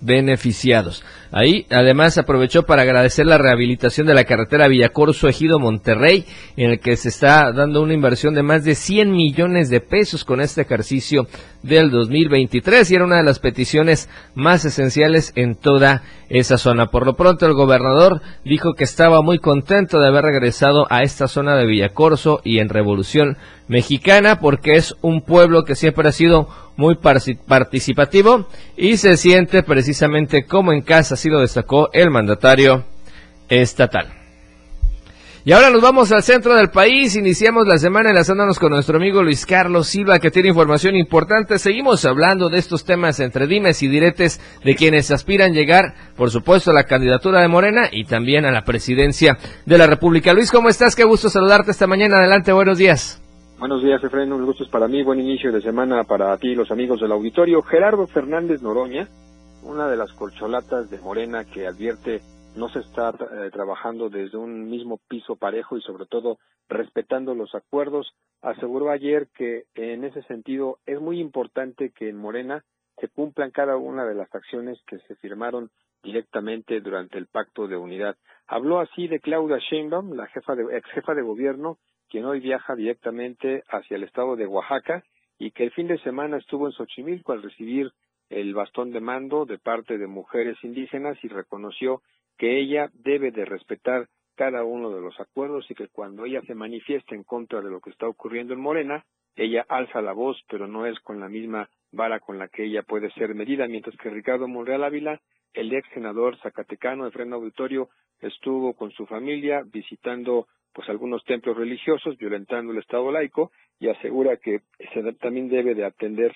beneficiados. 0.00 1.04
Ahí 1.32 1.66
además 1.70 2.18
aprovechó 2.18 2.64
para 2.64 2.82
agradecer 2.82 3.26
la 3.26 3.38
rehabilitación 3.38 4.06
de 4.06 4.14
la 4.14 4.24
carretera 4.24 4.66
Villacorso 4.66 5.28
Ejido 5.28 5.60
Monterrey, 5.60 6.24
en 6.56 6.70
el 6.70 6.80
que 6.80 6.96
se 6.96 7.08
está 7.08 7.52
dando 7.52 7.82
una 7.82 7.94
inversión 7.94 8.34
de 8.34 8.42
más 8.42 8.64
de 8.64 8.74
100 8.74 9.12
millones 9.12 9.70
de 9.70 9.80
pesos 9.80 10.24
con 10.24 10.40
este 10.40 10.62
ejercicio 10.62 11.28
del 11.62 11.90
2023 11.90 12.90
y 12.90 12.94
era 12.94 13.04
una 13.04 13.18
de 13.18 13.22
las 13.22 13.38
peticiones 13.38 14.08
más 14.34 14.64
esenciales 14.64 15.32
en 15.36 15.54
toda 15.54 16.02
esa 16.28 16.58
zona. 16.58 16.86
Por 16.86 17.06
lo 17.06 17.14
pronto 17.14 17.46
el 17.46 17.54
gobernador 17.54 18.22
dijo 18.44 18.74
que 18.74 18.84
estaba 18.84 19.22
muy 19.22 19.38
contento 19.38 20.00
de 20.00 20.08
haber 20.08 20.24
regresado 20.24 20.86
a 20.90 21.02
esta 21.02 21.28
zona 21.28 21.56
de 21.56 21.66
Villacorso 21.66 22.40
y 22.44 22.58
en 22.58 22.68
Revolución 22.68 23.36
Mexicana 23.68 24.40
porque 24.40 24.74
es 24.74 24.96
un 25.00 25.22
pueblo 25.22 25.64
que 25.64 25.76
siempre 25.76 26.08
ha 26.08 26.12
sido 26.12 26.48
muy 26.76 26.96
participativo 26.96 28.46
y 28.76 28.96
se 28.96 29.16
siente 29.16 29.62
precisamente 29.62 30.44
como 30.46 30.72
en 30.72 30.80
casa, 30.80 31.14
así 31.20 31.28
lo 31.28 31.40
destacó 31.40 31.90
el 31.92 32.10
mandatario 32.10 32.84
estatal. 33.50 34.08
Y 35.44 35.52
ahora 35.52 35.68
nos 35.70 35.82
vamos 35.82 36.12
al 36.12 36.22
centro 36.22 36.54
del 36.54 36.70
país, 36.70 37.14
iniciamos 37.14 37.66
la 37.66 37.76
semana 37.76 38.08
enlazándonos 38.08 38.58
con 38.58 38.72
nuestro 38.72 38.96
amigo 38.96 39.22
Luis 39.22 39.44
Carlos 39.44 39.88
Silva 39.88 40.18
que 40.18 40.30
tiene 40.30 40.48
información 40.48 40.96
importante. 40.96 41.58
Seguimos 41.58 42.06
hablando 42.06 42.48
de 42.48 42.58
estos 42.58 42.86
temas 42.86 43.20
entre 43.20 43.46
dimes 43.46 43.82
y 43.82 43.88
diretes 43.88 44.40
de 44.64 44.74
quienes 44.74 45.10
aspiran 45.10 45.52
llegar, 45.52 45.94
por 46.16 46.30
supuesto, 46.30 46.70
a 46.70 46.74
la 46.74 46.84
candidatura 46.84 47.40
de 47.42 47.48
Morena 47.48 47.88
y 47.92 48.04
también 48.04 48.46
a 48.46 48.50
la 48.50 48.64
presidencia 48.64 49.36
de 49.66 49.78
la 49.78 49.86
República. 49.86 50.32
Luis, 50.32 50.50
¿cómo 50.50 50.70
estás? 50.70 50.96
Qué 50.96 51.04
gusto 51.04 51.28
saludarte 51.28 51.70
esta 51.70 51.86
mañana. 51.86 52.18
Adelante, 52.18 52.52
buenos 52.52 52.78
días. 52.78 53.22
Buenos 53.58 53.82
días, 53.82 54.02
Efraín. 54.02 54.32
Un 54.32 54.46
gusto 54.46 54.64
para 54.70 54.88
mí. 54.88 55.02
Buen 55.02 55.20
inicio 55.20 55.52
de 55.52 55.60
semana 55.60 56.04
para 56.04 56.34
ti 56.38 56.48
y 56.48 56.54
los 56.54 56.70
amigos 56.70 57.00
del 57.00 57.12
auditorio. 57.12 57.60
Gerardo 57.62 58.06
Fernández 58.06 58.62
Noroña, 58.62 59.08
una 59.62 59.88
de 59.88 59.96
las 59.96 60.12
colcholatas 60.12 60.90
de 60.90 60.98
Morena 60.98 61.44
que 61.44 61.66
advierte 61.66 62.20
no 62.56 62.68
se 62.68 62.80
está 62.80 63.10
eh, 63.10 63.50
trabajando 63.52 64.08
desde 64.08 64.36
un 64.36 64.68
mismo 64.68 64.98
piso 65.08 65.36
parejo 65.36 65.76
y 65.76 65.82
sobre 65.82 66.06
todo 66.06 66.38
respetando 66.68 67.34
los 67.34 67.54
acuerdos, 67.54 68.12
aseguró 68.42 68.90
ayer 68.90 69.28
que 69.34 69.64
en 69.74 70.04
ese 70.04 70.22
sentido 70.22 70.78
es 70.86 71.00
muy 71.00 71.20
importante 71.20 71.90
que 71.90 72.08
en 72.08 72.16
Morena 72.16 72.64
se 73.00 73.08
cumplan 73.08 73.50
cada 73.50 73.76
una 73.76 74.04
de 74.04 74.14
las 74.14 74.32
acciones 74.34 74.78
que 74.86 74.98
se 75.00 75.14
firmaron 75.16 75.70
directamente 76.02 76.80
durante 76.80 77.18
el 77.18 77.26
pacto 77.26 77.66
de 77.66 77.76
unidad. 77.76 78.16
Habló 78.46 78.80
así 78.80 79.08
de 79.08 79.20
Claudia 79.20 79.58
Sheinbaum, 79.58 80.12
la 80.12 80.26
jefa 80.28 80.54
de, 80.54 80.64
ex 80.76 80.88
jefa 80.90 81.14
de 81.14 81.22
gobierno, 81.22 81.78
quien 82.08 82.24
hoy 82.24 82.40
viaja 82.40 82.74
directamente 82.74 83.62
hacia 83.68 83.96
el 83.96 84.04
estado 84.04 84.36
de 84.36 84.46
Oaxaca 84.46 85.04
y 85.38 85.52
que 85.52 85.64
el 85.64 85.70
fin 85.72 85.88
de 85.88 85.98
semana 85.98 86.38
estuvo 86.38 86.66
en 86.66 86.72
Xochimilco 86.72 87.32
al 87.32 87.42
recibir 87.42 87.90
el 88.30 88.54
bastón 88.54 88.92
de 88.92 89.00
mando 89.00 89.44
de 89.44 89.58
parte 89.58 89.98
de 89.98 90.06
mujeres 90.06 90.56
indígenas 90.62 91.18
y 91.22 91.28
reconoció 91.28 92.00
que 92.38 92.58
ella 92.58 92.88
debe 92.94 93.32
de 93.32 93.44
respetar 93.44 94.08
cada 94.36 94.64
uno 94.64 94.90
de 94.90 95.02
los 95.02 95.18
acuerdos 95.20 95.70
y 95.70 95.74
que 95.74 95.88
cuando 95.88 96.24
ella 96.24 96.40
se 96.46 96.54
manifiesta 96.54 97.14
en 97.14 97.24
contra 97.24 97.60
de 97.60 97.70
lo 97.70 97.80
que 97.80 97.90
está 97.90 98.08
ocurriendo 98.08 98.54
en 98.54 98.60
Morena, 98.60 99.04
ella 99.36 99.66
alza 99.68 100.00
la 100.00 100.12
voz, 100.12 100.42
pero 100.48 100.66
no 100.66 100.86
es 100.86 100.98
con 101.00 101.20
la 101.20 101.28
misma 101.28 101.68
vara 101.92 102.20
con 102.20 102.38
la 102.38 102.48
que 102.48 102.64
ella 102.64 102.82
puede 102.82 103.10
ser 103.12 103.34
medida, 103.34 103.66
mientras 103.66 103.96
que 103.96 104.10
Ricardo 104.10 104.48
Monreal 104.48 104.84
Ávila, 104.84 105.20
el 105.52 105.72
ex 105.74 105.88
senador 105.92 106.38
zacatecano 106.38 107.04
de 107.04 107.10
Freno 107.10 107.36
Auditorio, 107.36 107.90
estuvo 108.20 108.74
con 108.74 108.92
su 108.92 109.06
familia 109.06 109.62
visitando 109.66 110.46
pues 110.72 110.88
algunos 110.88 111.24
templos 111.24 111.56
religiosos, 111.56 112.16
violentando 112.16 112.72
el 112.72 112.78
Estado 112.78 113.10
laico, 113.10 113.50
y 113.80 113.88
asegura 113.88 114.36
que 114.36 114.60
se 114.94 115.12
también 115.14 115.48
debe 115.48 115.74
de 115.74 115.84
atender 115.84 116.32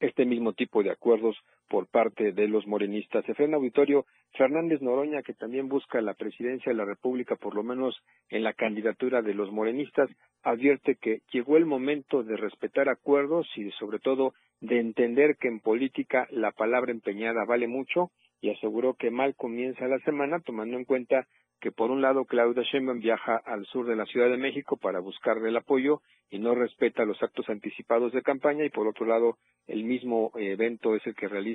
este 0.00 0.24
mismo 0.24 0.52
tipo 0.52 0.82
de 0.82 0.90
acuerdos 0.90 1.36
por 1.68 1.86
parte 1.88 2.32
de 2.32 2.48
los 2.48 2.66
morenistas. 2.66 3.28
Efren 3.28 3.54
Auditorio 3.54 4.06
Fernández 4.32 4.82
Noroña, 4.82 5.22
que 5.22 5.34
también 5.34 5.68
busca 5.68 6.00
la 6.00 6.14
presidencia 6.14 6.70
de 6.72 6.76
la 6.76 6.84
República, 6.84 7.36
por 7.36 7.54
lo 7.54 7.62
menos 7.62 7.96
en 8.28 8.42
la 8.42 8.52
candidatura 8.52 9.22
de 9.22 9.34
los 9.34 9.52
morenistas, 9.52 10.10
advierte 10.42 10.96
que 10.96 11.22
llegó 11.32 11.56
el 11.56 11.66
momento 11.66 12.22
de 12.22 12.36
respetar 12.36 12.88
acuerdos 12.88 13.46
y 13.56 13.70
sobre 13.72 13.98
todo 13.98 14.34
de 14.60 14.80
entender 14.80 15.36
que 15.36 15.48
en 15.48 15.60
política 15.60 16.26
la 16.30 16.52
palabra 16.52 16.90
empeñada 16.90 17.44
vale 17.44 17.68
mucho 17.68 18.10
y 18.40 18.50
aseguró 18.50 18.94
que 18.94 19.10
mal 19.10 19.34
comienza 19.34 19.86
la 19.86 19.98
semana 20.00 20.40
tomando 20.40 20.76
en 20.76 20.84
cuenta 20.84 21.26
que 21.60 21.72
por 21.72 21.90
un 21.90 22.02
lado 22.02 22.26
Claudia 22.26 22.62
Sheinbaum 22.62 23.00
viaja 23.00 23.36
al 23.36 23.64
sur 23.66 23.86
de 23.86 23.96
la 23.96 24.04
Ciudad 24.04 24.28
de 24.28 24.36
México 24.36 24.76
para 24.76 25.00
buscarle 25.00 25.48
el 25.48 25.56
apoyo 25.56 26.02
y 26.28 26.38
no 26.38 26.54
respeta 26.54 27.06
los 27.06 27.22
actos 27.22 27.48
anticipados 27.48 28.12
de 28.12 28.22
campaña 28.22 28.64
y 28.64 28.70
por 28.70 28.86
otro 28.86 29.06
lado 29.06 29.38
el 29.66 29.84
mismo 29.84 30.30
evento 30.34 30.94
es 30.94 31.06
el 31.06 31.14
que 31.14 31.28
realiza 31.28 31.53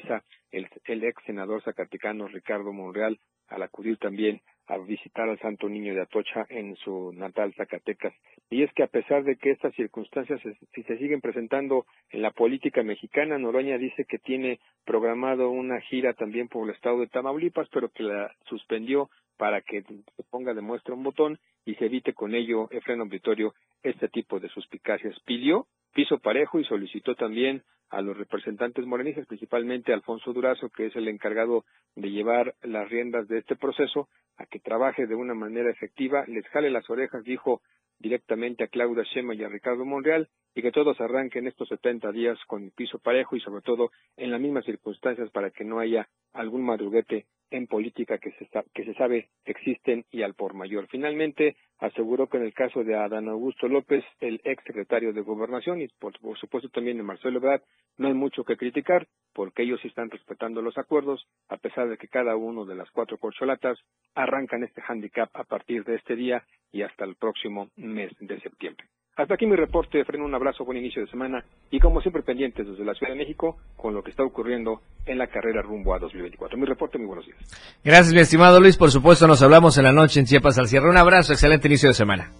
el, 0.51 0.67
el 0.85 1.03
ex 1.03 1.23
senador 1.25 1.63
zacatecano 1.63 2.27
Ricardo 2.27 2.73
Monreal 2.73 3.19
al 3.47 3.63
acudir 3.63 3.97
también 3.97 4.41
a 4.67 4.77
visitar 4.77 5.27
al 5.27 5.39
Santo 5.39 5.67
Niño 5.67 5.95
de 5.95 6.01
Atocha 6.01 6.45
en 6.49 6.75
su 6.75 7.11
natal 7.13 7.53
Zacatecas. 7.55 8.13
Y 8.51 8.61
es 8.61 8.71
que 8.73 8.83
a 8.83 8.87
pesar 8.87 9.23
de 9.23 9.35
que 9.35 9.49
estas 9.49 9.73
circunstancias 9.73 10.39
se, 10.41 10.53
si 10.73 10.83
se 10.83 10.97
siguen 10.99 11.21
presentando 11.21 11.87
en 12.11 12.21
la 12.21 12.31
política 12.31 12.83
mexicana, 12.83 13.39
Noroña 13.39 13.79
dice 13.79 14.05
que 14.05 14.19
tiene 14.19 14.59
programado 14.85 15.49
una 15.49 15.81
gira 15.81 16.13
también 16.13 16.47
por 16.47 16.67
el 16.67 16.75
estado 16.75 16.99
de 16.99 17.07
Tamaulipas, 17.07 17.67
pero 17.71 17.89
que 17.89 18.03
la 18.03 18.31
suspendió 18.45 19.09
para 19.37 19.61
que 19.61 19.81
se 19.81 20.23
ponga 20.29 20.53
de 20.53 20.61
muestra 20.61 20.93
un 20.93 21.03
botón 21.03 21.39
y 21.65 21.73
se 21.75 21.85
evite 21.85 22.13
con 22.13 22.35
ello, 22.35 22.67
Efraín 22.71 23.01
Auditorio, 23.01 23.55
este 23.81 24.07
tipo 24.09 24.39
de 24.39 24.49
suspicacias. 24.49 25.19
Pidió 25.25 25.65
piso 25.93 26.19
parejo 26.19 26.59
y 26.59 26.65
solicitó 26.65 27.15
también 27.15 27.63
a 27.89 28.01
los 28.01 28.17
representantes 28.17 28.85
morenistas, 28.85 29.25
principalmente 29.25 29.93
Alfonso 29.93 30.33
Durazo, 30.33 30.69
que 30.69 30.87
es 30.87 30.95
el 30.95 31.07
encargado 31.07 31.65
de 31.95 32.11
llevar 32.11 32.55
las 32.61 32.89
riendas 32.89 33.27
de 33.27 33.39
este 33.39 33.55
proceso, 33.55 34.07
a 34.37 34.45
que 34.45 34.59
trabaje 34.59 35.07
de 35.07 35.15
una 35.15 35.33
manera 35.33 35.69
efectiva, 35.69 36.23
les 36.27 36.47
jale 36.47 36.69
las 36.69 36.89
orejas, 36.89 37.23
dijo 37.23 37.61
directamente 37.97 38.63
a 38.63 38.67
Claudia 38.67 39.03
Shema 39.03 39.35
y 39.35 39.43
a 39.43 39.49
Ricardo 39.49 39.85
Monreal, 39.85 40.29
y 40.55 40.61
que 40.61 40.71
todos 40.71 40.99
arranquen 41.01 41.47
estos 41.47 41.67
70 41.69 42.11
días 42.11 42.37
con 42.47 42.71
piso 42.71 42.99
parejo 42.99 43.35
y 43.35 43.41
sobre 43.41 43.61
todo 43.61 43.91
en 44.17 44.31
las 44.31 44.39
mismas 44.39 44.65
circunstancias 44.65 45.29
para 45.31 45.51
que 45.51 45.63
no 45.63 45.79
haya 45.79 46.07
algún 46.33 46.63
madruguete 46.63 47.25
en 47.51 47.67
política 47.67 48.17
que 48.17 48.31
se, 48.31 48.47
que 48.73 48.85
se 48.85 48.93
sabe 48.93 49.29
existen 49.45 50.05
y 50.11 50.21
al 50.21 50.33
por 50.33 50.53
mayor. 50.53 50.87
Finalmente, 50.87 51.55
aseguró 51.79 52.27
que 52.27 52.37
en 52.37 52.43
el 52.43 52.53
caso 52.53 52.83
de 52.83 52.95
Adán 52.95 53.29
Augusto 53.29 53.67
López, 53.67 54.03
el 54.19 54.41
ex 54.43 54.63
secretario 54.63 55.13
de 55.13 55.21
Gobernación, 55.21 55.81
y 55.81 55.87
por, 55.87 56.17
supuesto 56.37 56.69
también 56.69 56.97
de 56.97 57.03
Marcelo 57.03 57.39
Ebrard, 57.39 57.61
no 57.97 58.07
hay 58.07 58.13
mucho 58.13 58.43
que 58.43 58.57
criticar, 58.57 59.07
porque 59.33 59.63
ellos 59.63 59.83
están 59.83 60.09
respetando 60.09 60.61
los 60.61 60.77
acuerdos, 60.77 61.25
a 61.47 61.57
pesar 61.57 61.89
de 61.89 61.97
que 61.97 62.07
cada 62.07 62.35
uno 62.35 62.65
de 62.65 62.75
las 62.75 62.89
cuatro 62.91 63.17
corcholatas 63.17 63.79
arrancan 64.15 64.63
este 64.63 64.81
handicap 64.87 65.29
a 65.33 65.43
partir 65.43 65.83
de 65.83 65.95
este 65.95 66.15
día 66.15 66.43
y 66.71 66.81
hasta 66.83 67.05
el 67.05 67.15
próximo 67.15 67.69
mes 67.75 68.11
de 68.19 68.39
septiembre. 68.41 68.85
Hasta 69.19 69.33
aquí 69.33 69.45
mi 69.45 69.57
reporte, 69.57 70.05
Freno, 70.05 70.23
un 70.23 70.33
abrazo, 70.33 70.63
buen 70.63 70.77
inicio 70.77 71.01
de 71.01 71.11
semana 71.11 71.43
y 71.69 71.79
como 71.79 71.99
siempre 71.99 72.23
pendientes 72.23 72.65
desde 72.65 72.85
la 72.85 72.93
Ciudad 72.93 73.11
de 73.11 73.19
México 73.19 73.57
con 73.75 73.93
lo 73.93 74.01
que 74.01 74.11
está 74.11 74.23
ocurriendo 74.23 74.79
en 75.05 75.17
la 75.17 75.27
carrera 75.27 75.61
rumbo 75.61 75.93
a 75.93 75.99
2024. 75.99 76.57
Mi 76.57 76.65
reporte, 76.65 76.97
muy 76.97 77.07
buenos 77.07 77.25
días. 77.25 77.37
Gracias, 77.83 78.13
mi 78.13 78.21
estimado 78.21 78.61
Luis. 78.61 78.77
Por 78.77 78.91
supuesto, 78.91 79.27
nos 79.27 79.41
hablamos 79.41 79.77
en 79.77 79.83
la 79.83 79.91
noche 79.91 80.21
en 80.21 80.25
Chiapas 80.25 80.57
al 80.57 80.69
cierre. 80.69 80.89
Un 80.89 80.95
abrazo, 80.95 81.33
excelente 81.33 81.67
inicio 81.67 81.89
de 81.89 81.95
semana. 81.95 82.31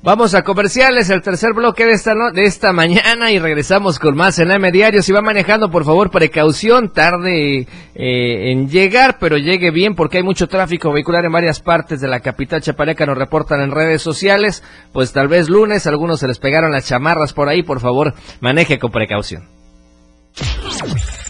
Vamos 0.00 0.36
a 0.36 0.44
comerciales, 0.44 1.10
el 1.10 1.22
tercer 1.22 1.54
bloque 1.54 1.84
de 1.84 1.90
esta, 1.90 2.14
de 2.32 2.44
esta 2.44 2.72
mañana 2.72 3.32
y 3.32 3.40
regresamos 3.40 3.98
con 3.98 4.14
más 4.14 4.38
en 4.38 4.52
AM 4.52 4.70
Diario. 4.70 5.02
Si 5.02 5.10
va 5.10 5.22
manejando, 5.22 5.72
por 5.72 5.84
favor, 5.84 6.10
precaución, 6.10 6.92
tarde 6.92 7.66
eh, 7.96 8.52
en 8.52 8.68
llegar, 8.68 9.18
pero 9.18 9.38
llegue 9.38 9.72
bien 9.72 9.96
porque 9.96 10.18
hay 10.18 10.22
mucho 10.22 10.46
tráfico 10.46 10.92
vehicular 10.92 11.24
en 11.24 11.32
varias 11.32 11.60
partes 11.60 12.00
de 12.00 12.06
la 12.06 12.20
capital 12.20 12.62
chapaneca, 12.62 13.06
nos 13.06 13.18
reportan 13.18 13.60
en 13.60 13.72
redes 13.72 14.00
sociales. 14.00 14.62
Pues 14.92 15.12
tal 15.12 15.26
vez 15.26 15.48
lunes, 15.48 15.88
algunos 15.88 16.20
se 16.20 16.28
les 16.28 16.38
pegaron 16.38 16.70
las 16.70 16.86
chamarras 16.86 17.32
por 17.32 17.48
ahí, 17.48 17.64
por 17.64 17.80
favor, 17.80 18.14
maneje 18.40 18.78
con 18.78 18.92
precaución. 18.92 19.48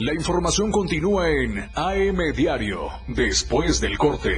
La 0.00 0.12
información 0.12 0.70
continúa 0.70 1.30
en 1.30 1.70
AM 1.74 2.18
Diario, 2.36 2.90
después 3.08 3.80
del 3.80 3.96
corte. 3.96 4.36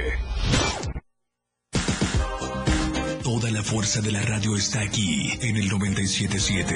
La 3.61 3.67
fuerza 3.67 4.01
de 4.01 4.11
la 4.11 4.23
radio 4.23 4.55
está 4.55 4.81
aquí 4.81 5.37
en 5.39 5.55
el 5.55 5.69
977. 5.69 6.75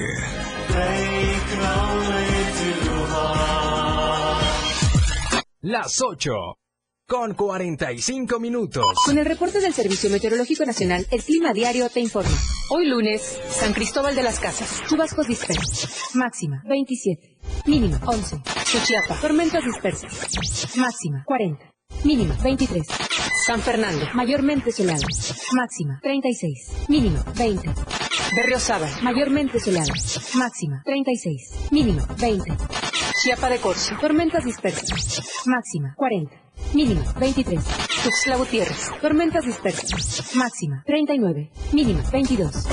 Las 5.61 5.99
8 5.99 6.31
con 7.07 7.33
45 7.33 8.39
minutos. 8.39 8.85
Con 9.03 9.17
el 9.17 9.25
reporte 9.25 9.61
del 9.61 9.73
Servicio 9.73 10.11
Meteorológico 10.11 10.63
Nacional, 10.63 11.07
el 11.09 11.23
clima 11.23 11.53
diario 11.53 11.89
te 11.89 12.01
informa. 12.01 12.37
Hoy 12.69 12.85
lunes, 12.87 13.41
San 13.49 13.73
Cristóbal 13.73 14.13
de 14.13 14.21
las 14.21 14.39
Casas, 14.39 14.83
chubascos 14.87 15.27
dispersos. 15.27 15.89
Máxima 16.13 16.61
27. 16.69 17.39
Mínima 17.65 17.99
11. 18.05 18.43
Xochiapa, 18.63 19.19
tormentas 19.19 19.65
dispersas. 19.65 20.77
Máxima 20.77 21.23
40. 21.25 21.74
Mínima 22.03 22.35
23. 22.43 22.85
San 23.45 23.61
Fernando, 23.61 24.05
mayormente 24.13 24.71
soleado. 24.71 25.07
Máxima 25.53 25.99
36. 26.01 26.87
Mínima 26.87 27.23
20. 27.35 27.69
Berriosaba, 28.35 28.87
mayormente 29.01 29.59
soleado. 29.59 29.93
Máxima 30.35 30.81
36. 30.83 31.69
Mínima 31.71 32.05
20. 32.19 32.57
Chiapa 33.21 33.49
de 33.49 33.59
Corzo, 33.59 33.95
tormentas 33.99 34.43
dispersas. 34.43 35.21
Máxima 35.45 35.93
40. 35.95 36.35
Mínima 36.73 37.03
23. 37.19 37.61
Tuxtla 38.03 38.37
Gutiérrez, 38.37 38.91
tormentas 39.01 39.45
dispersas. 39.45 40.35
Máxima 40.35 40.83
39. 40.85 41.49
Mínima 41.71 42.01
22. 42.11 42.65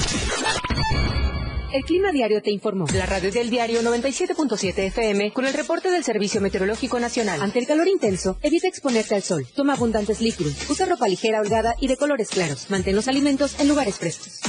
El 1.72 1.84
Clima 1.84 2.12
Diario 2.12 2.42
te 2.42 2.50
informó. 2.50 2.84
La 2.94 3.06
radio 3.06 3.32
del 3.32 3.48
diario 3.48 3.80
97.7 3.80 4.78
FM 4.88 5.32
con 5.32 5.46
el 5.46 5.54
reporte 5.54 5.90
del 5.90 6.04
Servicio 6.04 6.42
Meteorológico 6.42 7.00
Nacional. 7.00 7.40
Ante 7.40 7.60
el 7.60 7.66
calor 7.66 7.88
intenso, 7.88 8.36
evita 8.42 8.68
exponerte 8.68 9.14
al 9.14 9.22
sol. 9.22 9.46
Toma 9.56 9.72
abundantes 9.72 10.20
líquidos. 10.20 10.68
Usa 10.68 10.84
ropa 10.84 11.08
ligera, 11.08 11.40
holgada 11.40 11.74
y 11.80 11.88
de 11.88 11.96
colores 11.96 12.28
claros. 12.28 12.70
Mantén 12.70 12.94
los 12.94 13.08
alimentos 13.08 13.58
en 13.58 13.68
lugares 13.68 13.98
frescos. 13.98 14.40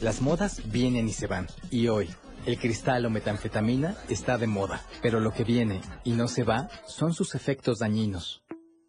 Las 0.00 0.22
modas 0.22 0.62
vienen 0.72 1.06
y 1.06 1.12
se 1.12 1.26
van. 1.26 1.46
Y 1.70 1.88
hoy, 1.88 2.08
el 2.46 2.58
cristal 2.58 3.04
o 3.04 3.10
metanfetamina 3.10 3.98
está 4.08 4.38
de 4.38 4.46
moda. 4.46 4.82
Pero 5.02 5.20
lo 5.20 5.32
que 5.32 5.44
viene 5.44 5.82
y 6.04 6.12
no 6.12 6.28
se 6.28 6.42
va 6.42 6.70
son 6.86 7.12
sus 7.12 7.34
efectos 7.34 7.80
dañinos. 7.80 8.42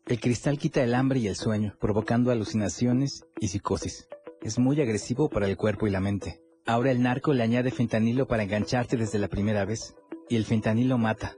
El 0.05 0.21
cristal 0.21 0.57
quita 0.57 0.81
el 0.81 0.95
hambre 0.95 1.19
y 1.19 1.27
el 1.27 1.35
sueño, 1.35 1.75
provocando 1.81 2.31
alucinaciones 2.31 3.25
y 3.41 3.49
psicosis. 3.49 4.07
Es 4.47 4.57
muy 4.57 4.79
agresivo 4.79 5.29
para 5.29 5.45
el 5.45 5.57
cuerpo 5.57 5.87
y 5.87 5.89
la 5.89 5.99
mente. 5.99 6.39
Ahora 6.65 6.91
el 6.91 7.03
narco 7.03 7.33
le 7.33 7.43
añade 7.43 7.69
fentanilo 7.69 8.27
para 8.27 8.43
engancharte 8.43 8.95
desde 8.95 9.19
la 9.19 9.27
primera 9.27 9.65
vez. 9.65 9.93
Y 10.29 10.37
el 10.37 10.45
fentanilo 10.45 10.97
mata. 10.97 11.35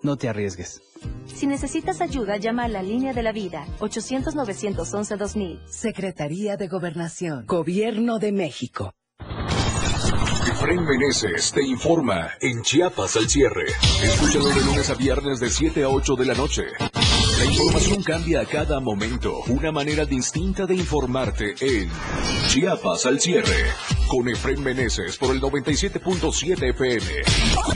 No 0.00 0.16
te 0.16 0.28
arriesgues. 0.28 0.80
Si 1.26 1.48
necesitas 1.48 2.00
ayuda, 2.00 2.36
llama 2.36 2.62
a 2.62 2.68
la 2.68 2.84
línea 2.84 3.12
de 3.12 3.24
la 3.24 3.32
vida, 3.32 3.66
800-911-2000. 3.80 5.66
Secretaría 5.66 6.56
de 6.56 6.68
Gobernación, 6.68 7.46
Gobierno 7.46 8.20
de 8.20 8.30
México. 8.30 8.92
Efraín 10.48 10.84
Meneses 10.84 11.50
te 11.50 11.66
informa 11.66 12.30
en 12.40 12.62
Chiapas 12.62 13.16
al 13.16 13.28
cierre. 13.28 13.64
Escúchalo 14.04 14.50
de 14.50 14.64
lunes 14.66 14.88
a 14.88 14.94
viernes 14.94 15.40
de 15.40 15.50
7 15.50 15.82
a 15.82 15.88
8 15.88 16.14
de 16.14 16.26
la 16.26 16.34
noche. 16.34 16.62
La 17.38 17.44
información 17.44 18.02
cambia 18.02 18.40
a 18.40 18.46
cada 18.46 18.80
momento. 18.80 19.42
Una 19.48 19.70
manera 19.70 20.06
distinta 20.06 20.64
de 20.64 20.74
informarte 20.74 21.54
en 21.60 21.90
Chiapas 22.48 23.04
al 23.04 23.20
cierre. 23.20 23.66
Con 24.08 24.28
Efraín 24.28 24.62
Meneses 24.62 25.18
por 25.18 25.34
el 25.34 25.40
97.7 25.42 26.70
FM. 26.70 27.06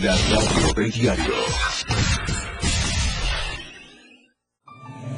La 0.00 0.16
radio 0.16 0.72
del 0.74 0.90
diario. 0.90 1.34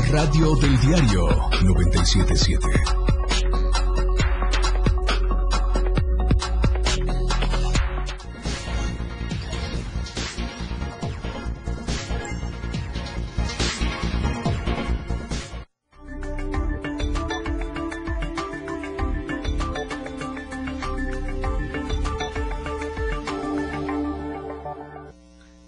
Radio 0.00 0.56
del 0.56 0.78
diario 0.80 1.28
977. 1.62 3.13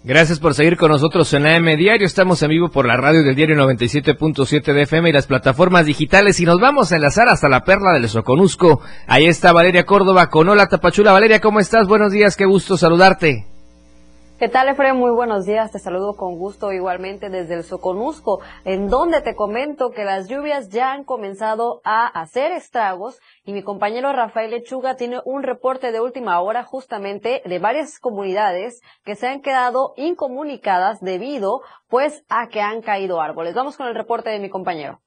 Gracias 0.07 0.39
por 0.39 0.53
seguir 0.53 0.77
con 0.77 0.89
nosotros 0.89 1.33
en 1.33 1.45
AM 1.45 1.65
Diario. 1.75 2.07
Estamos 2.07 2.41
en 2.41 2.51
vivo 2.51 2.69
por 2.69 2.85
la 2.87 2.95
radio 2.95 3.23
del 3.23 3.35
diario 3.35 3.57
97.7 3.57 4.73
de 4.73 4.83
FM 4.83 5.09
y 5.09 5.11
las 5.11 5.27
plataformas 5.27 5.85
digitales. 5.85 6.39
Y 6.39 6.45
nos 6.45 6.61
vamos 6.61 6.93
a 6.93 6.95
enlazar 6.95 7.27
hasta 7.27 7.49
la 7.49 7.65
perla 7.65 7.91
del 7.91 8.07
Soconusco. 8.07 8.79
Ahí 9.05 9.25
está 9.25 9.51
Valeria 9.51 9.85
Córdoba 9.85 10.29
con 10.29 10.47
Hola 10.47 10.69
Tapachula. 10.69 11.11
Valeria, 11.11 11.41
¿cómo 11.41 11.59
estás? 11.59 11.87
Buenos 11.87 12.13
días, 12.13 12.37
qué 12.37 12.45
gusto 12.45 12.77
saludarte. 12.77 13.56
¿Qué 14.39 14.49
tal, 14.49 14.69
Efraín? 14.69 14.97
Muy 14.97 15.09
buenos 15.09 15.47
días. 15.47 15.71
Te 15.71 15.79
saludo 15.79 16.15
con 16.15 16.37
gusto 16.37 16.71
igualmente 16.71 17.31
desde 17.31 17.55
el 17.55 17.63
Soconusco, 17.63 18.39
en 18.65 18.87
donde 18.87 19.21
te 19.21 19.33
comento 19.33 19.89
que 19.89 20.05
las 20.05 20.27
lluvias 20.27 20.69
ya 20.69 20.91
han 20.91 21.05
comenzado 21.05 21.81
a 21.83 22.05
hacer 22.05 22.51
estragos 22.51 23.19
y 23.45 23.51
mi 23.51 23.63
compañero 23.63 24.13
Rafael 24.13 24.51
Lechuga 24.51 24.95
tiene 24.95 25.21
un 25.25 25.41
reporte 25.41 25.91
de 25.91 26.01
última 26.01 26.39
hora 26.39 26.63
justamente 26.63 27.41
de 27.45 27.57
varias 27.57 27.97
comunidades 27.97 28.79
que 29.03 29.15
se 29.15 29.25
han 29.25 29.41
quedado 29.41 29.95
incomunicadas 29.97 30.99
debido 31.01 31.61
pues 31.89 32.23
a 32.29 32.47
que 32.47 32.61
han 32.61 32.83
caído 32.83 33.19
árboles. 33.19 33.55
Vamos 33.55 33.75
con 33.75 33.87
el 33.87 33.95
reporte 33.95 34.29
de 34.29 34.37
mi 34.37 34.51
compañero. 34.51 35.01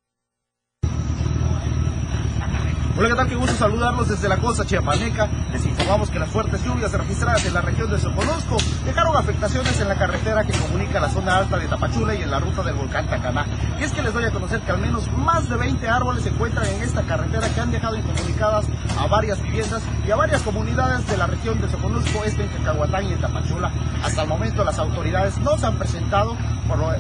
Hola, 2.98 3.08
¿qué 3.08 3.14
tal? 3.14 3.28
Qué 3.28 3.36
gusto 3.36 3.54
saludarlos 3.54 4.08
desde 4.08 4.28
la 4.28 4.36
costa 4.38 4.66
chiapaneca. 4.66 5.28
Les 5.52 5.64
informamos 5.64 6.10
que 6.10 6.18
las 6.18 6.28
fuertes 6.28 6.62
lluvias 6.64 6.92
registradas 6.92 7.46
en 7.46 7.54
la 7.54 7.60
región 7.60 7.88
de 7.88 7.98
Soconusco 7.98 8.56
dejaron 8.84 9.16
afectaciones 9.16 9.80
en 9.80 9.88
la 9.88 9.94
carretera 9.94 10.44
que 10.44 10.52
comunica 10.58 10.98
la 10.98 11.08
zona 11.08 11.36
alta 11.36 11.56
de 11.56 11.68
Tapachula 11.68 12.16
y 12.16 12.22
en 12.22 12.30
la 12.30 12.40
ruta 12.40 12.64
del 12.64 12.74
volcán 12.74 13.06
Tacaná. 13.06 13.46
Y 13.78 13.84
es 13.84 13.92
que 13.92 14.02
les 14.02 14.12
doy 14.12 14.24
a 14.24 14.32
conocer 14.32 14.60
que 14.62 14.72
al 14.72 14.78
menos 14.78 15.10
más 15.12 15.48
de 15.48 15.56
20 15.56 15.88
árboles 15.88 16.24
se 16.24 16.30
encuentran 16.30 16.66
en 16.66 16.82
esta 16.82 17.02
carretera 17.02 17.48
que 17.48 17.60
han 17.60 17.70
dejado 17.70 17.96
incomunicadas 17.96 18.66
a 18.98 19.06
varias 19.06 19.40
viviendas 19.40 19.82
y 20.06 20.10
a 20.10 20.16
varias 20.16 20.42
comunidades 20.42 21.06
de 21.06 21.16
la 21.16 21.28
región 21.28 21.60
de 21.60 21.70
Soconusco, 21.70 22.24
este 22.24 22.42
en 22.42 22.48
Cacahuatán 22.48 23.04
y 23.04 23.12
en 23.12 23.20
Tapachula. 23.20 23.70
Hasta 24.02 24.22
el 24.22 24.28
momento 24.28 24.64
las 24.64 24.78
autoridades 24.80 25.38
no 25.38 25.56
se 25.56 25.66
han 25.66 25.78
presentado, 25.78 26.36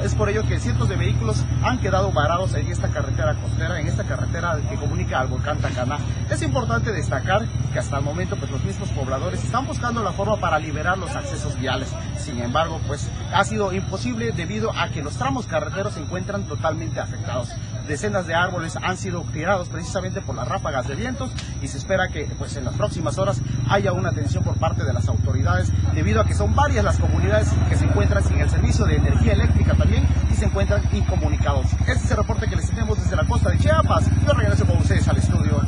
es 0.02 0.14
por 0.14 0.28
ello 0.28 0.42
que 0.46 0.58
cientos 0.58 0.88
de 0.88 0.96
vehículos 0.96 1.44
han 1.62 1.78
quedado 1.78 2.12
varados 2.12 2.54
en 2.54 2.66
esta 2.70 2.88
carretera 2.88 3.34
costera, 3.34 3.80
en 3.80 3.86
esta 3.86 4.04
carretera 4.04 4.58
que 4.68 4.76
comunica 4.76 5.20
al 5.20 5.28
volcán 5.28 5.58
Tacaná. 5.58 5.98
Es 6.28 6.42
importante 6.42 6.92
destacar 6.92 7.46
que 7.72 7.78
hasta 7.78 7.98
el 7.98 8.04
momento 8.04 8.36
pues 8.36 8.50
los 8.50 8.62
mismos 8.64 8.88
pobladores 8.90 9.44
están 9.44 9.66
buscando 9.66 10.02
la 10.02 10.12
forma 10.12 10.36
para 10.36 10.58
liberar 10.58 10.98
los 10.98 11.14
accesos 11.14 11.58
viales. 11.58 11.88
Sin 12.18 12.40
embargo, 12.40 12.80
pues 12.86 13.08
ha 13.32 13.44
sido 13.44 13.72
imposible 13.72 14.32
debido 14.32 14.72
a 14.76 14.88
que 14.88 15.02
los 15.02 15.16
tramos 15.16 15.46
carreteros 15.46 15.94
se 15.94 16.00
encuentran 16.00 16.44
totalmente 16.44 17.00
afectados. 17.00 17.50
Decenas 17.90 18.24
de 18.28 18.36
árboles 18.36 18.78
han 18.80 18.96
sido 18.96 19.22
tirados 19.32 19.68
precisamente 19.68 20.20
por 20.20 20.36
las 20.36 20.46
ráfagas 20.46 20.86
de 20.86 20.94
vientos 20.94 21.32
y 21.60 21.66
se 21.66 21.76
espera 21.76 22.06
que 22.06 22.22
pues 22.38 22.54
en 22.54 22.64
las 22.64 22.74
próximas 22.74 23.18
horas 23.18 23.40
haya 23.68 23.92
una 23.92 24.10
atención 24.10 24.44
por 24.44 24.56
parte 24.58 24.84
de 24.84 24.92
las 24.92 25.08
autoridades 25.08 25.72
debido 25.92 26.20
a 26.20 26.24
que 26.24 26.36
son 26.36 26.54
varias 26.54 26.84
las 26.84 27.00
comunidades 27.00 27.48
que 27.68 27.74
se 27.74 27.86
encuentran 27.86 28.22
sin 28.22 28.38
el 28.38 28.48
servicio 28.48 28.86
de 28.86 28.94
energía 28.94 29.32
eléctrica 29.32 29.74
también 29.74 30.06
y 30.30 30.36
se 30.36 30.44
encuentran 30.44 30.84
incomunicados. 30.92 31.66
Este 31.80 32.04
es 32.04 32.10
el 32.12 32.18
reporte 32.18 32.46
que 32.46 32.54
les 32.54 32.70
tenemos 32.70 32.96
desde 32.96 33.16
la 33.16 33.24
costa 33.24 33.50
de 33.50 33.58
Chiapas. 33.58 34.04
Yo 34.24 34.34
regreso 34.34 34.64
con 34.66 34.76
ustedes 34.76 35.08
al 35.08 35.16
estudio. 35.16 35.60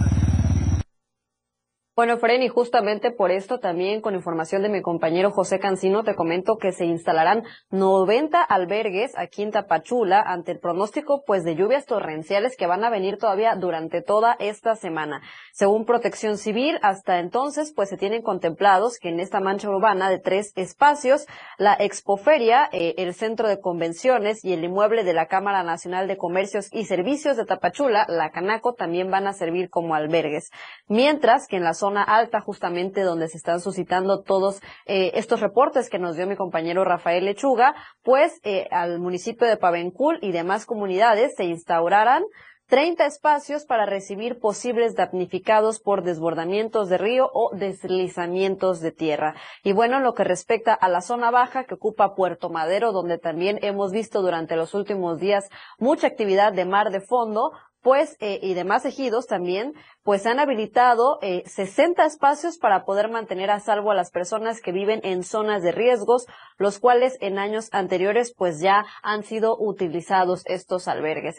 Bueno, 1.94 2.16
Fren, 2.16 2.42
y 2.42 2.48
justamente 2.48 3.10
por 3.10 3.30
esto 3.30 3.58
también 3.58 4.00
con 4.00 4.14
información 4.14 4.62
de 4.62 4.70
mi 4.70 4.80
compañero 4.80 5.30
José 5.30 5.58
Cancino 5.58 6.04
te 6.04 6.14
comento 6.14 6.56
que 6.56 6.72
se 6.72 6.86
instalarán 6.86 7.42
90 7.70 8.40
albergues 8.40 9.12
aquí 9.18 9.42
en 9.42 9.50
Tapachula 9.50 10.22
ante 10.26 10.52
el 10.52 10.58
pronóstico 10.58 11.22
pues 11.26 11.44
de 11.44 11.54
lluvias 11.54 11.84
torrenciales 11.84 12.56
que 12.56 12.66
van 12.66 12.82
a 12.82 12.88
venir 12.88 13.18
todavía 13.18 13.56
durante 13.56 14.00
toda 14.00 14.36
esta 14.38 14.74
semana. 14.74 15.20
Según 15.52 15.84
Protección 15.84 16.38
Civil, 16.38 16.78
hasta 16.80 17.18
entonces 17.18 17.74
pues 17.76 17.90
se 17.90 17.98
tienen 17.98 18.22
contemplados 18.22 18.96
que 18.98 19.10
en 19.10 19.20
esta 19.20 19.40
mancha 19.40 19.68
urbana 19.68 20.08
de 20.08 20.18
tres 20.18 20.54
espacios, 20.56 21.26
la 21.58 21.76
Expoferia, 21.78 22.70
eh, 22.72 22.94
el 22.96 23.12
Centro 23.12 23.48
de 23.48 23.60
Convenciones 23.60 24.42
y 24.46 24.54
el 24.54 24.64
inmueble 24.64 25.04
de 25.04 25.12
la 25.12 25.26
Cámara 25.26 25.62
Nacional 25.62 26.08
de 26.08 26.16
Comercios 26.16 26.70
y 26.72 26.86
Servicios 26.86 27.36
de 27.36 27.44
Tapachula, 27.44 28.06
la 28.08 28.30
Canaco, 28.30 28.72
también 28.72 29.10
van 29.10 29.26
a 29.26 29.34
servir 29.34 29.68
como 29.68 29.94
albergues. 29.94 30.48
Mientras 30.88 31.46
que 31.46 31.56
en 31.56 31.64
la 31.64 31.74
zona 31.82 32.04
alta, 32.04 32.40
justamente 32.40 33.00
donde 33.00 33.26
se 33.26 33.38
están 33.38 33.60
suscitando 33.60 34.22
todos 34.22 34.60
eh, 34.86 35.10
estos 35.14 35.40
reportes 35.40 35.90
que 35.90 35.98
nos 35.98 36.14
dio 36.14 36.28
mi 36.28 36.36
compañero 36.36 36.84
Rafael 36.84 37.24
Lechuga, 37.24 37.74
pues 38.04 38.38
eh, 38.44 38.68
al 38.70 39.00
municipio 39.00 39.48
de 39.48 39.56
Pavencul 39.56 40.20
y 40.22 40.30
demás 40.30 40.64
comunidades 40.64 41.34
se 41.36 41.42
instaurarán 41.42 42.22
30 42.68 43.04
espacios 43.04 43.66
para 43.66 43.84
recibir 43.84 44.38
posibles 44.38 44.94
damnificados 44.94 45.80
por 45.80 46.04
desbordamientos 46.04 46.88
de 46.88 46.98
río 46.98 47.28
o 47.34 47.50
deslizamientos 47.54 48.80
de 48.80 48.92
tierra. 48.92 49.34
Y 49.64 49.72
bueno, 49.72 49.96
en 49.96 50.04
lo 50.04 50.14
que 50.14 50.24
respecta 50.24 50.72
a 50.72 50.88
la 50.88 51.00
zona 51.00 51.32
baja 51.32 51.64
que 51.64 51.74
ocupa 51.74 52.14
Puerto 52.14 52.48
Madero, 52.48 52.92
donde 52.92 53.18
también 53.18 53.58
hemos 53.60 53.90
visto 53.90 54.22
durante 54.22 54.54
los 54.56 54.72
últimos 54.72 55.18
días 55.18 55.48
mucha 55.78 56.06
actividad 56.06 56.52
de 56.52 56.64
mar 56.64 56.90
de 56.92 57.00
fondo, 57.00 57.50
pues 57.82 58.16
eh, 58.20 58.38
y 58.40 58.54
demás 58.54 58.84
ejidos 58.84 59.26
también, 59.26 59.74
pues 60.04 60.26
han 60.26 60.38
habilitado 60.38 61.18
eh, 61.22 61.42
60 61.46 62.04
espacios 62.04 62.58
para 62.58 62.84
poder 62.84 63.08
mantener 63.08 63.50
a 63.50 63.60
salvo 63.60 63.90
a 63.90 63.94
las 63.94 64.10
personas 64.10 64.60
que 64.60 64.72
viven 64.72 65.00
en 65.04 65.22
zonas 65.22 65.62
de 65.62 65.72
riesgos, 65.72 66.26
los 66.58 66.78
cuales 66.78 67.18
en 67.20 67.38
años 67.38 67.68
anteriores 67.72 68.34
pues 68.36 68.60
ya 68.60 68.84
han 69.02 69.22
sido 69.24 69.56
utilizados 69.58 70.42
estos 70.46 70.88
albergues. 70.88 71.36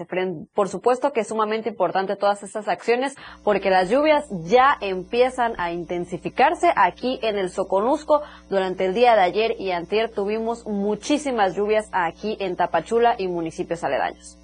Por 0.54 0.70
supuesto 0.70 1.12
que 1.12 1.22
es 1.22 1.28
sumamente 1.28 1.70
importante 1.70 2.16
todas 2.16 2.44
estas 2.44 2.68
acciones 2.68 3.16
porque 3.44 3.70
las 3.70 3.90
lluvias 3.90 4.26
ya 4.44 4.78
empiezan 4.82 5.54
a 5.58 5.72
intensificarse 5.72 6.72
aquí 6.76 7.20
en 7.22 7.38
el 7.38 7.50
Soconusco. 7.50 8.22
Durante 8.50 8.86
el 8.86 8.94
día 8.94 9.16
de 9.16 9.22
ayer 9.22 9.56
y 9.60 9.72
antier 9.72 10.10
tuvimos 10.10 10.66
muchísimas 10.66 11.56
lluvias 11.56 11.90
aquí 11.92 12.38
en 12.40 12.56
Tapachula 12.56 13.16
y 13.18 13.28
municipios 13.28 13.84
aledaños. 13.84 14.43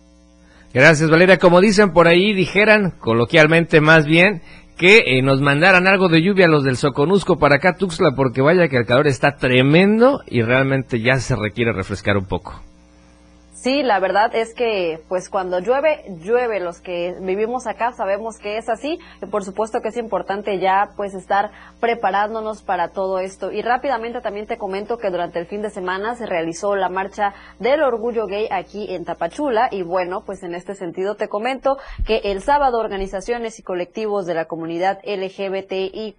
Gracias, 0.73 1.09
Valeria. 1.09 1.37
Como 1.37 1.61
dicen 1.61 1.91
por 1.91 2.07
ahí, 2.07 2.33
dijeran 2.33 2.91
coloquialmente 2.91 3.81
más 3.81 4.05
bien 4.05 4.41
que 4.77 5.17
eh, 5.17 5.21
nos 5.21 5.41
mandaran 5.41 5.87
algo 5.87 6.07
de 6.07 6.21
lluvia 6.21 6.47
los 6.47 6.63
del 6.63 6.77
Soconusco 6.77 7.37
para 7.37 7.55
acá, 7.55 7.75
Tuxtla, 7.75 8.11
porque 8.15 8.41
vaya 8.41 8.69
que 8.69 8.77
el 8.77 8.85
calor 8.85 9.07
está 9.07 9.35
tremendo 9.35 10.21
y 10.25 10.41
realmente 10.41 11.01
ya 11.01 11.15
se 11.15 11.35
requiere 11.35 11.73
refrescar 11.73 12.17
un 12.17 12.25
poco. 12.25 12.61
Sí, 13.61 13.83
la 13.83 13.99
verdad 13.99 14.33
es 14.33 14.53
que 14.53 15.03
pues 15.09 15.29
cuando 15.29 15.59
llueve, 15.59 16.05
llueve. 16.23 16.61
Los 16.61 16.79
que 16.79 17.17
vivimos 17.19 17.67
acá 17.67 17.91
sabemos 17.91 18.37
que 18.37 18.57
es 18.57 18.69
así. 18.69 18.99
Y 19.21 19.25
por 19.25 19.43
supuesto 19.43 19.81
que 19.81 19.89
es 19.89 19.97
importante 19.97 20.59
ya 20.59 20.91
pues 20.95 21.13
estar 21.13 21.51
preparándonos 21.81 22.61
para 22.61 22.93
todo 22.93 23.19
esto. 23.19 23.51
Y 23.51 23.61
rápidamente 23.61 24.21
también 24.21 24.47
te 24.47 24.57
comento 24.57 24.97
que 24.97 25.09
durante 25.09 25.39
el 25.39 25.45
fin 25.45 25.61
de 25.61 25.71
semana 25.71 26.15
se 26.15 26.25
realizó 26.25 26.77
la 26.77 26.87
marcha 26.87 27.33
del 27.59 27.83
orgullo 27.83 28.27
gay 28.27 28.47
aquí 28.49 28.95
en 28.95 29.03
Tapachula. 29.03 29.67
Y 29.71 29.81
bueno, 29.81 30.23
pues 30.25 30.41
en 30.43 30.55
este 30.55 30.73
sentido 30.73 31.15
te 31.15 31.27
comento 31.27 31.79
que 32.07 32.21
el 32.23 32.41
sábado 32.41 32.79
organizaciones 32.79 33.59
y 33.59 33.63
colectivos 33.63 34.25
de 34.25 34.35
la 34.35 34.45
comunidad 34.45 34.99
LGBTIQ 35.03 36.15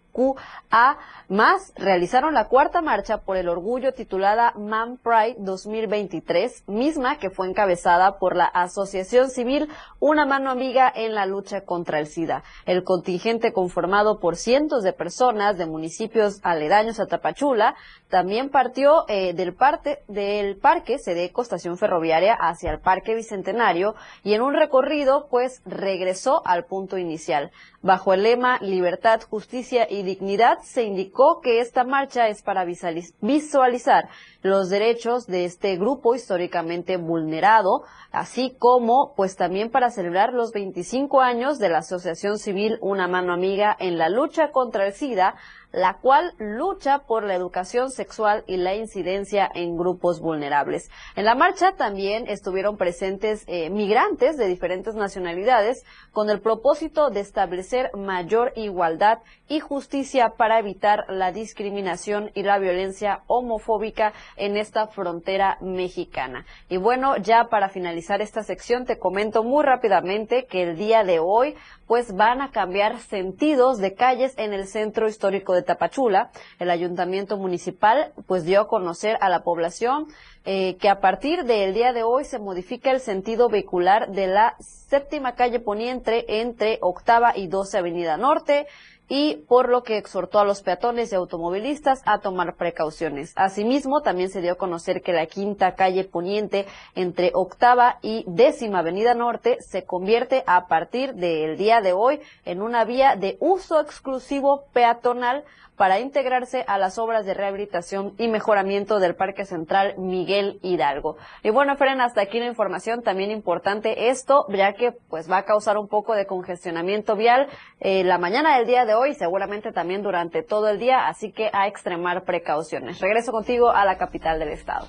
a 0.71 0.99
más 1.29 1.73
realizaron 1.77 2.35
la 2.35 2.49
cuarta 2.49 2.83
marcha 2.83 3.19
por 3.19 3.37
el 3.37 3.49
orgullo 3.49 3.93
titulada 3.93 4.53
Man 4.57 4.99
Pride 4.99 5.37
2023, 5.39 6.65
misma 6.69 7.19
que 7.19 7.31
fue 7.31 7.49
encabezada 7.49 8.19
por 8.19 8.37
la 8.37 8.47
Asociación 8.47 9.31
Civil 9.31 9.69
Una 9.99 10.27
Mano 10.27 10.51
Amiga 10.51 10.93
en 10.95 11.15
la 11.15 11.27
lucha 11.27 11.63
contra 11.63 11.99
el 11.99 12.07
SIDA. 12.07 12.43
El 12.67 12.85
contingente 12.85 13.53
conformado 13.53 14.21
por 14.21 14.37
cientos 14.37 14.83
de 14.83 14.93
personas 14.93 15.57
de 15.57 15.67
municipios 15.67 16.41
aledaños 16.43 17.01
a 17.01 17.07
Tapachula 17.07 17.77
también 18.09 18.51
partió 18.51 19.05
eh, 19.09 19.33
del, 19.35 19.55
parte, 19.55 20.03
del 20.09 20.57
parque 20.57 20.99
Sedeco, 20.99 21.43
estación 21.43 21.79
ferroviaria, 21.79 22.35
hacia 22.35 22.73
el 22.73 22.81
Parque 22.81 23.15
Bicentenario 23.15 23.95
y 24.25 24.35
en 24.35 24.43
un 24.43 24.55
recorrido 24.55 25.29
pues 25.31 25.63
regresó 25.65 26.43
al 26.45 26.65
punto 26.65 26.99
inicial. 26.99 27.53
Bajo 27.83 28.13
el 28.13 28.25
lema 28.25 28.59
Libertad, 28.61 29.23
Justicia 29.29 29.87
y 29.89 30.00
Dignidad 30.03 30.59
se 30.63 30.85
indicó 30.85 31.41
que 31.41 31.61
esta 31.61 31.85
marcha 31.85 32.29
es 32.29 32.43
para 32.43 32.65
visualizar 32.65 34.09
los 34.43 34.71
derechos 34.71 35.27
de 35.27 35.45
este 35.45 35.77
grupo 35.77 36.15
históricamente 36.15 36.97
vulnerado, 36.97 37.85
así 38.11 38.57
como 38.59 39.15
pues 39.17 39.37
también 39.37 39.71
para 39.71 39.91
celebrar 39.91 40.33
los 40.33 40.53
25 40.53 41.21
años 41.21 41.59
de 41.59 41.69
la 41.69 41.79
Asociación 41.79 42.39
Civil 42.39 42.79
Una 42.81 43.09
Mano 43.09 43.33
Amiga 43.33 43.77
en 43.79 43.99
la 43.99 44.09
lucha 44.09 44.51
contra 44.51 44.87
el 44.87 44.93
SIDA, 44.93 45.37
la 45.73 45.99
cual 45.99 46.35
lucha 46.39 47.01
por 47.01 47.25
la 47.25 47.35
educación 47.35 47.91
sexual 47.91 48.45
y 48.47 48.57
la 48.57 48.75
incidencia 48.75 49.51
en 49.55 49.77
grupos 49.77 50.21
vulnerables. 50.21 50.91
En 51.17 51.25
la 51.25 51.35
marcha 51.35 51.73
también 51.73 52.29
estuvieron 52.29 52.77
presentes 52.77 53.45
eh, 53.47 53.71
migrantes 53.71 54.37
de 54.37 54.49
diferentes 54.49 54.95
nacionalidades 54.95 55.85
con 56.13 56.31
el 56.31 56.41
propósito 56.41 57.11
de 57.11 57.21
establecer 57.21 57.91
mayor 57.97 58.53
igualdad 58.57 59.19
y 59.49 59.61
justicia 59.61 60.35
para 60.37 60.59
evitar 60.59 61.05
la 61.09 61.33
discriminación 61.33 62.31
y 62.35 62.43
la 62.43 62.59
violencia 62.59 63.23
homofóbica 63.27 64.13
en 64.37 64.57
esta 64.57 64.87
frontera 64.89 65.59
mexicana. 65.61 66.47
Y 66.69 66.77
bueno, 66.77 67.17
ya 67.17 67.49
para 67.49 67.69
finalizar 67.69 68.21
esta 68.21 68.43
sección 68.43 68.85
te 68.85 68.99
comento 68.99 69.43
muy 69.43 69.65
rápidamente 69.65 70.47
que 70.47 70.63
el 70.63 70.77
día 70.77 71.05
de 71.05 71.19
hoy 71.19 71.57
pues 71.87 72.15
van 72.15 72.41
a 72.41 72.53
cambiar 72.53 73.01
sentidos 73.01 73.79
de 73.79 73.95
calles 73.95 74.35
en 74.37 74.53
el 74.53 74.67
centro 74.69 75.09
histórico 75.09 75.55
de 75.55 75.60
Tapachula. 75.65 76.31
El 76.59 76.71
ayuntamiento 76.71 77.37
municipal 77.37 78.13
pues 78.27 78.45
dio 78.45 78.63
a 78.63 78.69
conocer 78.69 79.17
a 79.21 79.29
la 79.29 79.43
población 79.43 80.07
eh, 80.45 80.77
que 80.81 80.89
a 80.89 81.01
partir 81.01 81.45
del 81.45 81.75
día 81.75 81.93
de 81.93 82.03
hoy 82.03 82.25
se 82.25 82.39
modifica 82.39 82.91
el 82.91 83.01
sentido 83.01 83.49
vehicular 83.49 84.11
de 84.11 84.27
la 84.27 84.57
séptima 84.59 85.35
calle 85.35 85.61
poniente 85.61 86.41
entre 86.41 86.79
octava 86.81 87.37
y 87.37 87.47
12 87.47 87.79
avenida 87.79 88.17
norte, 88.17 88.67
y 89.11 89.45
por 89.49 89.69
lo 89.69 89.83
que 89.83 89.99
exhortó 89.99 90.39
a 90.39 90.45
los 90.45 90.63
peatones 90.63 91.11
y 91.11 91.17
automovilistas 91.17 92.01
a 92.07 92.21
tomar 92.21 92.55
precauciones. 92.55 93.33
Asimismo, 93.35 94.03
también 94.03 94.31
se 94.31 94.41
dio 94.41 94.53
a 94.53 94.57
conocer 94.57 95.03
que 95.03 95.13
la 95.13 95.27
quinta 95.27 95.75
calle 95.75 96.05
poniente 96.05 96.65
entre 96.95 97.33
octava 97.35 97.99
y 98.03 98.25
décima 98.29 98.79
avenida 98.79 99.15
norte 99.15 99.59
se 99.61 99.85
convierte 99.85 100.45
a 100.47 100.69
partir 100.69 101.15
del 101.15 101.59
día 101.59 101.81
de 101.81 101.93
hoy 101.93 102.21
en 102.45 102.63
una 102.63 102.85
vía 102.85 103.17
de 103.17 103.37
uso 103.41 103.81
exclusivo 103.81 104.67
peatonal 104.73 105.43
para 105.81 105.99
integrarse 105.99 106.63
a 106.69 106.77
las 106.77 106.99
obras 106.99 107.25
de 107.25 107.33
rehabilitación 107.33 108.13
y 108.19 108.29
mejoramiento 108.29 108.99
del 108.99 109.15
Parque 109.15 109.47
Central 109.47 109.95
Miguel 109.97 110.59
Hidalgo. 110.61 111.17
Y 111.43 111.49
bueno, 111.49 111.75
Fren, 111.77 112.03
hasta 112.03 112.21
aquí 112.21 112.39
la 112.39 112.49
información 112.49 113.01
también 113.01 113.31
importante 113.31 114.11
esto, 114.11 114.45
ya 114.51 114.75
que 114.75 114.93
pues 115.09 115.31
va 115.31 115.39
a 115.39 115.45
causar 115.47 115.79
un 115.79 115.89
poco 115.89 116.15
de 116.15 116.27
congestionamiento 116.27 117.17
vial 117.17 117.47
eh, 117.81 118.05
la 118.05 118.19
mañana 118.19 118.59
del 118.59 118.67
día 118.67 118.85
de 118.85 118.93
hoy, 118.93 119.15
seguramente 119.15 119.73
también 119.73 120.03
durante 120.03 120.43
todo 120.43 120.69
el 120.69 120.79
día, 120.79 121.09
así 121.09 121.33
que 121.33 121.49
a 121.51 121.67
extremar 121.67 122.25
precauciones. 122.25 123.01
Regreso 123.01 123.33
contigo 123.33 123.71
a 123.71 123.87
la 123.87 123.97
capital 123.97 124.39
del 124.39 124.51
estado. 124.51 124.87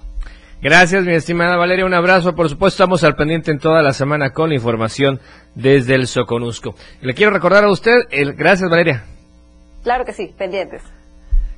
Gracias, 0.61 1.05
mi 1.05 1.13
estimada 1.13 1.55
Valeria. 1.55 1.85
Un 1.85 1.93
abrazo. 1.93 2.35
Por 2.35 2.49
supuesto, 2.49 2.83
estamos 2.83 3.05
al 3.05 3.15
pendiente 3.15 3.49
en 3.49 3.59
toda 3.59 3.81
la 3.81 3.93
semana 3.93 4.31
con 4.31 4.51
información 4.51 5.21
desde 5.55 5.95
el 5.95 6.07
Soconusco. 6.07 6.75
Le 6.99 7.13
quiero 7.13 7.31
recordar 7.31 7.63
a 7.63 7.71
usted, 7.71 7.95
el... 8.11 8.33
gracias, 8.33 8.69
Valeria. 8.69 9.05
Claro 9.84 10.05
que 10.05 10.13
sí, 10.13 10.34
pendientes. 10.38 10.84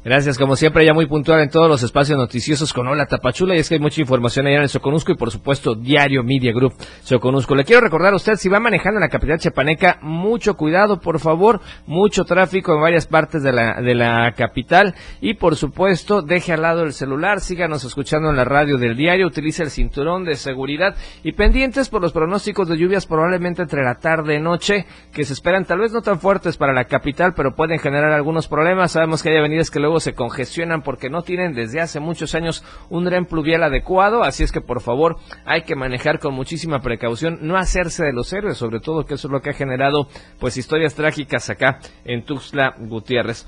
Gracias, 0.06 0.38
como 0.38 0.58
siempre, 0.58 0.86
ya 0.86 0.93
muy 0.93 1.06
puntual 1.06 1.39
en 1.39 1.49
todos 1.49 1.70
los 1.70 1.82
espacios 1.82 2.18
noticiosos 2.18 2.74
con 2.74 2.86
Hola 2.89 3.06
Tapachula, 3.06 3.56
y 3.56 3.60
es 3.60 3.70
que 3.70 3.76
hay 3.76 3.80
mucha 3.80 4.01
información 4.01 4.45
allá 4.45 4.58
en 4.58 4.64
el 4.64 4.70
Soconusco 4.70 5.14
y 5.14 5.16
por 5.16 5.32
supuesto 5.32 5.76
Diario 5.76 6.24
Media 6.24 6.51
Group 6.51 6.74
Soconusco. 7.04 7.56
Le 7.56 7.64
quiero 7.64 7.80
recordar 7.80 8.12
a 8.12 8.18
usted, 8.18 8.36
si 8.36 8.49
va 8.49 8.60
manejando 8.60 8.97
en 8.97 9.04
la 9.04 9.08
capital 9.08 9.39
chepaneca, 9.39 9.99
mucho 10.01 10.56
cuidado, 10.56 10.99
por 10.99 11.22
favor, 11.22 11.62
mucho 11.88 12.26
tráfico 12.26 12.74
en 12.74 12.82
varias 12.82 13.08
partes 13.08 13.43
de 13.43 13.54
la, 13.54 13.82
de 13.82 13.95
la 13.95 14.34
capital 14.34 14.93
y 15.22 15.36
por 15.36 15.56
supuesto, 15.56 16.22
deje 16.22 16.51
al 16.51 16.64
lado 16.64 16.84
el 16.84 16.91
celular, 16.91 17.39
síganos 17.39 17.86
escuchando 17.86 18.30
en 18.30 18.36
la 18.36 18.43
radio 18.43 18.78
del 18.78 18.97
diario, 18.97 19.26
utilice 19.26 19.64
el 19.64 19.70
cinturón 19.70 20.26
de 20.26 20.36
seguridad 20.36 20.97
y 21.24 21.32
pendientes 21.32 21.88
por 21.88 22.01
los 22.01 22.12
pronósticos 22.12 22.68
de 22.68 22.78
lluvias 22.78 23.06
probablemente 23.06 23.62
entre 23.62 23.84
la 23.84 23.95
tarde 23.95 24.36
y 24.36 24.41
noche, 24.41 24.86
que 25.14 25.24
se 25.24 25.32
esperan 25.32 25.64
tal 25.64 25.80
vez 25.80 25.93
no 25.93 26.01
tan 26.01 26.20
fuertes 26.20 26.58
para 26.58 26.74
la 26.74 26.84
capital, 26.84 27.34
pero 27.38 27.56
pueden 27.56 27.80
generar 27.80 28.12
algunos 28.12 28.49
problemas. 28.49 28.91
Sabemos 28.91 29.24
que 29.24 29.30
hay 29.30 29.38
avenidas 29.38 29.72
que 29.72 29.80
luego 29.80 29.92
se 29.99 30.13
congestionan 30.13 30.81
porque 30.81 31.09
no 31.09 31.21
tienen 31.21 31.53
desde 31.53 31.81
hace 31.81 31.99
muchos 31.99 32.35
años 32.35 32.63
un 32.89 33.05
dren 33.05 33.25
pluvial 33.25 33.63
adecuado, 33.63 34.23
así 34.23 34.43
es 34.43 34.51
que 34.51 34.61
por 34.61 34.81
favor 34.81 35.17
hay 35.45 35.63
que 35.63 35.75
manejar 35.75 36.19
con 36.19 36.33
muchísima 36.33 36.79
precaución, 36.79 37.39
no 37.41 37.57
hacerse 37.57 38.03
de 38.03 38.13
los 38.13 38.31
héroes, 38.33 38.57
sobre 38.57 38.79
todo 38.79 39.05
que 39.05 39.15
eso 39.15 39.27
es 39.27 39.31
lo 39.31 39.41
que 39.41 39.51
ha 39.51 39.53
generado 39.53 40.07
pues 40.39 40.57
historias 40.57 40.95
trágicas 40.95 41.49
acá 41.49 41.79
en 42.05 42.23
Tuxtla 42.25 42.75
Gutiérrez. 42.79 43.47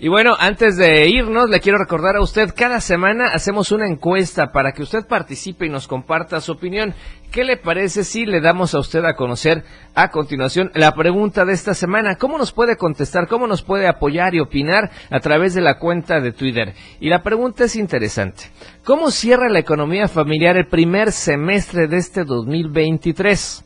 Y 0.00 0.06
bueno, 0.06 0.36
antes 0.38 0.76
de 0.76 1.08
irnos, 1.08 1.50
le 1.50 1.58
quiero 1.58 1.76
recordar 1.76 2.14
a 2.14 2.22
usted, 2.22 2.54
cada 2.56 2.80
semana 2.80 3.32
hacemos 3.34 3.72
una 3.72 3.88
encuesta 3.88 4.52
para 4.52 4.70
que 4.70 4.84
usted 4.84 5.08
participe 5.08 5.66
y 5.66 5.70
nos 5.70 5.88
comparta 5.88 6.40
su 6.40 6.52
opinión. 6.52 6.94
¿Qué 7.32 7.42
le 7.42 7.56
parece 7.56 8.04
si 8.04 8.24
le 8.24 8.40
damos 8.40 8.76
a 8.76 8.78
usted 8.78 9.04
a 9.04 9.16
conocer 9.16 9.64
a 9.96 10.10
continuación 10.12 10.70
la 10.74 10.92
pregunta 10.92 11.44
de 11.44 11.52
esta 11.52 11.74
semana? 11.74 12.14
¿Cómo 12.14 12.38
nos 12.38 12.52
puede 12.52 12.76
contestar? 12.76 13.26
¿Cómo 13.26 13.48
nos 13.48 13.62
puede 13.62 13.88
apoyar 13.88 14.36
y 14.36 14.40
opinar 14.40 14.88
a 15.10 15.18
través 15.18 15.54
de 15.54 15.62
la 15.62 15.80
cuenta 15.80 16.20
de 16.20 16.30
Twitter? 16.30 16.74
Y 17.00 17.08
la 17.08 17.24
pregunta 17.24 17.64
es 17.64 17.74
interesante. 17.74 18.44
¿Cómo 18.84 19.10
cierra 19.10 19.48
la 19.48 19.58
economía 19.58 20.06
familiar 20.06 20.56
el 20.56 20.68
primer 20.68 21.10
semestre 21.10 21.88
de 21.88 21.96
este 21.96 22.22
2023? 22.22 23.64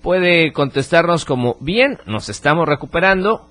Puede 0.00 0.52
contestarnos 0.52 1.26
como 1.26 1.58
bien, 1.60 1.98
nos 2.06 2.30
estamos 2.30 2.66
recuperando 2.66 3.50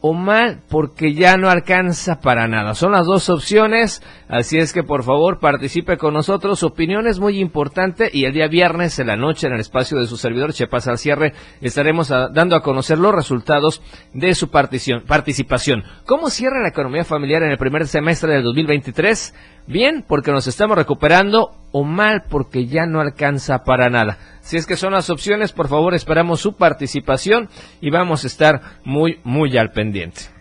o 0.00 0.12
mal 0.12 0.60
porque 0.68 1.14
ya 1.14 1.36
no 1.36 1.50
alcanza 1.50 2.20
para 2.20 2.46
nada. 2.46 2.74
Son 2.74 2.92
las 2.92 3.06
dos 3.06 3.28
opciones, 3.30 4.02
así 4.28 4.58
es 4.58 4.72
que 4.72 4.82
por 4.82 5.02
favor 5.02 5.40
participe 5.40 5.96
con 5.96 6.14
nosotros. 6.14 6.60
Su 6.60 6.66
opinión 6.66 7.06
es 7.06 7.18
muy 7.18 7.40
importante 7.40 8.10
y 8.12 8.24
el 8.24 8.32
día 8.32 8.48
viernes 8.48 8.98
en 8.98 9.08
la 9.08 9.16
noche 9.16 9.46
en 9.46 9.54
el 9.54 9.60
espacio 9.60 9.98
de 9.98 10.06
su 10.06 10.16
servidor 10.16 10.52
Chepas 10.52 10.88
al 10.88 10.98
cierre 10.98 11.32
estaremos 11.60 12.08
dando 12.08 12.56
a 12.56 12.62
conocer 12.62 12.98
los 12.98 13.14
resultados 13.14 13.82
de 14.12 14.34
su 14.34 14.50
participación. 14.50 15.82
¿Cómo 16.06 16.30
cierra 16.30 16.62
la 16.62 16.68
economía 16.68 17.04
familiar 17.04 17.42
en 17.42 17.50
el 17.50 17.58
primer 17.58 17.86
semestre 17.86 18.34
del 18.34 18.44
2023? 18.44 19.34
Bien, 19.68 20.02
porque 20.08 20.32
nos 20.32 20.46
estamos 20.46 20.78
recuperando 20.78 21.50
o 21.72 21.84
mal 21.84 22.24
porque 22.26 22.64
ya 22.64 22.86
no 22.86 23.00
alcanza 23.00 23.64
para 23.64 23.90
nada. 23.90 24.16
Si 24.40 24.56
es 24.56 24.66
que 24.66 24.78
son 24.78 24.94
las 24.94 25.10
opciones, 25.10 25.52
por 25.52 25.68
favor 25.68 25.94
esperamos 25.94 26.40
su 26.40 26.56
participación 26.56 27.50
y 27.82 27.90
vamos 27.90 28.24
a 28.24 28.28
estar 28.28 28.62
muy, 28.84 29.20
muy 29.24 29.58
al 29.58 29.72
pendiente. 29.72 30.37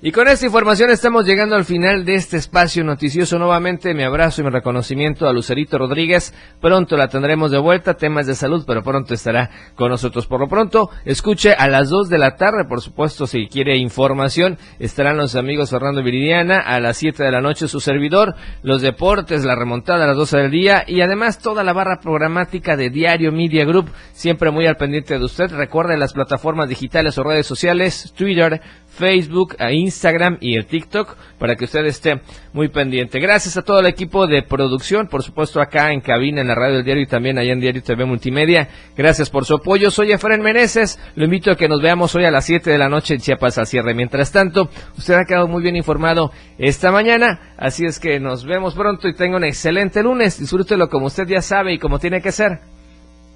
Y 0.00 0.12
con 0.12 0.28
esta 0.28 0.46
información 0.46 0.90
estamos 0.90 1.26
llegando 1.26 1.56
al 1.56 1.64
final 1.64 2.04
de 2.04 2.14
este 2.14 2.36
espacio 2.36 2.84
noticioso. 2.84 3.36
Nuevamente 3.36 3.94
mi 3.94 4.04
abrazo 4.04 4.40
y 4.40 4.44
mi 4.44 4.50
reconocimiento 4.50 5.26
a 5.26 5.32
Lucerito 5.32 5.76
Rodríguez. 5.76 6.32
Pronto 6.60 6.96
la 6.96 7.08
tendremos 7.08 7.50
de 7.50 7.58
vuelta, 7.58 7.94
temas 7.94 8.28
de 8.28 8.36
salud, 8.36 8.62
pero 8.64 8.84
pronto 8.84 9.12
estará 9.12 9.50
con 9.74 9.90
nosotros. 9.90 10.28
Por 10.28 10.38
lo 10.38 10.46
pronto, 10.46 10.88
escuche 11.04 11.52
a 11.52 11.66
las 11.66 11.90
2 11.90 12.10
de 12.10 12.18
la 12.18 12.36
tarde, 12.36 12.64
por 12.68 12.80
supuesto, 12.80 13.26
si 13.26 13.48
quiere 13.48 13.76
información, 13.76 14.56
estarán 14.78 15.16
los 15.16 15.34
amigos 15.34 15.70
Fernando 15.70 16.04
Viridiana, 16.04 16.60
a 16.60 16.78
las 16.78 16.96
7 16.98 17.24
de 17.24 17.32
la 17.32 17.40
noche 17.40 17.66
su 17.66 17.80
servidor, 17.80 18.36
los 18.62 18.82
deportes, 18.82 19.44
la 19.44 19.56
remontada 19.56 20.04
a 20.04 20.06
las 20.06 20.16
12 20.16 20.36
del 20.36 20.50
día 20.52 20.84
y 20.86 21.00
además 21.00 21.40
toda 21.40 21.64
la 21.64 21.72
barra 21.72 21.98
programática 21.98 22.76
de 22.76 22.90
Diario 22.90 23.32
Media 23.32 23.64
Group, 23.64 23.90
siempre 24.12 24.52
muy 24.52 24.64
al 24.68 24.76
pendiente 24.76 25.18
de 25.18 25.24
usted. 25.24 25.50
Recuerde 25.50 25.96
las 25.96 26.12
plataformas 26.12 26.68
digitales 26.68 27.18
o 27.18 27.24
redes 27.24 27.48
sociales, 27.48 28.14
Twitter, 28.16 28.62
Facebook, 28.98 29.54
a 29.60 29.72
Instagram 29.72 30.38
y 30.40 30.56
el 30.56 30.66
TikTok 30.66 31.16
para 31.38 31.54
que 31.54 31.64
usted 31.64 31.86
esté 31.86 32.20
muy 32.52 32.68
pendiente. 32.68 33.20
Gracias 33.20 33.56
a 33.56 33.62
todo 33.62 33.78
el 33.78 33.86
equipo 33.86 34.26
de 34.26 34.42
producción, 34.42 35.06
por 35.06 35.22
supuesto 35.22 35.60
acá 35.60 35.92
en 35.92 36.00
cabina 36.00 36.40
en 36.40 36.48
la 36.48 36.56
radio 36.56 36.76
del 36.76 36.84
diario 36.84 37.04
y 37.04 37.06
también 37.06 37.38
allá 37.38 37.52
en 37.52 37.60
Diario 37.60 37.82
TV 37.82 38.04
Multimedia. 38.04 38.68
Gracias 38.96 39.30
por 39.30 39.44
su 39.44 39.54
apoyo. 39.54 39.90
Soy 39.92 40.10
Efren 40.10 40.42
Meneses. 40.42 40.98
Lo 41.14 41.24
invito 41.24 41.52
a 41.52 41.56
que 41.56 41.68
nos 41.68 41.80
veamos 41.80 42.14
hoy 42.16 42.24
a 42.24 42.30
las 42.32 42.44
7 42.44 42.70
de 42.70 42.78
la 42.78 42.88
noche 42.88 43.14
en 43.14 43.20
Chiapas 43.20 43.56
al 43.58 43.68
cierre. 43.68 43.94
Mientras 43.94 44.32
tanto, 44.32 44.68
usted 44.96 45.14
ha 45.14 45.24
quedado 45.24 45.46
muy 45.46 45.62
bien 45.62 45.76
informado 45.76 46.32
esta 46.58 46.90
mañana, 46.90 47.54
así 47.56 47.84
es 47.84 48.00
que 48.00 48.18
nos 48.18 48.44
vemos 48.44 48.74
pronto 48.74 49.06
y 49.06 49.14
tenga 49.14 49.36
un 49.36 49.44
excelente 49.44 50.02
lunes. 50.02 50.40
Disfrútelo 50.40 50.88
como 50.88 51.06
usted 51.06 51.28
ya 51.28 51.40
sabe 51.40 51.74
y 51.74 51.78
como 51.78 52.00
tiene 52.00 52.20
que 52.20 52.32
ser, 52.32 52.58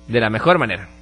de 0.08 0.20
la 0.20 0.28
mejor 0.28 0.58
manera 0.58 1.01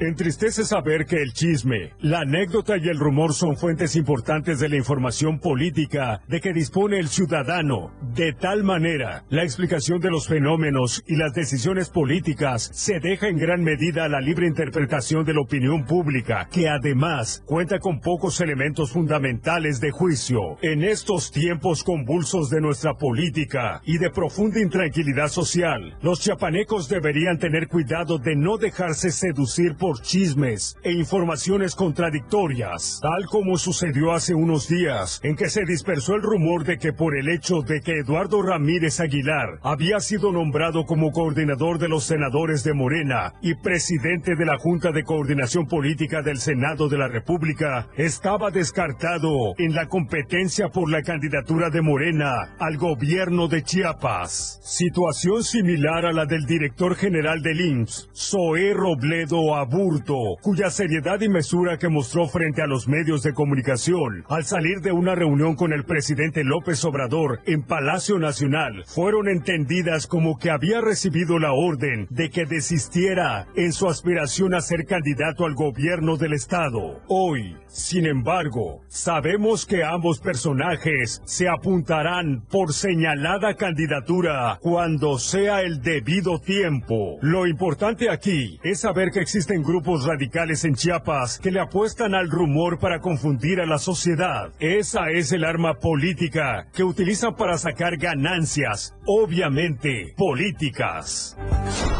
Entristece 0.00 0.64
saber 0.64 1.06
que 1.06 1.16
el 1.16 1.32
chisme, 1.32 1.92
la 1.98 2.20
anécdota 2.20 2.76
y 2.76 2.88
el 2.88 3.00
rumor 3.00 3.34
son 3.34 3.56
fuentes 3.56 3.96
importantes 3.96 4.60
de 4.60 4.68
la 4.68 4.76
información 4.76 5.40
política 5.40 6.20
de 6.28 6.40
que 6.40 6.52
dispone 6.52 7.00
el 7.00 7.08
ciudadano. 7.08 7.90
De 8.14 8.32
tal 8.32 8.62
manera, 8.62 9.24
la 9.28 9.42
explicación 9.42 9.98
de 9.98 10.10
los 10.10 10.28
fenómenos 10.28 11.02
y 11.08 11.16
las 11.16 11.34
decisiones 11.34 11.90
políticas 11.90 12.70
se 12.72 13.00
deja 13.00 13.26
en 13.26 13.38
gran 13.38 13.64
medida 13.64 14.04
a 14.04 14.08
la 14.08 14.20
libre 14.20 14.46
interpretación 14.46 15.24
de 15.24 15.34
la 15.34 15.40
opinión 15.40 15.84
pública, 15.84 16.48
que 16.52 16.68
además 16.68 17.42
cuenta 17.44 17.80
con 17.80 17.98
pocos 17.98 18.40
elementos 18.40 18.92
fundamentales 18.92 19.80
de 19.80 19.90
juicio. 19.90 20.58
En 20.62 20.84
estos 20.84 21.32
tiempos 21.32 21.82
convulsos 21.82 22.50
de 22.50 22.60
nuestra 22.60 22.94
política 22.94 23.82
y 23.84 23.98
de 23.98 24.10
profunda 24.10 24.60
intranquilidad 24.60 25.26
social, 25.26 25.98
los 26.02 26.20
chiapanecos 26.20 26.88
deberían 26.88 27.38
tener 27.38 27.66
cuidado 27.66 28.18
de 28.18 28.36
no 28.36 28.58
dejarse 28.58 29.10
seducir 29.10 29.74
por 29.74 29.87
chismes 29.96 30.76
e 30.82 30.92
informaciones 30.92 31.74
contradictorias, 31.74 33.00
tal 33.02 33.26
como 33.26 33.56
sucedió 33.56 34.12
hace 34.12 34.34
unos 34.34 34.68
días, 34.68 35.20
en 35.22 35.36
que 35.36 35.48
se 35.48 35.64
dispersó 35.64 36.14
el 36.14 36.22
rumor 36.22 36.64
de 36.64 36.78
que 36.78 36.92
por 36.92 37.16
el 37.16 37.28
hecho 37.28 37.62
de 37.62 37.80
que 37.80 37.98
Eduardo 37.98 38.42
Ramírez 38.42 39.00
Aguilar 39.00 39.58
había 39.62 40.00
sido 40.00 40.32
nombrado 40.32 40.84
como 40.84 41.10
coordinador 41.10 41.78
de 41.78 41.88
los 41.88 42.04
senadores 42.04 42.64
de 42.64 42.74
Morena 42.74 43.34
y 43.42 43.54
presidente 43.54 44.36
de 44.36 44.44
la 44.44 44.58
Junta 44.58 44.92
de 44.92 45.04
Coordinación 45.04 45.66
Política 45.66 46.22
del 46.22 46.38
Senado 46.38 46.88
de 46.88 46.98
la 46.98 47.08
República, 47.08 47.88
estaba 47.96 48.50
descartado 48.50 49.54
en 49.58 49.74
la 49.74 49.88
competencia 49.88 50.68
por 50.68 50.90
la 50.90 51.02
candidatura 51.02 51.70
de 51.70 51.82
Morena 51.82 52.54
al 52.58 52.76
gobierno 52.76 53.48
de 53.48 53.62
Chiapas. 53.62 54.60
Situación 54.62 55.42
similar 55.42 56.06
a 56.06 56.12
la 56.12 56.26
del 56.26 56.44
director 56.46 56.94
general 56.94 57.42
del 57.42 57.60
IMSS, 57.60 58.10
Zoé 58.14 58.74
Robledo 58.74 59.56
Aburto, 59.78 60.36
cuya 60.42 60.70
seriedad 60.70 61.20
y 61.20 61.28
mesura 61.28 61.78
que 61.78 61.88
mostró 61.88 62.26
frente 62.26 62.62
a 62.62 62.66
los 62.66 62.88
medios 62.88 63.22
de 63.22 63.32
comunicación 63.32 64.24
al 64.28 64.44
salir 64.44 64.80
de 64.80 64.90
una 64.90 65.14
reunión 65.14 65.54
con 65.54 65.72
el 65.72 65.84
presidente 65.84 66.42
López 66.42 66.84
Obrador 66.84 67.38
en 67.46 67.62
Palacio 67.62 68.18
Nacional 68.18 68.82
fueron 68.86 69.28
entendidas 69.28 70.08
como 70.08 70.36
que 70.36 70.50
había 70.50 70.80
recibido 70.80 71.38
la 71.38 71.52
orden 71.52 72.08
de 72.10 72.28
que 72.28 72.44
desistiera 72.44 73.46
en 73.54 73.72
su 73.72 73.88
aspiración 73.88 74.52
a 74.52 74.60
ser 74.62 74.84
candidato 74.84 75.46
al 75.46 75.54
gobierno 75.54 76.16
del 76.16 76.32
estado. 76.32 77.00
Hoy, 77.06 77.56
sin 77.68 78.06
embargo, 78.06 78.80
sabemos 78.88 79.64
que 79.64 79.84
ambos 79.84 80.18
personajes 80.18 81.22
se 81.24 81.48
apuntarán 81.48 82.42
por 82.50 82.72
señalada 82.72 83.54
candidatura 83.54 84.58
cuando 84.60 85.20
sea 85.20 85.62
el 85.62 85.80
debido 85.82 86.40
tiempo. 86.40 87.18
Lo 87.20 87.46
importante 87.46 88.10
aquí 88.10 88.58
es 88.64 88.80
saber 88.80 89.12
que 89.12 89.20
existen 89.20 89.62
grupos 89.68 90.06
radicales 90.06 90.64
en 90.64 90.74
Chiapas 90.74 91.38
que 91.38 91.50
le 91.50 91.60
apuestan 91.60 92.14
al 92.14 92.30
rumor 92.30 92.78
para 92.78 93.00
confundir 93.00 93.60
a 93.60 93.66
la 93.66 93.76
sociedad. 93.76 94.50
Esa 94.58 95.10
es 95.10 95.30
el 95.32 95.44
arma 95.44 95.74
política 95.74 96.68
que 96.72 96.82
utilizan 96.82 97.36
para 97.36 97.58
sacar 97.58 97.98
ganancias, 97.98 98.96
obviamente 99.04 100.14
políticas. 100.16 101.36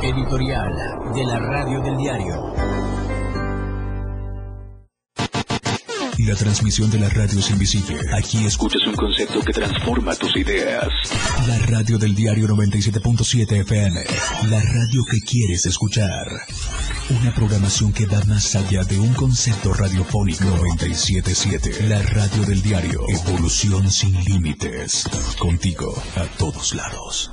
Editorial 0.02 0.72
de 1.14 1.24
la 1.24 1.38
Radio 1.38 1.82
del 1.82 1.96
Diario. 1.98 3.07
La 6.18 6.34
transmisión 6.34 6.90
de 6.90 6.98
la 6.98 7.08
radio 7.08 7.38
es 7.38 7.48
invisible. 7.50 7.96
Aquí 8.12 8.44
escuchas 8.44 8.82
un 8.88 8.94
concepto 8.94 9.40
que 9.40 9.52
transforma 9.52 10.16
tus 10.16 10.36
ideas. 10.36 10.88
La 11.46 11.58
radio 11.66 11.96
del 11.96 12.14
diario 12.14 12.48
97.7 12.48 13.60
FM. 13.60 14.00
La 14.50 14.60
radio 14.60 15.04
que 15.08 15.20
quieres 15.20 15.64
escuchar. 15.66 16.26
Una 17.20 17.32
programación 17.32 17.92
que 17.92 18.06
va 18.06 18.24
más 18.24 18.56
allá 18.56 18.82
de 18.82 18.98
un 18.98 19.14
concepto 19.14 19.72
radiofónico. 19.72 20.44
97.7. 20.44 21.82
La 21.88 22.02
radio 22.02 22.42
del 22.42 22.62
diario. 22.62 23.00
Evolución 23.08 23.88
sin 23.88 24.12
límites. 24.24 25.04
Contigo 25.38 25.94
a 26.16 26.24
todos 26.36 26.74
lados. 26.74 27.30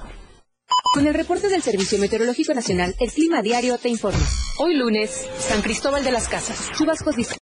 Con 0.96 1.08
el 1.08 1.14
reporte 1.14 1.50
del 1.50 1.62
Servicio 1.62 1.98
Meteorológico 1.98 2.54
Nacional, 2.54 2.96
el 3.02 3.12
clima 3.12 3.42
diario 3.42 3.78
te 3.78 3.90
informa. 3.90 4.26
Hoy 4.60 4.76
lunes, 4.76 5.28
San 5.40 5.62
Cristóbal 5.62 6.06
de 6.06 6.12
las 6.12 6.30
Casas, 6.30 6.72
chubascos. 6.78 7.18